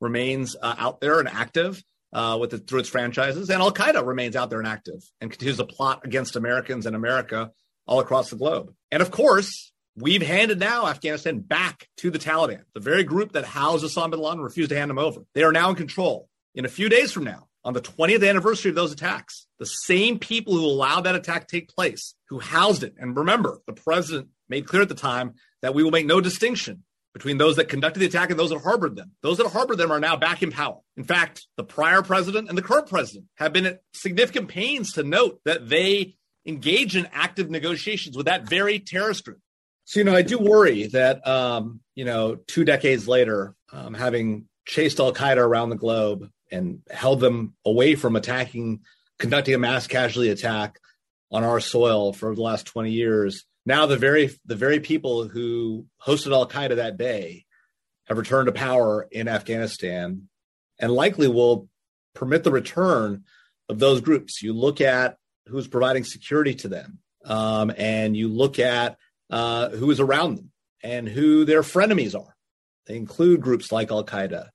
remains 0.00 0.56
out 0.62 1.00
there 1.00 1.20
and 1.20 1.28
active 1.28 1.82
uh, 2.12 2.36
with 2.38 2.50
the, 2.50 2.58
through 2.58 2.80
its 2.80 2.88
franchises, 2.88 3.48
and 3.48 3.62
Al 3.62 3.72
Qaeda 3.72 4.06
remains 4.06 4.36
out 4.36 4.50
there 4.50 4.58
and 4.58 4.68
active 4.68 5.00
and 5.20 5.30
continues 5.30 5.56
to 5.56 5.64
plot 5.64 6.02
against 6.04 6.36
Americans 6.36 6.84
and 6.84 6.94
America 6.94 7.50
all 7.92 8.00
across 8.00 8.30
the 8.30 8.36
globe. 8.36 8.72
And 8.90 9.02
of 9.02 9.10
course, 9.10 9.70
we've 9.96 10.22
handed 10.22 10.58
now 10.58 10.86
Afghanistan 10.86 11.40
back 11.40 11.88
to 11.98 12.10
the 12.10 12.18
Taliban, 12.18 12.62
the 12.72 12.80
very 12.80 13.04
group 13.04 13.32
that 13.32 13.44
housed 13.44 13.84
Osama 13.84 14.12
bin 14.12 14.20
Laden 14.20 14.40
refused 14.40 14.70
to 14.70 14.76
hand 14.76 14.88
them 14.88 14.98
over. 14.98 15.20
They 15.34 15.42
are 15.42 15.52
now 15.52 15.68
in 15.68 15.76
control. 15.76 16.30
In 16.54 16.64
a 16.64 16.70
few 16.70 16.88
days 16.88 17.12
from 17.12 17.24
now, 17.24 17.48
on 17.64 17.74
the 17.74 17.82
20th 17.82 18.26
anniversary 18.26 18.70
of 18.70 18.76
those 18.76 18.92
attacks, 18.92 19.46
the 19.58 19.66
same 19.66 20.18
people 20.18 20.54
who 20.54 20.64
allowed 20.64 21.02
that 21.02 21.14
attack 21.14 21.46
to 21.46 21.54
take 21.54 21.68
place, 21.68 22.14
who 22.30 22.38
housed 22.38 22.82
it, 22.82 22.94
and 22.98 23.14
remember, 23.14 23.60
the 23.66 23.74
president 23.74 24.28
made 24.48 24.66
clear 24.66 24.82
at 24.82 24.88
the 24.88 24.94
time 24.94 25.34
that 25.60 25.74
we 25.74 25.84
will 25.84 25.90
make 25.90 26.06
no 26.06 26.22
distinction 26.22 26.84
between 27.12 27.36
those 27.36 27.56
that 27.56 27.68
conducted 27.68 28.00
the 28.00 28.06
attack 28.06 28.30
and 28.30 28.38
those 28.38 28.48
that 28.48 28.62
harbored 28.62 28.96
them. 28.96 29.12
Those 29.22 29.36
that 29.36 29.48
harbored 29.48 29.76
them 29.76 29.92
are 29.92 30.00
now 30.00 30.16
back 30.16 30.42
in 30.42 30.50
power. 30.50 30.78
In 30.96 31.04
fact, 31.04 31.46
the 31.58 31.64
prior 31.64 32.00
president 32.00 32.48
and 32.48 32.56
the 32.56 32.62
current 32.62 32.88
president 32.88 33.26
have 33.36 33.52
been 33.52 33.66
at 33.66 33.82
significant 33.92 34.48
pains 34.48 34.94
to 34.94 35.02
note 35.02 35.38
that 35.44 35.68
they 35.68 36.16
engage 36.46 36.96
in 36.96 37.08
active 37.12 37.50
negotiations 37.50 38.16
with 38.16 38.26
that 38.26 38.48
very 38.48 38.78
terrorist 38.78 39.24
group. 39.24 39.38
So, 39.84 40.00
you 40.00 40.04
know, 40.04 40.14
I 40.14 40.22
do 40.22 40.38
worry 40.38 40.86
that, 40.88 41.26
um, 41.26 41.80
you 41.94 42.04
know, 42.04 42.36
two 42.46 42.64
decades 42.64 43.08
later, 43.08 43.54
um, 43.72 43.94
having 43.94 44.48
chased 44.66 45.00
Al 45.00 45.12
Qaeda 45.12 45.38
around 45.38 45.70
the 45.70 45.76
globe 45.76 46.28
and 46.50 46.82
held 46.90 47.20
them 47.20 47.54
away 47.64 47.94
from 47.94 48.16
attacking, 48.16 48.80
conducting 49.18 49.54
a 49.54 49.58
mass 49.58 49.86
casualty 49.86 50.30
attack 50.30 50.78
on 51.30 51.44
our 51.44 51.60
soil 51.60 52.12
for 52.12 52.34
the 52.34 52.42
last 52.42 52.66
20 52.66 52.92
years, 52.92 53.44
now 53.64 53.86
the 53.86 53.96
very 53.96 54.30
the 54.44 54.56
very 54.56 54.80
people 54.80 55.28
who 55.28 55.86
hosted 56.04 56.32
Al 56.32 56.48
Qaeda 56.48 56.76
that 56.76 56.96
day 56.96 57.44
have 58.06 58.18
returned 58.18 58.46
to 58.46 58.52
power 58.52 59.06
in 59.10 59.28
Afghanistan, 59.28 60.28
and 60.78 60.92
likely 60.92 61.28
will 61.28 61.68
permit 62.14 62.42
the 62.42 62.50
return 62.50 63.24
of 63.68 63.78
those 63.78 64.00
groups. 64.00 64.42
You 64.42 64.52
look 64.52 64.80
at 64.80 65.16
who's 65.46 65.68
providing 65.68 66.04
security 66.04 66.54
to 66.56 66.68
them, 66.68 66.98
um, 67.24 67.72
and 67.76 68.16
you 68.16 68.28
look 68.28 68.58
at 68.58 68.96
uh, 69.30 69.70
who 69.70 69.90
is 69.90 70.00
around 70.00 70.36
them 70.36 70.50
and 70.82 71.08
who 71.08 71.44
their 71.44 71.62
frenemies 71.62 72.18
are. 72.18 72.36
They 72.86 72.96
include 72.96 73.40
groups 73.40 73.70
like 73.70 73.90
Al 73.90 74.04
Qaeda 74.04 74.48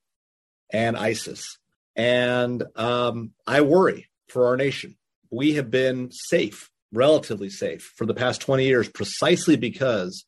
and 0.72 0.98
ISIS, 0.98 1.58
and 1.96 2.64
um, 2.76 3.32
I 3.46 3.62
worry 3.62 4.10
for 4.30 4.48
our 4.48 4.58
nation. 4.58 4.98
We 5.32 5.54
have 5.54 5.72
been 5.72 6.10
safe 6.12 6.70
relatively 6.92 7.50
safe 7.50 7.94
for 7.96 8.06
the 8.06 8.14
past 8.14 8.42
20 8.42 8.66
years 8.66 8.90
precisely 8.90 9.56
because 9.56 10.26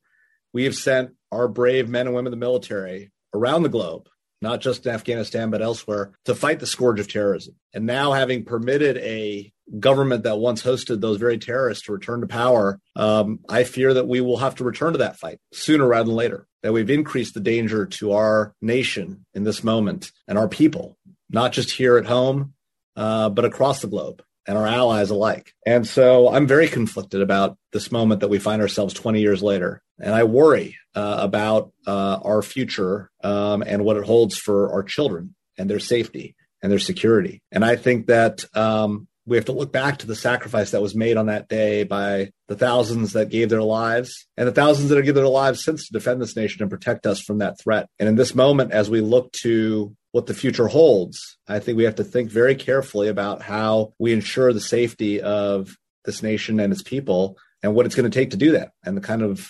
we 0.53 0.63
have 0.65 0.75
sent 0.75 1.11
our 1.31 1.47
brave 1.47 1.87
men 1.87 2.07
and 2.07 2.15
women 2.15 2.27
of 2.27 2.31
the 2.31 2.45
military 2.45 3.11
around 3.33 3.63
the 3.63 3.69
globe, 3.69 4.09
not 4.41 4.61
just 4.61 4.85
in 4.85 4.93
Afghanistan, 4.93 5.49
but 5.49 5.61
elsewhere, 5.61 6.11
to 6.25 6.35
fight 6.35 6.59
the 6.59 6.67
scourge 6.67 6.99
of 6.99 7.11
terrorism. 7.11 7.55
And 7.73 7.85
now, 7.85 8.13
having 8.13 8.45
permitted 8.45 8.97
a 8.97 9.51
government 9.79 10.23
that 10.23 10.39
once 10.39 10.63
hosted 10.63 11.01
those 11.01 11.17
very 11.17 11.37
terrorists 11.37 11.85
to 11.85 11.91
return 11.91 12.21
to 12.21 12.27
power, 12.27 12.79
um, 12.95 13.39
I 13.47 13.63
fear 13.63 13.93
that 13.93 14.07
we 14.07 14.21
will 14.21 14.37
have 14.37 14.55
to 14.55 14.63
return 14.63 14.93
to 14.93 14.99
that 14.99 15.17
fight 15.17 15.39
sooner 15.53 15.87
rather 15.87 16.07
than 16.07 16.15
later. 16.15 16.47
That 16.63 16.73
we've 16.73 16.89
increased 16.89 17.35
the 17.35 17.39
danger 17.39 17.85
to 17.85 18.13
our 18.13 18.53
nation 18.61 19.25
in 19.33 19.43
this 19.43 19.63
moment 19.63 20.11
and 20.27 20.37
our 20.37 20.49
people, 20.49 20.97
not 21.29 21.53
just 21.53 21.71
here 21.71 21.97
at 21.97 22.05
home, 22.05 22.53
uh, 22.97 23.29
but 23.29 23.45
across 23.45 23.81
the 23.81 23.87
globe 23.87 24.21
and 24.49 24.57
our 24.57 24.65
allies 24.65 25.11
alike. 25.11 25.53
And 25.63 25.87
so 25.87 26.27
I'm 26.27 26.47
very 26.47 26.67
conflicted 26.67 27.21
about 27.21 27.55
this 27.71 27.91
moment 27.91 28.21
that 28.21 28.29
we 28.29 28.39
find 28.39 28.63
ourselves 28.63 28.95
20 28.95 29.21
years 29.21 29.43
later. 29.43 29.83
And 29.99 30.11
I 30.11 30.23
worry 30.23 30.75
uh, 30.95 31.17
about 31.19 31.71
uh, 31.85 32.17
our 32.23 32.41
future 32.41 33.11
um, 33.23 33.61
and 33.61 33.85
what 33.85 33.95
it 33.95 34.05
holds 34.05 34.39
for 34.39 34.73
our 34.73 34.81
children 34.81 35.35
and 35.59 35.69
their 35.69 35.77
safety 35.77 36.35
and 36.63 36.71
their 36.71 36.79
security. 36.79 37.43
And 37.51 37.63
I 37.63 37.75
think 37.75 38.07
that 38.07 38.43
um, 38.55 39.07
we 39.27 39.37
have 39.37 39.45
to 39.45 39.51
look 39.51 39.71
back 39.71 39.99
to 39.99 40.07
the 40.07 40.15
sacrifice 40.15 40.71
that 40.71 40.81
was 40.81 40.95
made 40.95 41.15
on 41.15 41.27
that 41.27 41.47
day 41.47 41.83
by 41.83 42.31
the 42.47 42.55
thousands 42.55 43.13
that 43.13 43.29
gave 43.29 43.49
their 43.49 43.61
lives 43.61 44.27
and 44.35 44.47
the 44.47 44.51
thousands 44.51 44.89
that 44.89 44.95
have 44.95 45.05
given 45.05 45.21
their 45.21 45.31
lives 45.31 45.63
since 45.63 45.85
to 45.85 45.93
defend 45.93 46.19
this 46.19 46.35
nation 46.35 46.63
and 46.63 46.71
protect 46.71 47.05
us 47.05 47.21
from 47.21 47.37
that 47.37 47.59
threat. 47.61 47.87
And 47.99 48.09
in 48.09 48.15
this 48.15 48.33
moment, 48.33 48.71
as 48.71 48.89
we 48.89 49.01
look 49.01 49.31
to 49.43 49.95
what 50.11 50.25
the 50.25 50.33
future 50.33 50.67
holds, 50.67 51.37
I 51.47 51.59
think 51.59 51.77
we 51.77 51.83
have 51.83 51.95
to 51.95 52.03
think 52.03 52.31
very 52.31 52.55
carefully 52.55 53.07
about 53.07 53.41
how 53.41 53.93
we 53.99 54.11
ensure 54.11 54.51
the 54.53 54.61
safety 54.61 55.21
of 55.21 55.75
this 56.05 56.23
nation 56.23 56.59
and 56.59 56.73
its 56.73 56.81
people 56.81 57.37
and 57.61 57.75
what 57.75 57.85
it's 57.85 57.95
going 57.95 58.09
to 58.09 58.19
take 58.19 58.31
to 58.31 58.37
do 58.37 58.51
that 58.53 58.71
and 58.83 58.97
the 58.97 59.01
kind 59.01 59.21
of 59.21 59.49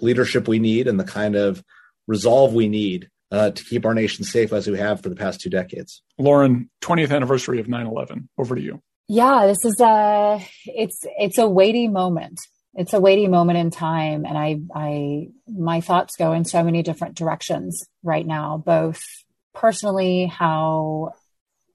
leadership 0.00 0.48
we 0.48 0.58
need 0.58 0.88
and 0.88 0.98
the 0.98 1.04
kind 1.04 1.36
of 1.36 1.62
resolve 2.06 2.52
we 2.52 2.68
need 2.68 3.08
uh, 3.30 3.50
to 3.50 3.64
keep 3.64 3.86
our 3.86 3.94
nation 3.94 4.24
safe 4.24 4.52
as 4.52 4.68
we 4.68 4.78
have 4.78 5.00
for 5.00 5.08
the 5.08 5.16
past 5.16 5.40
two 5.40 5.50
decades. 5.50 6.02
Lauren, 6.18 6.70
20th 6.82 7.10
anniversary 7.10 7.58
of 7.58 7.66
9/11. 7.66 8.28
Over 8.38 8.54
to 8.54 8.60
you. 8.60 8.80
Yeah, 9.08 9.46
this 9.46 9.64
is 9.64 9.80
a 9.80 10.40
it's 10.66 11.00
it's 11.18 11.38
a 11.38 11.48
weighty 11.48 11.88
moment. 11.88 12.38
It's 12.74 12.92
a 12.92 13.00
weighty 13.00 13.28
moment 13.28 13.58
in 13.58 13.70
time, 13.70 14.24
and 14.24 14.36
I 14.38 14.60
I 14.74 15.28
my 15.48 15.80
thoughts 15.80 16.16
go 16.16 16.32
in 16.32 16.44
so 16.44 16.62
many 16.62 16.82
different 16.82 17.16
directions 17.16 17.86
right 18.02 18.26
now, 18.26 18.62
both 18.64 19.00
personally 19.54 20.26
how 20.26 21.14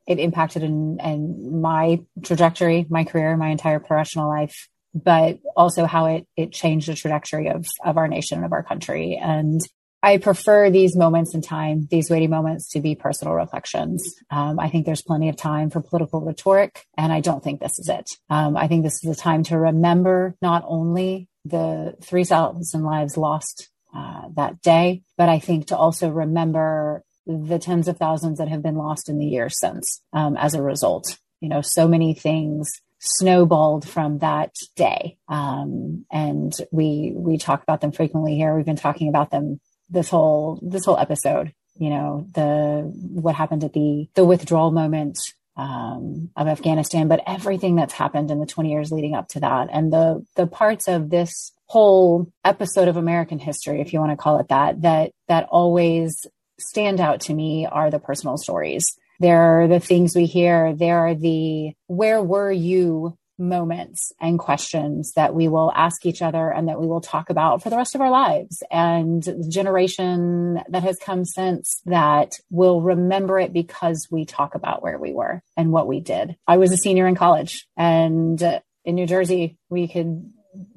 it 0.07 0.19
impacted 0.19 0.63
in, 0.63 0.99
in 0.99 1.61
my 1.61 2.01
trajectory, 2.23 2.86
my 2.89 3.03
career, 3.03 3.38
my 3.38 3.49
entire 3.49 3.80
professional 3.80 4.27
life, 4.27 4.67
but 4.93 5.39
also 5.55 5.86
how 5.86 6.07
it 6.07 6.27
it 6.36 6.51
changed 6.51 6.88
the 6.88 6.95
trajectory 6.95 7.47
of 7.49 7.65
of 7.86 7.97
our 7.97 8.07
nation 8.07 8.38
and 8.38 8.45
of 8.45 8.51
our 8.51 8.63
country. 8.63 9.19
And 9.21 9.61
I 10.01 10.17
prefer 10.17 10.69
these 10.69 10.95
moments 10.95 11.36
in 11.36 11.41
time, 11.41 11.88
these 11.91 12.09
weighty 12.09 12.27
moments, 12.27 12.69
to 12.71 12.80
be 12.80 12.95
personal 12.95 13.34
reflections. 13.34 14.15
Um, 14.32 14.59
I 14.59 14.69
think 14.69 14.86
there's 14.86 15.01
plenty 15.01 15.27
of 15.30 15.36
time 15.36 15.69
for 15.69 15.82
political 15.82 16.21
rhetoric, 16.21 16.86
and 16.97 17.11
I 17.11 17.19
don't 17.19 17.43
think 17.43 17.59
this 17.59 17.77
is 17.80 17.89
it. 17.89 18.09
Um, 18.30 18.55
I 18.55 18.67
think 18.67 18.84
this 18.84 19.03
is 19.03 19.17
a 19.17 19.21
time 19.21 19.43
to 19.43 19.59
remember 19.59 20.36
not 20.41 20.63
only 20.65 21.27
the 21.43 21.95
3,000 22.01 22.84
lives 22.84 23.17
lost 23.17 23.69
uh, 23.93 24.30
that 24.36 24.61
day, 24.61 25.01
but 25.17 25.27
I 25.30 25.39
think 25.39 25.67
to 25.67 25.77
also 25.77 26.09
remember 26.09 27.03
the 27.30 27.59
tens 27.59 27.88
of 27.88 27.97
thousands 27.97 28.39
that 28.39 28.47
have 28.47 28.63
been 28.63 28.75
lost 28.75 29.07
in 29.07 29.19
the 29.19 29.25
years 29.25 29.59
since 29.59 30.01
um, 30.13 30.36
as 30.36 30.55
a 30.55 30.63
result. 30.63 31.17
You 31.41 31.49
know, 31.49 31.61
so 31.61 31.88
many 31.88 32.13
things 32.13 32.71
snowballed 32.99 33.88
from 33.88 34.19
that 34.19 34.53
day. 34.75 35.17
Um, 35.27 36.05
and 36.11 36.53
we, 36.71 37.13
we 37.15 37.38
talk 37.38 37.63
about 37.63 37.82
them 37.82 37.91
frequently 37.91 38.36
here. 38.36 38.55
We've 38.55 38.65
been 38.65 38.75
talking 38.75 39.09
about 39.09 39.32
them 39.32 39.59
this 39.89 40.09
whole, 40.09 40.59
this 40.61 40.86
whole 40.86 40.97
episode, 40.97 41.53
you 41.75 41.89
know, 41.89 42.27
the, 42.34 42.91
what 42.93 43.36
happened 43.36 43.63
at 43.63 43.73
the, 43.73 44.09
the 44.15 44.25
withdrawal 44.25 44.71
moment, 44.71 45.17
um, 45.55 46.30
of 46.36 46.47
Afghanistan, 46.47 47.07
but 47.07 47.21
everything 47.27 47.75
that's 47.75 47.93
happened 47.93 48.32
in 48.32 48.39
the 48.39 48.45
20 48.45 48.71
years 48.71 48.91
leading 48.91 49.13
up 49.13 49.27
to 49.30 49.41
that 49.41 49.67
and 49.71 49.91
the, 49.93 50.25
the 50.36 50.47
parts 50.47 50.88
of 50.88 51.09
this 51.09 51.51
whole 51.65 52.32
episode 52.43 52.88
of 52.88 52.97
American 52.97 53.39
history, 53.39 53.82
if 53.82 53.93
you 53.93 53.99
want 53.99 54.11
to 54.11 54.17
call 54.17 54.39
it 54.39 54.47
that, 54.49 54.82
that, 54.82 55.11
that 55.27 55.47
always 55.49 56.25
stand 56.60 56.99
out 56.99 57.22
to 57.22 57.34
me 57.34 57.66
are 57.66 57.89
the 57.89 57.99
personal 57.99 58.38
stories. 58.38 58.86
There 59.20 59.64
are 59.64 59.68
the 59.68 59.80
things 59.80 60.16
we 60.16 60.26
hear. 60.26 60.74
There 60.74 60.99
are 60.99 61.16
the 61.16 61.74
where 61.88 62.22
were 62.22 62.51
you 62.51 63.18
moments 63.39 64.12
and 64.20 64.38
questions 64.38 65.14
that 65.16 65.34
we 65.34 65.47
will 65.47 65.72
ask 65.74 66.05
each 66.05 66.22
other 66.22 66.51
and 66.51 66.68
that 66.68 66.80
we 66.80 66.86
will 66.86 67.01
talk 67.01 67.30
about 67.30 67.64
for 67.64 67.70
the 67.70 67.78
rest 67.78 67.95
of 67.95 68.01
our 68.01 68.12
lives. 68.12 68.62
And 68.70 69.24
the 69.24 69.49
generation 69.49 70.62
that 70.68 70.84
has 70.84 70.97
come 70.97 71.26
since 71.26 71.82
that 71.86 72.34
will 72.49 72.82
remember 72.82 73.39
it 73.39 73.53
because 73.53 74.07
we 74.12 74.26
talk 74.26 74.55
about 74.55 74.84
where 74.84 74.99
we 74.99 75.14
were 75.14 75.41
and 75.55 75.72
what 75.72 75.88
we 75.88 76.01
did. 76.01 76.36
I 76.47 76.57
was 76.57 76.72
a 76.72 76.78
senior 76.78 77.07
in 77.07 77.16
college 77.16 77.66
and 77.78 78.41
in 78.86 78.95
New 78.95 79.07
Jersey, 79.07 79.57
we 79.70 79.88
could 79.88 80.32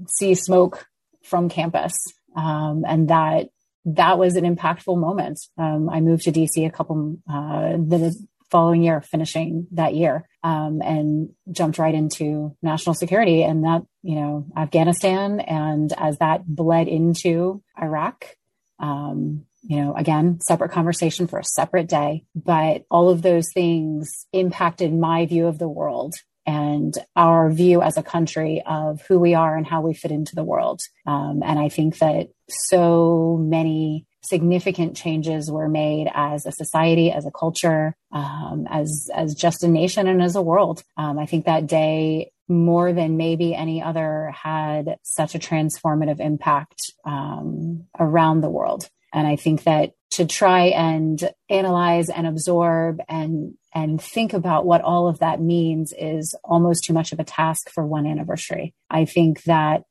see 0.08 0.34
smoke 0.34 0.86
from 1.24 1.48
campus. 1.48 1.92
Um, 2.36 2.84
and 2.86 3.08
that 3.08 3.48
that 3.84 4.18
was 4.18 4.36
an 4.36 4.44
impactful 4.44 4.98
moment. 4.98 5.40
Um, 5.58 5.88
I 5.90 6.00
moved 6.00 6.24
to 6.24 6.32
DC 6.32 6.66
a 6.66 6.70
couple 6.70 7.18
uh, 7.28 7.72
the 7.76 8.14
following 8.50 8.82
year, 8.82 9.00
finishing 9.00 9.66
that 9.72 9.94
year, 9.94 10.28
um, 10.42 10.82
and 10.82 11.30
jumped 11.50 11.78
right 11.78 11.94
into 11.94 12.54
national 12.62 12.94
security 12.94 13.42
and 13.42 13.64
that 13.64 13.82
you 14.02 14.16
know 14.16 14.46
Afghanistan, 14.56 15.40
and 15.40 15.92
as 15.96 16.18
that 16.18 16.46
bled 16.46 16.88
into 16.88 17.62
Iraq. 17.80 18.36
Um, 18.78 19.46
you 19.64 19.76
know, 19.76 19.94
again, 19.94 20.40
separate 20.40 20.72
conversation 20.72 21.28
for 21.28 21.38
a 21.38 21.44
separate 21.44 21.88
day, 21.88 22.24
but 22.34 22.84
all 22.90 23.10
of 23.10 23.22
those 23.22 23.52
things 23.52 24.26
impacted 24.32 24.92
my 24.92 25.24
view 25.26 25.46
of 25.46 25.60
the 25.60 25.68
world 25.68 26.14
and 26.46 26.94
our 27.16 27.50
view 27.50 27.82
as 27.82 27.96
a 27.96 28.02
country 28.02 28.62
of 28.66 29.02
who 29.08 29.18
we 29.18 29.34
are 29.34 29.56
and 29.56 29.66
how 29.66 29.80
we 29.80 29.94
fit 29.94 30.10
into 30.10 30.34
the 30.34 30.44
world. 30.44 30.80
Um, 31.06 31.42
and 31.44 31.58
I 31.58 31.68
think 31.68 31.98
that 31.98 32.28
so 32.48 33.38
many 33.40 34.06
significant 34.24 34.96
changes 34.96 35.50
were 35.50 35.68
made 35.68 36.08
as 36.14 36.46
a 36.46 36.52
society, 36.52 37.10
as 37.10 37.26
a 37.26 37.30
culture, 37.30 37.96
um, 38.12 38.66
as 38.70 39.10
as 39.14 39.34
just 39.34 39.64
a 39.64 39.68
nation, 39.68 40.06
and 40.06 40.22
as 40.22 40.36
a 40.36 40.42
world. 40.42 40.82
Um, 40.96 41.18
I 41.18 41.26
think 41.26 41.44
that 41.44 41.66
day 41.66 42.32
more 42.48 42.92
than 42.92 43.16
maybe 43.16 43.54
any 43.54 43.82
other 43.82 44.30
had 44.30 44.98
such 45.02 45.34
a 45.34 45.38
transformative 45.38 46.20
impact 46.20 46.92
um, 47.04 47.86
around 47.98 48.40
the 48.40 48.50
world. 48.50 48.88
And 49.12 49.26
I 49.26 49.36
think 49.36 49.64
that 49.64 49.92
to 50.12 50.26
try 50.26 50.66
and 50.66 51.32
analyze 51.48 52.08
and 52.08 52.26
absorb 52.26 53.00
and 53.08 53.54
and 53.74 54.00
think 54.00 54.34
about 54.34 54.66
what 54.66 54.82
all 54.82 55.08
of 55.08 55.20
that 55.20 55.40
means 55.40 55.94
is 55.98 56.34
almost 56.44 56.84
too 56.84 56.92
much 56.92 57.12
of 57.12 57.20
a 57.20 57.24
task 57.24 57.70
for 57.70 57.86
one 57.86 58.06
anniversary. 58.06 58.74
I 58.90 59.06
think 59.06 59.44
that 59.44 59.84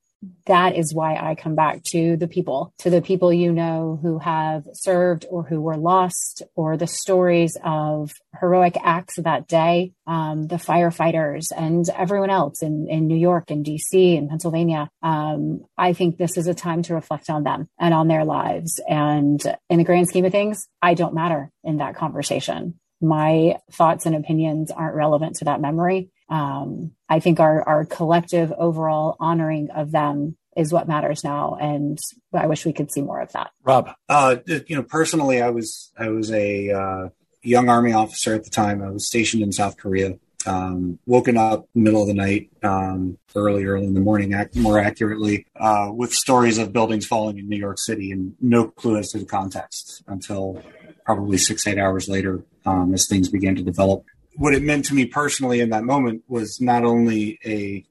that 0.46 0.76
is 0.76 0.94
why 0.94 1.16
I 1.16 1.36
come 1.36 1.56
back 1.56 1.84
to 1.86 2.16
the 2.16 2.28
people, 2.28 2.74
to 2.80 2.90
the 2.90 3.02
people 3.02 3.34
you 3.34 3.52
know 3.52 4.00
who 4.02 4.20
have 4.20 4.68
served 4.74 5.26
or 5.30 5.44
who 5.44 5.60
were 5.60 5.78
lost, 5.78 6.44
or 6.56 6.78
the 6.78 6.88
stories 6.88 7.58
of 7.64 8.12
heroic 8.40 8.78
acts 8.84 9.16
that 9.18 9.48
day, 9.48 9.94
um, 10.06 10.48
the 10.48 10.58
firefighters 10.58 11.52
and 11.56 11.90
everyone 11.90 12.30
else 12.30 12.62
in, 12.62 12.88
in 12.90 13.08
New 13.08 13.18
York 13.18 13.50
and 13.50 13.66
DC 13.66 14.18
and 14.18 14.30
Pennsylvania. 14.30 14.90
Um, 15.02 15.66
I 15.78 15.94
think 15.94 16.18
this 16.18 16.38
is 16.38 16.48
a 16.48 16.54
time 16.54 16.84
to 16.84 16.94
reflect 16.94 17.30
on 17.30 17.44
them 17.44 17.68
and 17.80 17.94
on 17.94 18.08
their 18.08 18.26
lives. 18.26 18.80
And 18.88 19.42
in 19.70 19.78
the 19.78 19.84
grand 19.84 20.08
scheme 20.08 20.26
of 20.26 20.32
things, 20.32 20.68
I 20.82 20.94
don't 20.94 21.16
matter 21.16 21.52
in 21.64 21.78
that 21.78 21.96
conversation. 21.96 22.80
My 23.02 23.58
thoughts 23.72 24.06
and 24.06 24.16
opinions 24.16 24.70
aren't 24.70 24.96
relevant 24.96 25.38
to 25.38 25.46
that 25.46 25.60
memory 25.60 26.12
um, 26.32 26.94
I 27.10 27.20
think 27.20 27.40
our 27.40 27.62
our 27.68 27.86
collective 27.86 28.52
overall 28.58 29.18
honoring 29.20 29.70
of 29.70 29.92
them 29.92 30.38
is 30.56 30.72
what 30.72 30.88
matters 30.88 31.24
now, 31.24 31.58
and 31.60 32.00
I 32.34 32.48
wish 32.48 32.66
we 32.66 32.74
could 32.74 32.92
see 32.92 33.02
more 33.02 33.20
of 33.20 33.32
that. 33.34 33.52
Rob, 33.64 33.90
uh, 34.10 34.38
you 34.48 34.76
know, 34.76 34.84
personally, 34.84 35.42
I 35.42 35.50
was 35.50 35.92
I 35.98 36.08
was 36.08 36.32
a 36.32 36.72
uh, 36.72 37.10
young 37.44 37.70
army 37.70 37.92
officer 37.92 38.34
at 38.34 38.46
the 38.46 38.50
time. 38.50 38.82
I 38.82 38.90
was 38.90 39.06
stationed 39.06 39.44
in 39.44 39.52
South 39.52 39.78
Korea. 39.78 40.18
Um, 40.44 40.98
woken 41.06 41.38
up 41.38 41.68
middle 41.76 42.02
of 42.02 42.08
the 42.08 42.16
night, 42.16 42.50
um, 42.64 43.20
early, 43.36 43.64
early 43.64 43.86
in 43.86 43.94
the 43.94 44.00
morning, 44.00 44.34
act, 44.34 44.56
more 44.56 44.80
accurately, 44.80 45.46
uh, 45.56 45.92
with 45.94 46.12
stories 46.14 46.58
of 46.58 46.74
buildings 46.74 47.06
falling 47.06 47.38
in 47.38 47.48
New 47.48 47.58
York 47.58 47.78
City, 47.78 48.12
and 48.12 48.34
no 48.42 48.70
clue 48.70 48.98
as 48.98 49.10
to 49.10 49.20
the 49.20 49.26
context 49.26 50.02
until 50.08 50.64
probably 51.06 51.38
six, 51.38 51.68
eight 51.68 51.78
hours 51.78 52.10
later, 52.10 52.44
um, 52.66 52.92
as 52.92 53.06
things 53.08 53.30
began 53.30 53.56
to 53.56 53.62
develop 53.62 54.04
what 54.36 54.54
it 54.54 54.64
meant 54.64 54.86
to 54.86 54.94
me 54.94 55.06
personally 55.06 55.60
in 55.60 55.70
that 55.70 55.84
moment 55.84 56.24
was 56.28 56.62
not 56.62 56.84
only 56.84 57.40
a 57.46 57.86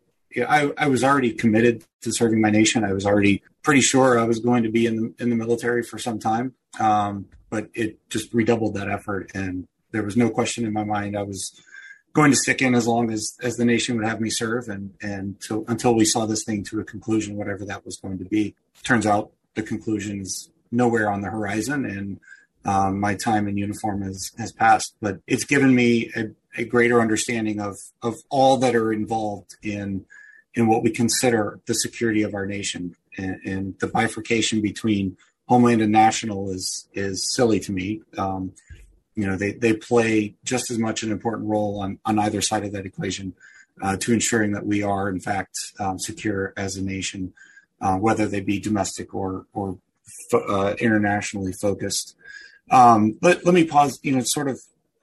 I, 0.48 0.70
I 0.78 0.88
was 0.88 1.02
already 1.02 1.32
committed 1.32 1.84
to 2.02 2.12
serving 2.12 2.40
my 2.40 2.50
nation. 2.50 2.84
I 2.84 2.92
was 2.92 3.04
already 3.04 3.42
pretty 3.62 3.80
sure 3.80 4.18
I 4.18 4.24
was 4.24 4.38
going 4.38 4.62
to 4.62 4.70
be 4.70 4.86
in 4.86 4.96
the 4.96 5.14
in 5.18 5.30
the 5.30 5.36
military 5.36 5.82
for 5.82 5.98
some 5.98 6.18
time, 6.18 6.54
um, 6.78 7.26
but 7.48 7.68
it 7.74 7.98
just 8.10 8.32
redoubled 8.32 8.74
that 8.74 8.88
effort, 8.88 9.32
and 9.34 9.66
there 9.90 10.02
was 10.02 10.16
no 10.16 10.30
question 10.30 10.64
in 10.64 10.72
my 10.72 10.84
mind 10.84 11.16
I 11.16 11.22
was 11.22 11.60
going 12.12 12.30
to 12.30 12.36
stick 12.36 12.62
in 12.62 12.74
as 12.74 12.86
long 12.86 13.12
as 13.12 13.36
as 13.42 13.56
the 13.56 13.64
nation 13.64 13.96
would 13.96 14.06
have 14.06 14.20
me 14.20 14.30
serve, 14.30 14.68
and 14.68 14.94
and 15.02 15.40
to, 15.42 15.64
until 15.66 15.94
we 15.94 16.04
saw 16.04 16.26
this 16.26 16.44
thing 16.44 16.62
to 16.64 16.80
a 16.80 16.84
conclusion, 16.84 17.36
whatever 17.36 17.64
that 17.64 17.84
was 17.84 17.96
going 17.96 18.18
to 18.18 18.24
be. 18.24 18.54
Turns 18.84 19.06
out 19.06 19.32
the 19.54 19.62
conclusion 19.62 20.20
is 20.20 20.50
nowhere 20.70 21.10
on 21.10 21.22
the 21.22 21.30
horizon, 21.30 21.84
and 21.84 22.20
um, 22.64 23.00
my 23.00 23.14
time 23.14 23.48
in 23.48 23.56
uniform 23.56 24.02
has 24.02 24.32
has 24.38 24.52
passed, 24.52 24.94
but 25.00 25.20
it's 25.26 25.44
given 25.44 25.74
me 25.74 26.10
a, 26.14 26.26
a, 26.58 26.64
greater 26.64 27.00
understanding 27.00 27.60
of 27.60 27.76
of 28.02 28.16
all 28.28 28.58
that 28.58 28.74
are 28.74 28.92
involved 28.92 29.56
in 29.62 30.04
in 30.54 30.66
what 30.66 30.82
we 30.82 30.90
consider 30.90 31.60
the 31.66 31.74
security 31.74 32.22
of 32.22 32.34
our 32.34 32.46
nation, 32.46 32.96
and, 33.16 33.40
and 33.44 33.78
the 33.80 33.86
bifurcation 33.86 34.60
between 34.60 35.16
homeland 35.48 35.80
and 35.80 35.92
national 35.92 36.50
is 36.50 36.88
is 36.92 37.34
silly 37.34 37.60
to 37.60 37.72
me. 37.72 38.02
Um, 38.18 38.52
you 39.14 39.26
know, 39.26 39.36
they 39.36 39.52
they 39.52 39.72
play 39.72 40.34
just 40.44 40.70
as 40.70 40.78
much 40.78 41.02
an 41.02 41.10
important 41.10 41.48
role 41.48 41.80
on 41.80 41.98
on 42.04 42.18
either 42.18 42.40
side 42.40 42.64
of 42.64 42.72
that 42.72 42.86
equation 42.86 43.34
uh, 43.82 43.96
to 43.96 44.12
ensuring 44.12 44.52
that 44.52 44.66
we 44.66 44.82
are 44.82 45.08
in 45.08 45.20
fact 45.20 45.56
um, 45.78 45.98
secure 45.98 46.52
as 46.56 46.76
a 46.76 46.82
nation, 46.82 47.32
uh, 47.80 47.96
whether 47.96 48.26
they 48.26 48.40
be 48.40 48.60
domestic 48.60 49.14
or 49.14 49.46
or 49.52 49.78
uh, 50.32 50.74
internationally 50.78 51.52
focused. 51.52 52.16
Um, 52.70 53.18
let, 53.20 53.44
let 53.44 53.54
me 53.54 53.64
pause, 53.64 53.98
you 54.02 54.12
know, 54.12 54.22
sort 54.22 54.48
of 54.48 54.60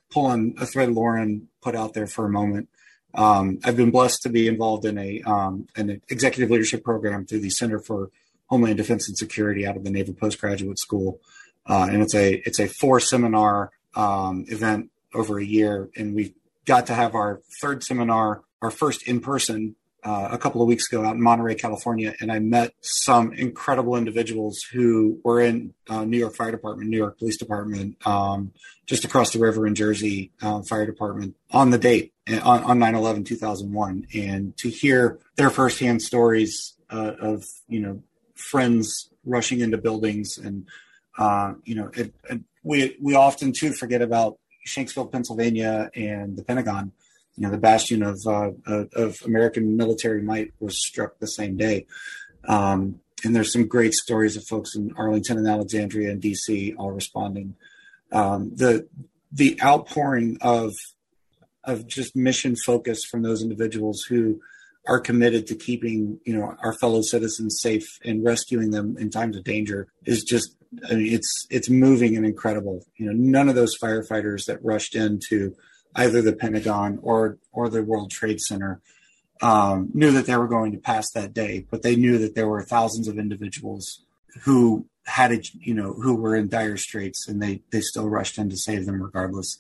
pull 0.10 0.28
on 0.28 0.56
a 0.60 0.66
thread 0.66 0.92
Lauren 0.92 1.50
put 1.62 1.76
out 1.76 1.94
there 1.94 2.08
for 2.08 2.26
a 2.26 2.30
moment. 2.30 2.70
Um, 3.14 3.60
I've 3.64 3.76
been 3.76 3.92
blessed 3.92 4.22
to 4.24 4.30
be 4.30 4.48
involved 4.48 4.86
in 4.86 4.98
a 4.98 5.22
um, 5.24 5.68
an 5.76 6.02
executive 6.10 6.50
leadership 6.52 6.84
program 6.84 7.26
through 7.26 7.40
the 7.40 7.50
Center 7.50 7.80
for 7.80 8.12
Homeland 8.48 8.78
Defense 8.78 9.08
and 9.08 9.18
Security 9.18 9.66
out 9.66 9.76
of 9.76 9.84
the 9.84 9.90
Naval 9.90 10.14
Postgraduate 10.14 10.78
School, 10.78 11.20
uh, 11.66 11.88
and 11.90 12.02
it's 12.02 12.14
a 12.14 12.36
it's 12.46 12.60
a 12.60 12.68
four 12.68 13.00
seminar 13.00 13.72
um, 13.96 14.46
event 14.50 14.92
over 15.14 15.40
a 15.40 15.46
year, 15.46 15.90
and 15.96 16.14
we 16.14 16.36
got 16.66 16.86
to 16.88 16.94
have 16.94 17.16
our 17.16 17.42
third 17.62 17.84
seminar, 17.84 18.44
our 18.62 18.70
first 18.70 19.08
in 19.08 19.20
person 19.20 19.76
uh, 20.08 20.30
a 20.32 20.38
couple 20.38 20.62
of 20.62 20.70
weeks 20.70 20.90
ago 20.90 21.04
out 21.04 21.16
in 21.16 21.22
Monterey, 21.22 21.54
California, 21.56 22.16
and 22.22 22.32
I 22.32 22.40
met 22.40 22.74
some 22.80 23.34
incredible 23.34 23.98
individuals 23.98 24.62
who 24.72 25.20
were 25.22 25.42
in 25.42 25.74
uh, 25.90 26.06
New 26.06 26.18
York 26.18 26.34
Fire 26.34 26.50
Department, 26.50 26.90
New 26.90 26.98
York 26.98 27.20
Police 27.20 27.36
Department, 27.36 27.98
um, 28.08 28.54
just 28.86 29.04
across 29.04 29.34
the 29.34 29.40
river 29.40 29.68
in 29.68 29.76
Jersey 29.76 30.32
uh, 30.42 30.62
Fire 30.62 30.86
Department 30.86 31.36
on 31.52 31.72
the 31.72 31.78
date 31.78 32.14
on, 32.30 32.64
on 32.64 32.80
9-11, 32.80 33.26
2001. 33.26 34.08
And 34.16 34.56
to 34.60 34.70
hear 34.70 35.20
their 35.36 35.50
firsthand 35.50 36.02
stories 36.02 36.76
uh, 36.90 37.12
of, 37.20 37.44
you 37.68 37.82
know, 37.82 38.02
friends 38.34 39.10
rushing 39.26 39.60
into 39.60 39.78
buildings 39.78 40.38
and, 40.38 40.68
uh, 41.18 41.56
you 41.66 41.76
know, 41.76 41.92
it, 41.94 42.14
it, 42.30 42.42
we, 42.64 42.96
we 43.02 43.16
often 43.16 43.52
too 43.52 43.74
forget 43.74 44.02
about 44.02 44.38
Shanksville, 44.66 45.12
Pennsylvania 45.12 45.90
and 45.96 46.38
the 46.38 46.44
Pentagon 46.44 46.94
you 47.38 47.44
know, 47.44 47.52
the 47.52 47.58
bastion 47.58 48.02
of 48.02 48.20
uh, 48.26 48.52
of 48.94 49.18
American 49.26 49.78
military 49.78 50.22
might 50.22 50.54
was 50.60 50.84
struck 50.84 51.20
the 51.20 51.28
same 51.28 51.56
day. 51.56 51.86
Um, 52.48 53.00
and 53.24 53.36
there's 53.36 53.54
some 53.54 53.68
great 53.68 53.94
stories 53.94 54.36
of 54.36 54.46
folks 54.46 54.76
in 54.76 54.94
Arlington 54.98 55.38
and 55.38 55.48
Alexandria 55.48 56.12
and 56.12 56.22
DC 56.22 56.76
all 56.78 56.92
responding. 56.92 57.56
Um, 58.12 58.52
the 58.56 58.88
the 59.32 59.60
outpouring 59.62 60.38
of 60.42 60.74
of 61.64 61.86
just 61.86 62.16
mission 62.16 62.56
focus 62.56 63.04
from 63.04 63.22
those 63.22 63.42
individuals 63.44 64.04
who 64.04 64.40
are 64.88 65.00
committed 65.00 65.46
to 65.48 65.56
keeping 65.56 66.20
you 66.26 66.36
know 66.36 66.56
our 66.64 66.74
fellow 66.74 67.02
citizens 67.02 67.60
safe 67.62 68.00
and 68.04 68.24
rescuing 68.24 68.72
them 68.72 68.98
in 68.98 69.10
times 69.10 69.38
of 69.38 69.44
danger 69.44 69.88
is 70.06 70.24
just 70.24 70.56
I 70.90 70.96
mean 70.96 71.14
it's 71.14 71.46
it's 71.52 71.70
moving 71.70 72.16
and 72.16 72.26
incredible. 72.26 72.84
You 72.96 73.08
know, 73.08 73.14
none 73.14 73.48
of 73.48 73.56
those 73.56 73.78
firefighters 73.78 74.46
that 74.46 74.64
rushed 74.64 74.96
into 74.96 75.56
either 75.98 76.22
the 76.22 76.34
Pentagon 76.34 77.00
or 77.02 77.40
or 77.52 77.68
the 77.68 77.84
World 77.84 78.12
Trade 78.12 78.40
Center 78.40 78.82
um, 79.42 79.90
knew 79.94 80.12
that 80.12 80.26
they 80.26 80.38
were 80.38 80.48
going 80.48 80.72
to 80.72 80.78
pass 80.78 81.12
that 81.12 81.34
day, 81.34 81.66
but 81.70 81.82
they 81.82 81.96
knew 81.96 82.18
that 82.20 82.36
there 82.36 82.48
were 82.48 82.64
thousands 82.64 83.08
of 83.08 83.20
individuals 83.20 84.04
who 84.44 84.86
had 85.06 85.32
a, 85.32 85.42
you 85.54 85.74
know 85.74 85.94
who 85.94 86.16
were 86.16 86.36
in 86.36 86.48
dire 86.48 86.78
straits, 86.78 87.28
and 87.28 87.42
they 87.42 87.62
they 87.72 87.82
still 87.82 88.08
rushed 88.08 88.38
in 88.38 88.50
to 88.50 88.58
save 88.58 88.86
them 88.86 89.02
regardless. 89.02 89.60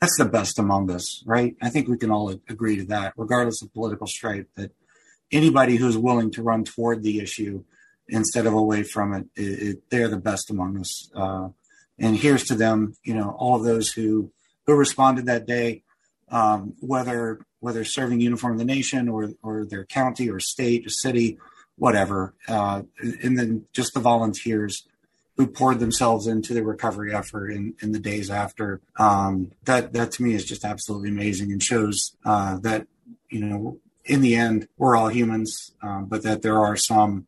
That's 0.00 0.18
the 0.18 0.26
best 0.26 0.58
among 0.58 0.90
us, 0.90 1.22
right? 1.24 1.56
I 1.62 1.70
think 1.70 1.88
we 1.88 1.96
can 1.96 2.10
all 2.10 2.28
agree 2.28 2.76
to 2.76 2.84
that, 2.86 3.14
regardless 3.16 3.62
of 3.62 3.72
political 3.72 4.06
stripe. 4.06 4.48
That 4.56 4.72
anybody 5.32 5.76
who's 5.76 5.96
willing 5.96 6.30
to 6.32 6.42
run 6.42 6.64
toward 6.64 7.02
the 7.02 7.20
issue 7.20 7.64
instead 8.08 8.46
of 8.46 8.52
away 8.52 8.82
from 8.82 9.14
it, 9.14 9.26
it, 9.34 9.62
it 9.68 9.82
they're 9.90 10.08
the 10.08 10.18
best 10.18 10.50
among 10.50 10.78
us. 10.78 11.10
Uh, 11.14 11.48
and 11.98 12.16
here's 12.16 12.44
to 12.44 12.54
them, 12.54 12.94
you 13.04 13.14
know, 13.14 13.34
all 13.38 13.58
those 13.58 13.90
who 13.90 14.30
who 14.66 14.74
responded 14.74 15.26
that 15.26 15.46
day, 15.46 15.82
um, 16.30 16.74
whether 16.80 17.40
whether 17.60 17.84
serving 17.84 18.20
uniform 18.20 18.52
in 18.52 18.58
the 18.58 18.64
nation 18.64 19.08
or 19.08 19.30
or 19.42 19.64
their 19.64 19.84
county 19.84 20.28
or 20.28 20.40
state 20.40 20.86
or 20.86 20.90
city, 20.90 21.38
whatever, 21.76 22.34
uh, 22.48 22.82
and 23.22 23.38
then 23.38 23.64
just 23.72 23.94
the 23.94 24.00
volunteers 24.00 24.86
who 25.36 25.46
poured 25.46 25.80
themselves 25.80 26.26
into 26.26 26.54
the 26.54 26.64
recovery 26.64 27.14
effort 27.14 27.50
in, 27.50 27.74
in 27.82 27.92
the 27.92 27.98
days 27.98 28.30
after. 28.30 28.80
Um, 28.98 29.52
that 29.64 29.92
that 29.92 30.12
to 30.12 30.22
me 30.22 30.34
is 30.34 30.44
just 30.44 30.64
absolutely 30.64 31.10
amazing 31.10 31.52
and 31.52 31.62
shows 31.62 32.16
uh, 32.24 32.58
that 32.58 32.86
you 33.30 33.40
know 33.40 33.78
in 34.04 34.20
the 34.20 34.34
end 34.34 34.68
we're 34.76 34.96
all 34.96 35.08
humans, 35.08 35.72
um, 35.82 36.06
but 36.06 36.22
that 36.22 36.42
there 36.42 36.60
are 36.60 36.76
some 36.76 37.26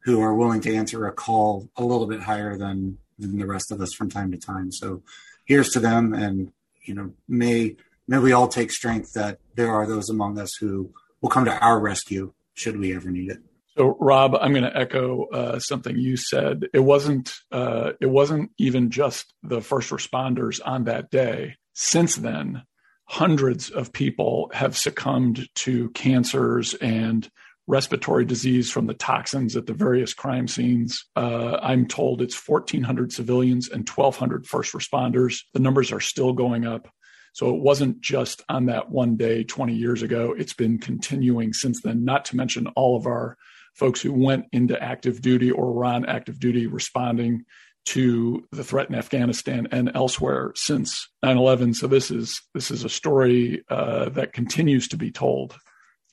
who 0.00 0.20
are 0.20 0.34
willing 0.34 0.60
to 0.62 0.74
answer 0.74 1.06
a 1.06 1.12
call 1.12 1.68
a 1.76 1.84
little 1.84 2.06
bit 2.06 2.20
higher 2.20 2.56
than 2.56 2.98
than 3.18 3.38
the 3.38 3.46
rest 3.46 3.70
of 3.72 3.80
us 3.80 3.92
from 3.92 4.08
time 4.08 4.30
to 4.30 4.38
time. 4.38 4.70
So 4.70 5.02
here's 5.44 5.70
to 5.70 5.80
them 5.80 6.14
and 6.14 6.52
you 6.88 6.94
know, 6.94 7.12
may 7.28 7.76
may 8.08 8.18
we 8.18 8.32
all 8.32 8.48
take 8.48 8.72
strength 8.72 9.12
that 9.12 9.38
there 9.54 9.70
are 9.70 9.86
those 9.86 10.08
among 10.08 10.38
us 10.38 10.54
who 10.58 10.92
will 11.20 11.28
come 11.28 11.44
to 11.44 11.58
our 11.58 11.78
rescue 11.78 12.32
should 12.54 12.78
we 12.78 12.96
ever 12.96 13.10
need 13.10 13.30
it. 13.30 13.38
So, 13.76 13.96
Rob, 14.00 14.34
I'm 14.34 14.52
going 14.52 14.64
to 14.64 14.76
echo 14.76 15.26
uh, 15.26 15.58
something 15.60 15.96
you 15.96 16.16
said. 16.16 16.66
It 16.74 16.80
wasn't 16.80 17.32
uh, 17.52 17.92
it 18.00 18.10
wasn't 18.10 18.50
even 18.58 18.90
just 18.90 19.32
the 19.42 19.60
first 19.60 19.90
responders 19.90 20.60
on 20.64 20.84
that 20.84 21.10
day. 21.10 21.56
Since 21.74 22.16
then, 22.16 22.62
hundreds 23.04 23.70
of 23.70 23.92
people 23.92 24.50
have 24.52 24.76
succumbed 24.76 25.48
to 25.54 25.90
cancers 25.90 26.74
and 26.74 27.30
respiratory 27.68 28.24
disease 28.24 28.70
from 28.70 28.86
the 28.86 28.94
toxins 28.94 29.54
at 29.54 29.66
the 29.66 29.74
various 29.74 30.14
crime 30.14 30.48
scenes. 30.48 31.04
Uh, 31.14 31.58
I'm 31.62 31.86
told 31.86 32.22
it's 32.22 32.48
1,400 32.48 33.12
civilians 33.12 33.68
and 33.68 33.88
1,200 33.88 34.46
first 34.46 34.72
responders. 34.72 35.42
The 35.52 35.60
numbers 35.60 35.92
are 35.92 36.00
still 36.00 36.32
going 36.32 36.66
up. 36.66 36.88
So 37.34 37.54
it 37.54 37.60
wasn't 37.60 38.00
just 38.00 38.42
on 38.48 38.66
that 38.66 38.90
one 38.90 39.16
day 39.16 39.44
20 39.44 39.74
years 39.74 40.02
ago. 40.02 40.34
It's 40.36 40.54
been 40.54 40.78
continuing 40.78 41.52
since 41.52 41.82
then, 41.82 42.04
not 42.04 42.24
to 42.26 42.36
mention 42.36 42.66
all 42.68 42.96
of 42.96 43.06
our 43.06 43.36
folks 43.74 44.00
who 44.00 44.12
went 44.12 44.46
into 44.50 44.82
active 44.82 45.20
duty 45.20 45.50
or 45.50 45.72
were 45.72 45.84
on 45.84 46.06
active 46.06 46.40
duty 46.40 46.66
responding 46.66 47.44
to 47.84 48.46
the 48.50 48.64
threat 48.64 48.88
in 48.88 48.94
Afghanistan 48.94 49.68
and 49.70 49.90
elsewhere 49.94 50.52
since 50.56 51.08
9/11. 51.22 51.74
So 51.74 51.86
this 51.86 52.10
is 52.10 52.40
this 52.54 52.70
is 52.70 52.84
a 52.84 52.88
story 52.88 53.62
uh, 53.68 54.08
that 54.10 54.32
continues 54.32 54.88
to 54.88 54.96
be 54.96 55.10
told 55.10 55.54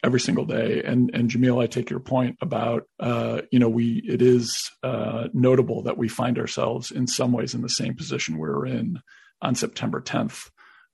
every 0.06 0.20
single 0.20 0.45
day. 0.45 0.84
And 0.84 1.10
and 1.14 1.30
Jamil, 1.30 1.62
I 1.62 1.68
take 1.68 1.89
your 1.89 1.99
point 1.99 2.38
about 2.39 2.84
uh, 2.99 3.41
you 3.51 3.60
know 3.60 3.68
we 3.68 4.03
it 4.08 4.22
is 4.22 4.72
uh, 4.84 5.28
notable 5.34 5.82
that 5.84 5.97
we 5.97 6.08
find 6.08 6.38
ourselves 6.38 6.91
in 6.91 7.08
some 7.08 7.32
ways 7.32 7.56
in 7.56 7.62
the 7.62 7.70
same 7.70 7.95
position 7.95 8.36
we 8.38 8.47
were 8.47 8.68
in 8.68 8.99
on 9.41 9.56
September 9.56 10.01
10th, 10.01 10.49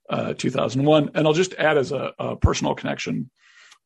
uh, 0.09 0.33
2001. 0.33 1.11
And 1.13 1.27
I'll 1.27 1.33
just 1.33 1.53
add 1.55 1.77
as 1.77 1.91
a, 1.91 2.13
a 2.17 2.35
personal 2.37 2.73
connection, 2.73 3.29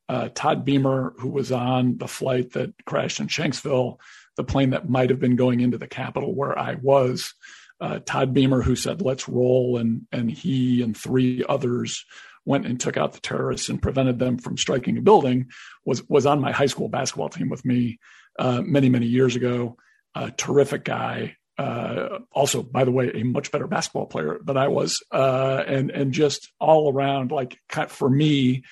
uh, 0.08 0.30
Todd 0.34 0.64
Beamer, 0.64 1.14
who 1.18 1.28
was 1.28 1.52
on 1.52 1.98
the 1.98 2.08
flight 2.08 2.52
that 2.52 2.72
crashed 2.86 3.20
in 3.20 3.26
Shanksville, 3.26 3.98
the 4.36 4.44
plane 4.44 4.70
that 4.70 4.88
might 4.88 5.10
have 5.10 5.20
been 5.20 5.36
going 5.36 5.60
into 5.60 5.76
the 5.76 5.88
Capitol 5.88 6.34
where 6.34 6.56
I 6.56 6.76
was. 6.76 7.34
Uh, 7.78 7.98
Todd 8.06 8.32
Beamer, 8.32 8.62
who 8.62 8.76
said, 8.76 9.02
"Let's 9.02 9.28
roll," 9.28 9.76
and 9.76 10.06
and 10.12 10.30
he 10.30 10.82
and 10.82 10.96
three 10.96 11.44
others 11.46 12.06
went 12.46 12.64
and 12.64 12.80
took 12.80 12.96
out 12.96 13.12
the 13.12 13.20
terrorists 13.20 13.68
and 13.68 13.82
prevented 13.82 14.18
them 14.18 14.38
from 14.38 14.56
striking 14.56 14.96
a 14.96 15.02
building 15.02 15.50
was 15.84 16.08
was 16.08 16.24
on 16.24 16.40
my 16.40 16.52
high 16.52 16.66
school 16.66 16.88
basketball 16.88 17.28
team 17.28 17.50
with 17.50 17.64
me 17.64 17.98
uh, 18.38 18.62
many 18.62 18.88
many 18.88 19.06
years 19.06 19.36
ago. 19.36 19.76
A 20.14 20.30
terrific 20.30 20.84
guy. 20.84 21.36
Uh, 21.58 22.20
also, 22.32 22.62
by 22.62 22.84
the 22.84 22.90
way, 22.90 23.10
a 23.14 23.22
much 23.22 23.50
better 23.50 23.66
basketball 23.66 24.06
player 24.06 24.38
than 24.44 24.56
I 24.56 24.68
was, 24.68 25.02
uh, 25.10 25.64
and 25.66 25.90
and 25.90 26.12
just 26.12 26.52
all 26.60 26.92
around, 26.92 27.30
like 27.30 27.58
for 27.88 28.08
me, 28.08 28.62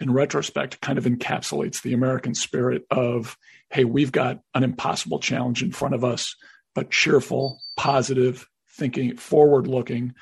in 0.00 0.12
retrospect, 0.12 0.80
kind 0.80 0.98
of 0.98 1.04
encapsulates 1.04 1.82
the 1.82 1.94
American 1.94 2.34
spirit 2.34 2.84
of, 2.90 3.36
hey, 3.70 3.84
we've 3.84 4.12
got 4.12 4.40
an 4.54 4.64
impossible 4.64 5.20
challenge 5.20 5.62
in 5.62 5.72
front 5.72 5.94
of 5.94 6.04
us, 6.04 6.34
but 6.74 6.90
cheerful, 6.90 7.60
positive, 7.76 8.46
thinking, 8.68 9.16
forward 9.16 9.66
looking, 9.66 10.14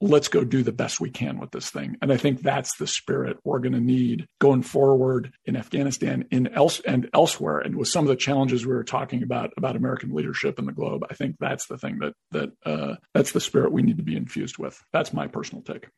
let's 0.00 0.28
go 0.28 0.44
do 0.44 0.62
the 0.62 0.72
best 0.72 1.00
we 1.00 1.10
can 1.10 1.38
with 1.38 1.50
this 1.50 1.70
thing. 1.70 1.96
And 2.02 2.12
I 2.12 2.16
think 2.16 2.42
that's 2.42 2.76
the 2.76 2.86
spirit 2.86 3.38
we're 3.44 3.60
going 3.60 3.72
to 3.72 3.80
need 3.80 4.26
going 4.40 4.62
forward 4.62 5.32
in 5.44 5.56
Afghanistan 5.56 6.26
in 6.30 6.48
else 6.48 6.80
and 6.80 7.08
elsewhere. 7.14 7.58
And 7.58 7.76
with 7.76 7.88
some 7.88 8.04
of 8.04 8.08
the 8.08 8.16
challenges 8.16 8.66
we 8.66 8.74
were 8.74 8.84
talking 8.84 9.22
about 9.22 9.52
about 9.56 9.76
American 9.76 10.14
leadership 10.14 10.58
in 10.58 10.66
the 10.66 10.72
globe, 10.72 11.04
I 11.10 11.14
think 11.14 11.36
that's 11.40 11.66
the 11.66 11.78
thing 11.78 11.98
that 12.00 12.12
that 12.32 12.52
uh, 12.64 12.96
that's 13.14 13.32
the 13.32 13.40
spirit 13.40 13.72
we 13.72 13.82
need 13.82 13.96
to 13.96 14.02
be 14.02 14.16
infused 14.16 14.58
with. 14.58 14.82
That's 14.92 15.12
my 15.12 15.26
personal 15.28 15.62
take. 15.62 15.88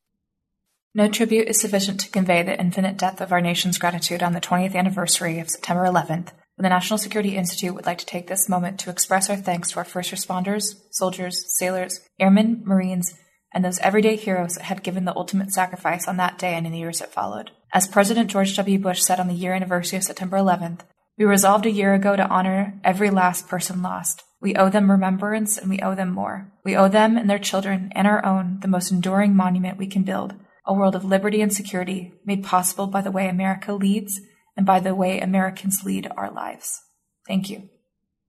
No 0.94 1.09
tribute 1.09 1.49
is 1.49 1.61
sufficient 1.61 2.01
to 2.01 2.11
convey 2.11 2.42
the 2.42 2.59
infinite 2.59 2.96
depth 2.96 3.20
of 3.20 3.30
our 3.30 3.40
nation's 3.40 3.78
gratitude 3.78 4.22
on 4.22 4.32
the 4.32 4.40
20th 4.40 4.74
anniversary 4.74 5.38
of 5.38 5.51
September 5.51 5.84
11th. 5.84 6.30
The 6.57 6.68
National 6.68 6.99
Security 6.99 7.36
Institute 7.36 7.74
would 7.74 7.86
like 7.86 7.99
to 7.99 8.07
take 8.07 8.26
this 8.26 8.49
moment 8.49 8.80
to 8.80 8.90
express 8.90 9.30
our 9.30 9.36
thanks 9.36 9.70
to 9.70 9.78
our 9.78 9.84
first 9.84 10.11
responders, 10.11 10.74
soldiers, 10.90 11.44
sailors, 11.57 12.01
airmen, 12.18 12.62
Marines, 12.64 13.14
and 13.53 13.64
those 13.64 13.78
everyday 13.78 14.16
heroes 14.16 14.55
that 14.55 14.64
had 14.64 14.82
given 14.82 15.05
the 15.05 15.16
ultimate 15.16 15.51
sacrifice 15.53 16.07
on 16.07 16.16
that 16.18 16.38
day 16.38 16.55
and 16.55 16.66
in 16.66 16.72
the 16.72 16.78
years 16.78 16.99
that 16.99 17.12
followed. 17.12 17.51
As 17.72 17.88
President 17.88 18.30
George 18.30 18.57
W. 18.57 18.78
Bush 18.78 19.03
said 19.03 19.20
on 19.20 19.28
the 19.28 19.34
year 19.34 19.55
anniversary 19.55 19.96
of 19.99 20.05
September 20.05 20.36
11th, 20.38 20.80
we 21.18 21.24
resolved 21.24 21.66
a 21.66 21.70
year 21.70 21.94
ago 21.94 22.14
to 22.14 22.28
honor 22.28 22.80
every 22.84 23.11
last 23.11 23.49
person 23.49 23.82
lost. 23.82 24.22
We 24.40 24.55
owe 24.55 24.68
them 24.68 24.90
remembrance 24.90 25.59
and 25.59 25.68
we 25.68 25.80
owe 25.80 25.94
them 25.94 26.11
more. 26.11 26.53
We 26.64 26.76
owe 26.76 26.88
them 26.88 27.16
and 27.16 27.28
their 27.28 27.40
children 27.40 27.90
and 27.94 28.07
our 28.07 28.24
own 28.24 28.61
the 28.61 28.68
most 28.68 28.92
enduring 28.92 29.34
monument 29.34 29.78
we 29.78 29.88
can 29.88 30.05
build, 30.05 30.34
a 30.64 30.72
world 30.72 30.94
of 30.94 31.05
liberty 31.05 31.40
and 31.40 31.53
security 31.53 32.12
made 32.24 32.44
possible 32.44 32.86
by 32.86 33.01
the 33.01 33.11
way 33.11 33.28
America 33.28 33.72
leads 33.72 34.20
and 34.57 34.64
by 34.64 34.78
the 34.78 34.94
way 34.94 35.18
Americans 35.18 35.84
lead 35.84 36.09
our 36.16 36.30
lives. 36.30 36.80
Thank 37.26 37.51
you. 37.51 37.68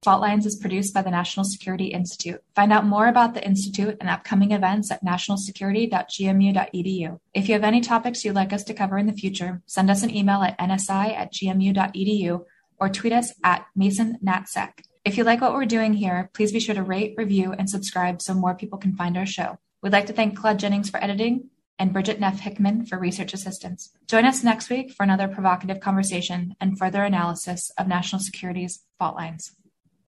Fault 0.02 0.22
Lines 0.22 0.46
is 0.46 0.56
produced 0.56 0.94
by 0.94 1.02
the 1.02 1.12
National 1.12 1.44
Security 1.44 1.88
Institute. 1.88 2.42
Find 2.56 2.72
out 2.72 2.86
more 2.86 3.08
about 3.08 3.34
the 3.34 3.46
Institute 3.46 3.98
and 4.00 4.10
upcoming 4.10 4.54
events 4.54 4.90
at 4.92 5.04
nationalsecurity.gmu.edu. 5.04 7.20
If 7.34 7.50
you 7.50 7.54
have 7.54 7.66
any 7.66 7.82
topics 7.82 8.24
you'd 8.24 8.36
like 8.36 8.54
us 8.54 8.64
to 8.66 8.74
cover 8.74 8.98
in 8.98 9.08
the 9.08 9.14
future, 9.14 9.62
send 9.66 9.92
us 9.92 10.02
an 10.02 10.16
email 10.16 10.42
at 10.42 10.58
nsi 10.58 11.14
at 11.14 11.34
gmu.edu 11.34 12.46
or 12.80 12.88
tweet 12.88 13.12
us 13.12 13.34
at 13.44 13.66
MasonNatSec. 13.78 14.70
If 15.04 15.18
you 15.18 15.26
like 15.26 15.42
what 15.42 15.54
we're 15.54 15.66
doing 15.66 15.94
here, 15.94 16.30
please 16.34 16.54
be 16.54 16.62
sure 16.62 16.76
to 16.76 16.84
rate, 16.84 17.16
review, 17.18 17.52
and 17.52 17.70
subscribe 17.70 18.22
so 18.22 18.34
more 18.34 18.56
people 18.56 18.78
can 18.78 18.96
find 18.96 19.18
our 19.18 19.26
show. 19.26 19.58
We'd 19.82 19.92
like 19.92 20.06
to 20.06 20.14
thank 20.14 20.38
Claude 20.38 20.60
Jennings 20.60 20.90
for 20.90 21.04
editing 21.04 21.50
and 21.78 21.92
Bridget 21.92 22.22
Neff 22.22 22.40
Hickman 22.40 22.86
for 22.86 22.98
research 22.98 23.34
assistance. 23.34 23.90
Join 24.08 24.24
us 24.24 24.46
next 24.46 24.70
week 24.70 24.92
for 24.92 25.04
another 25.04 25.28
provocative 25.28 25.82
conversation 25.82 26.56
and 26.62 26.80
further 26.80 27.04
analysis 27.04 27.70
of 27.78 27.88
national 27.88 28.22
security's 28.22 28.80
fault 28.98 29.18
lines. 29.18 29.52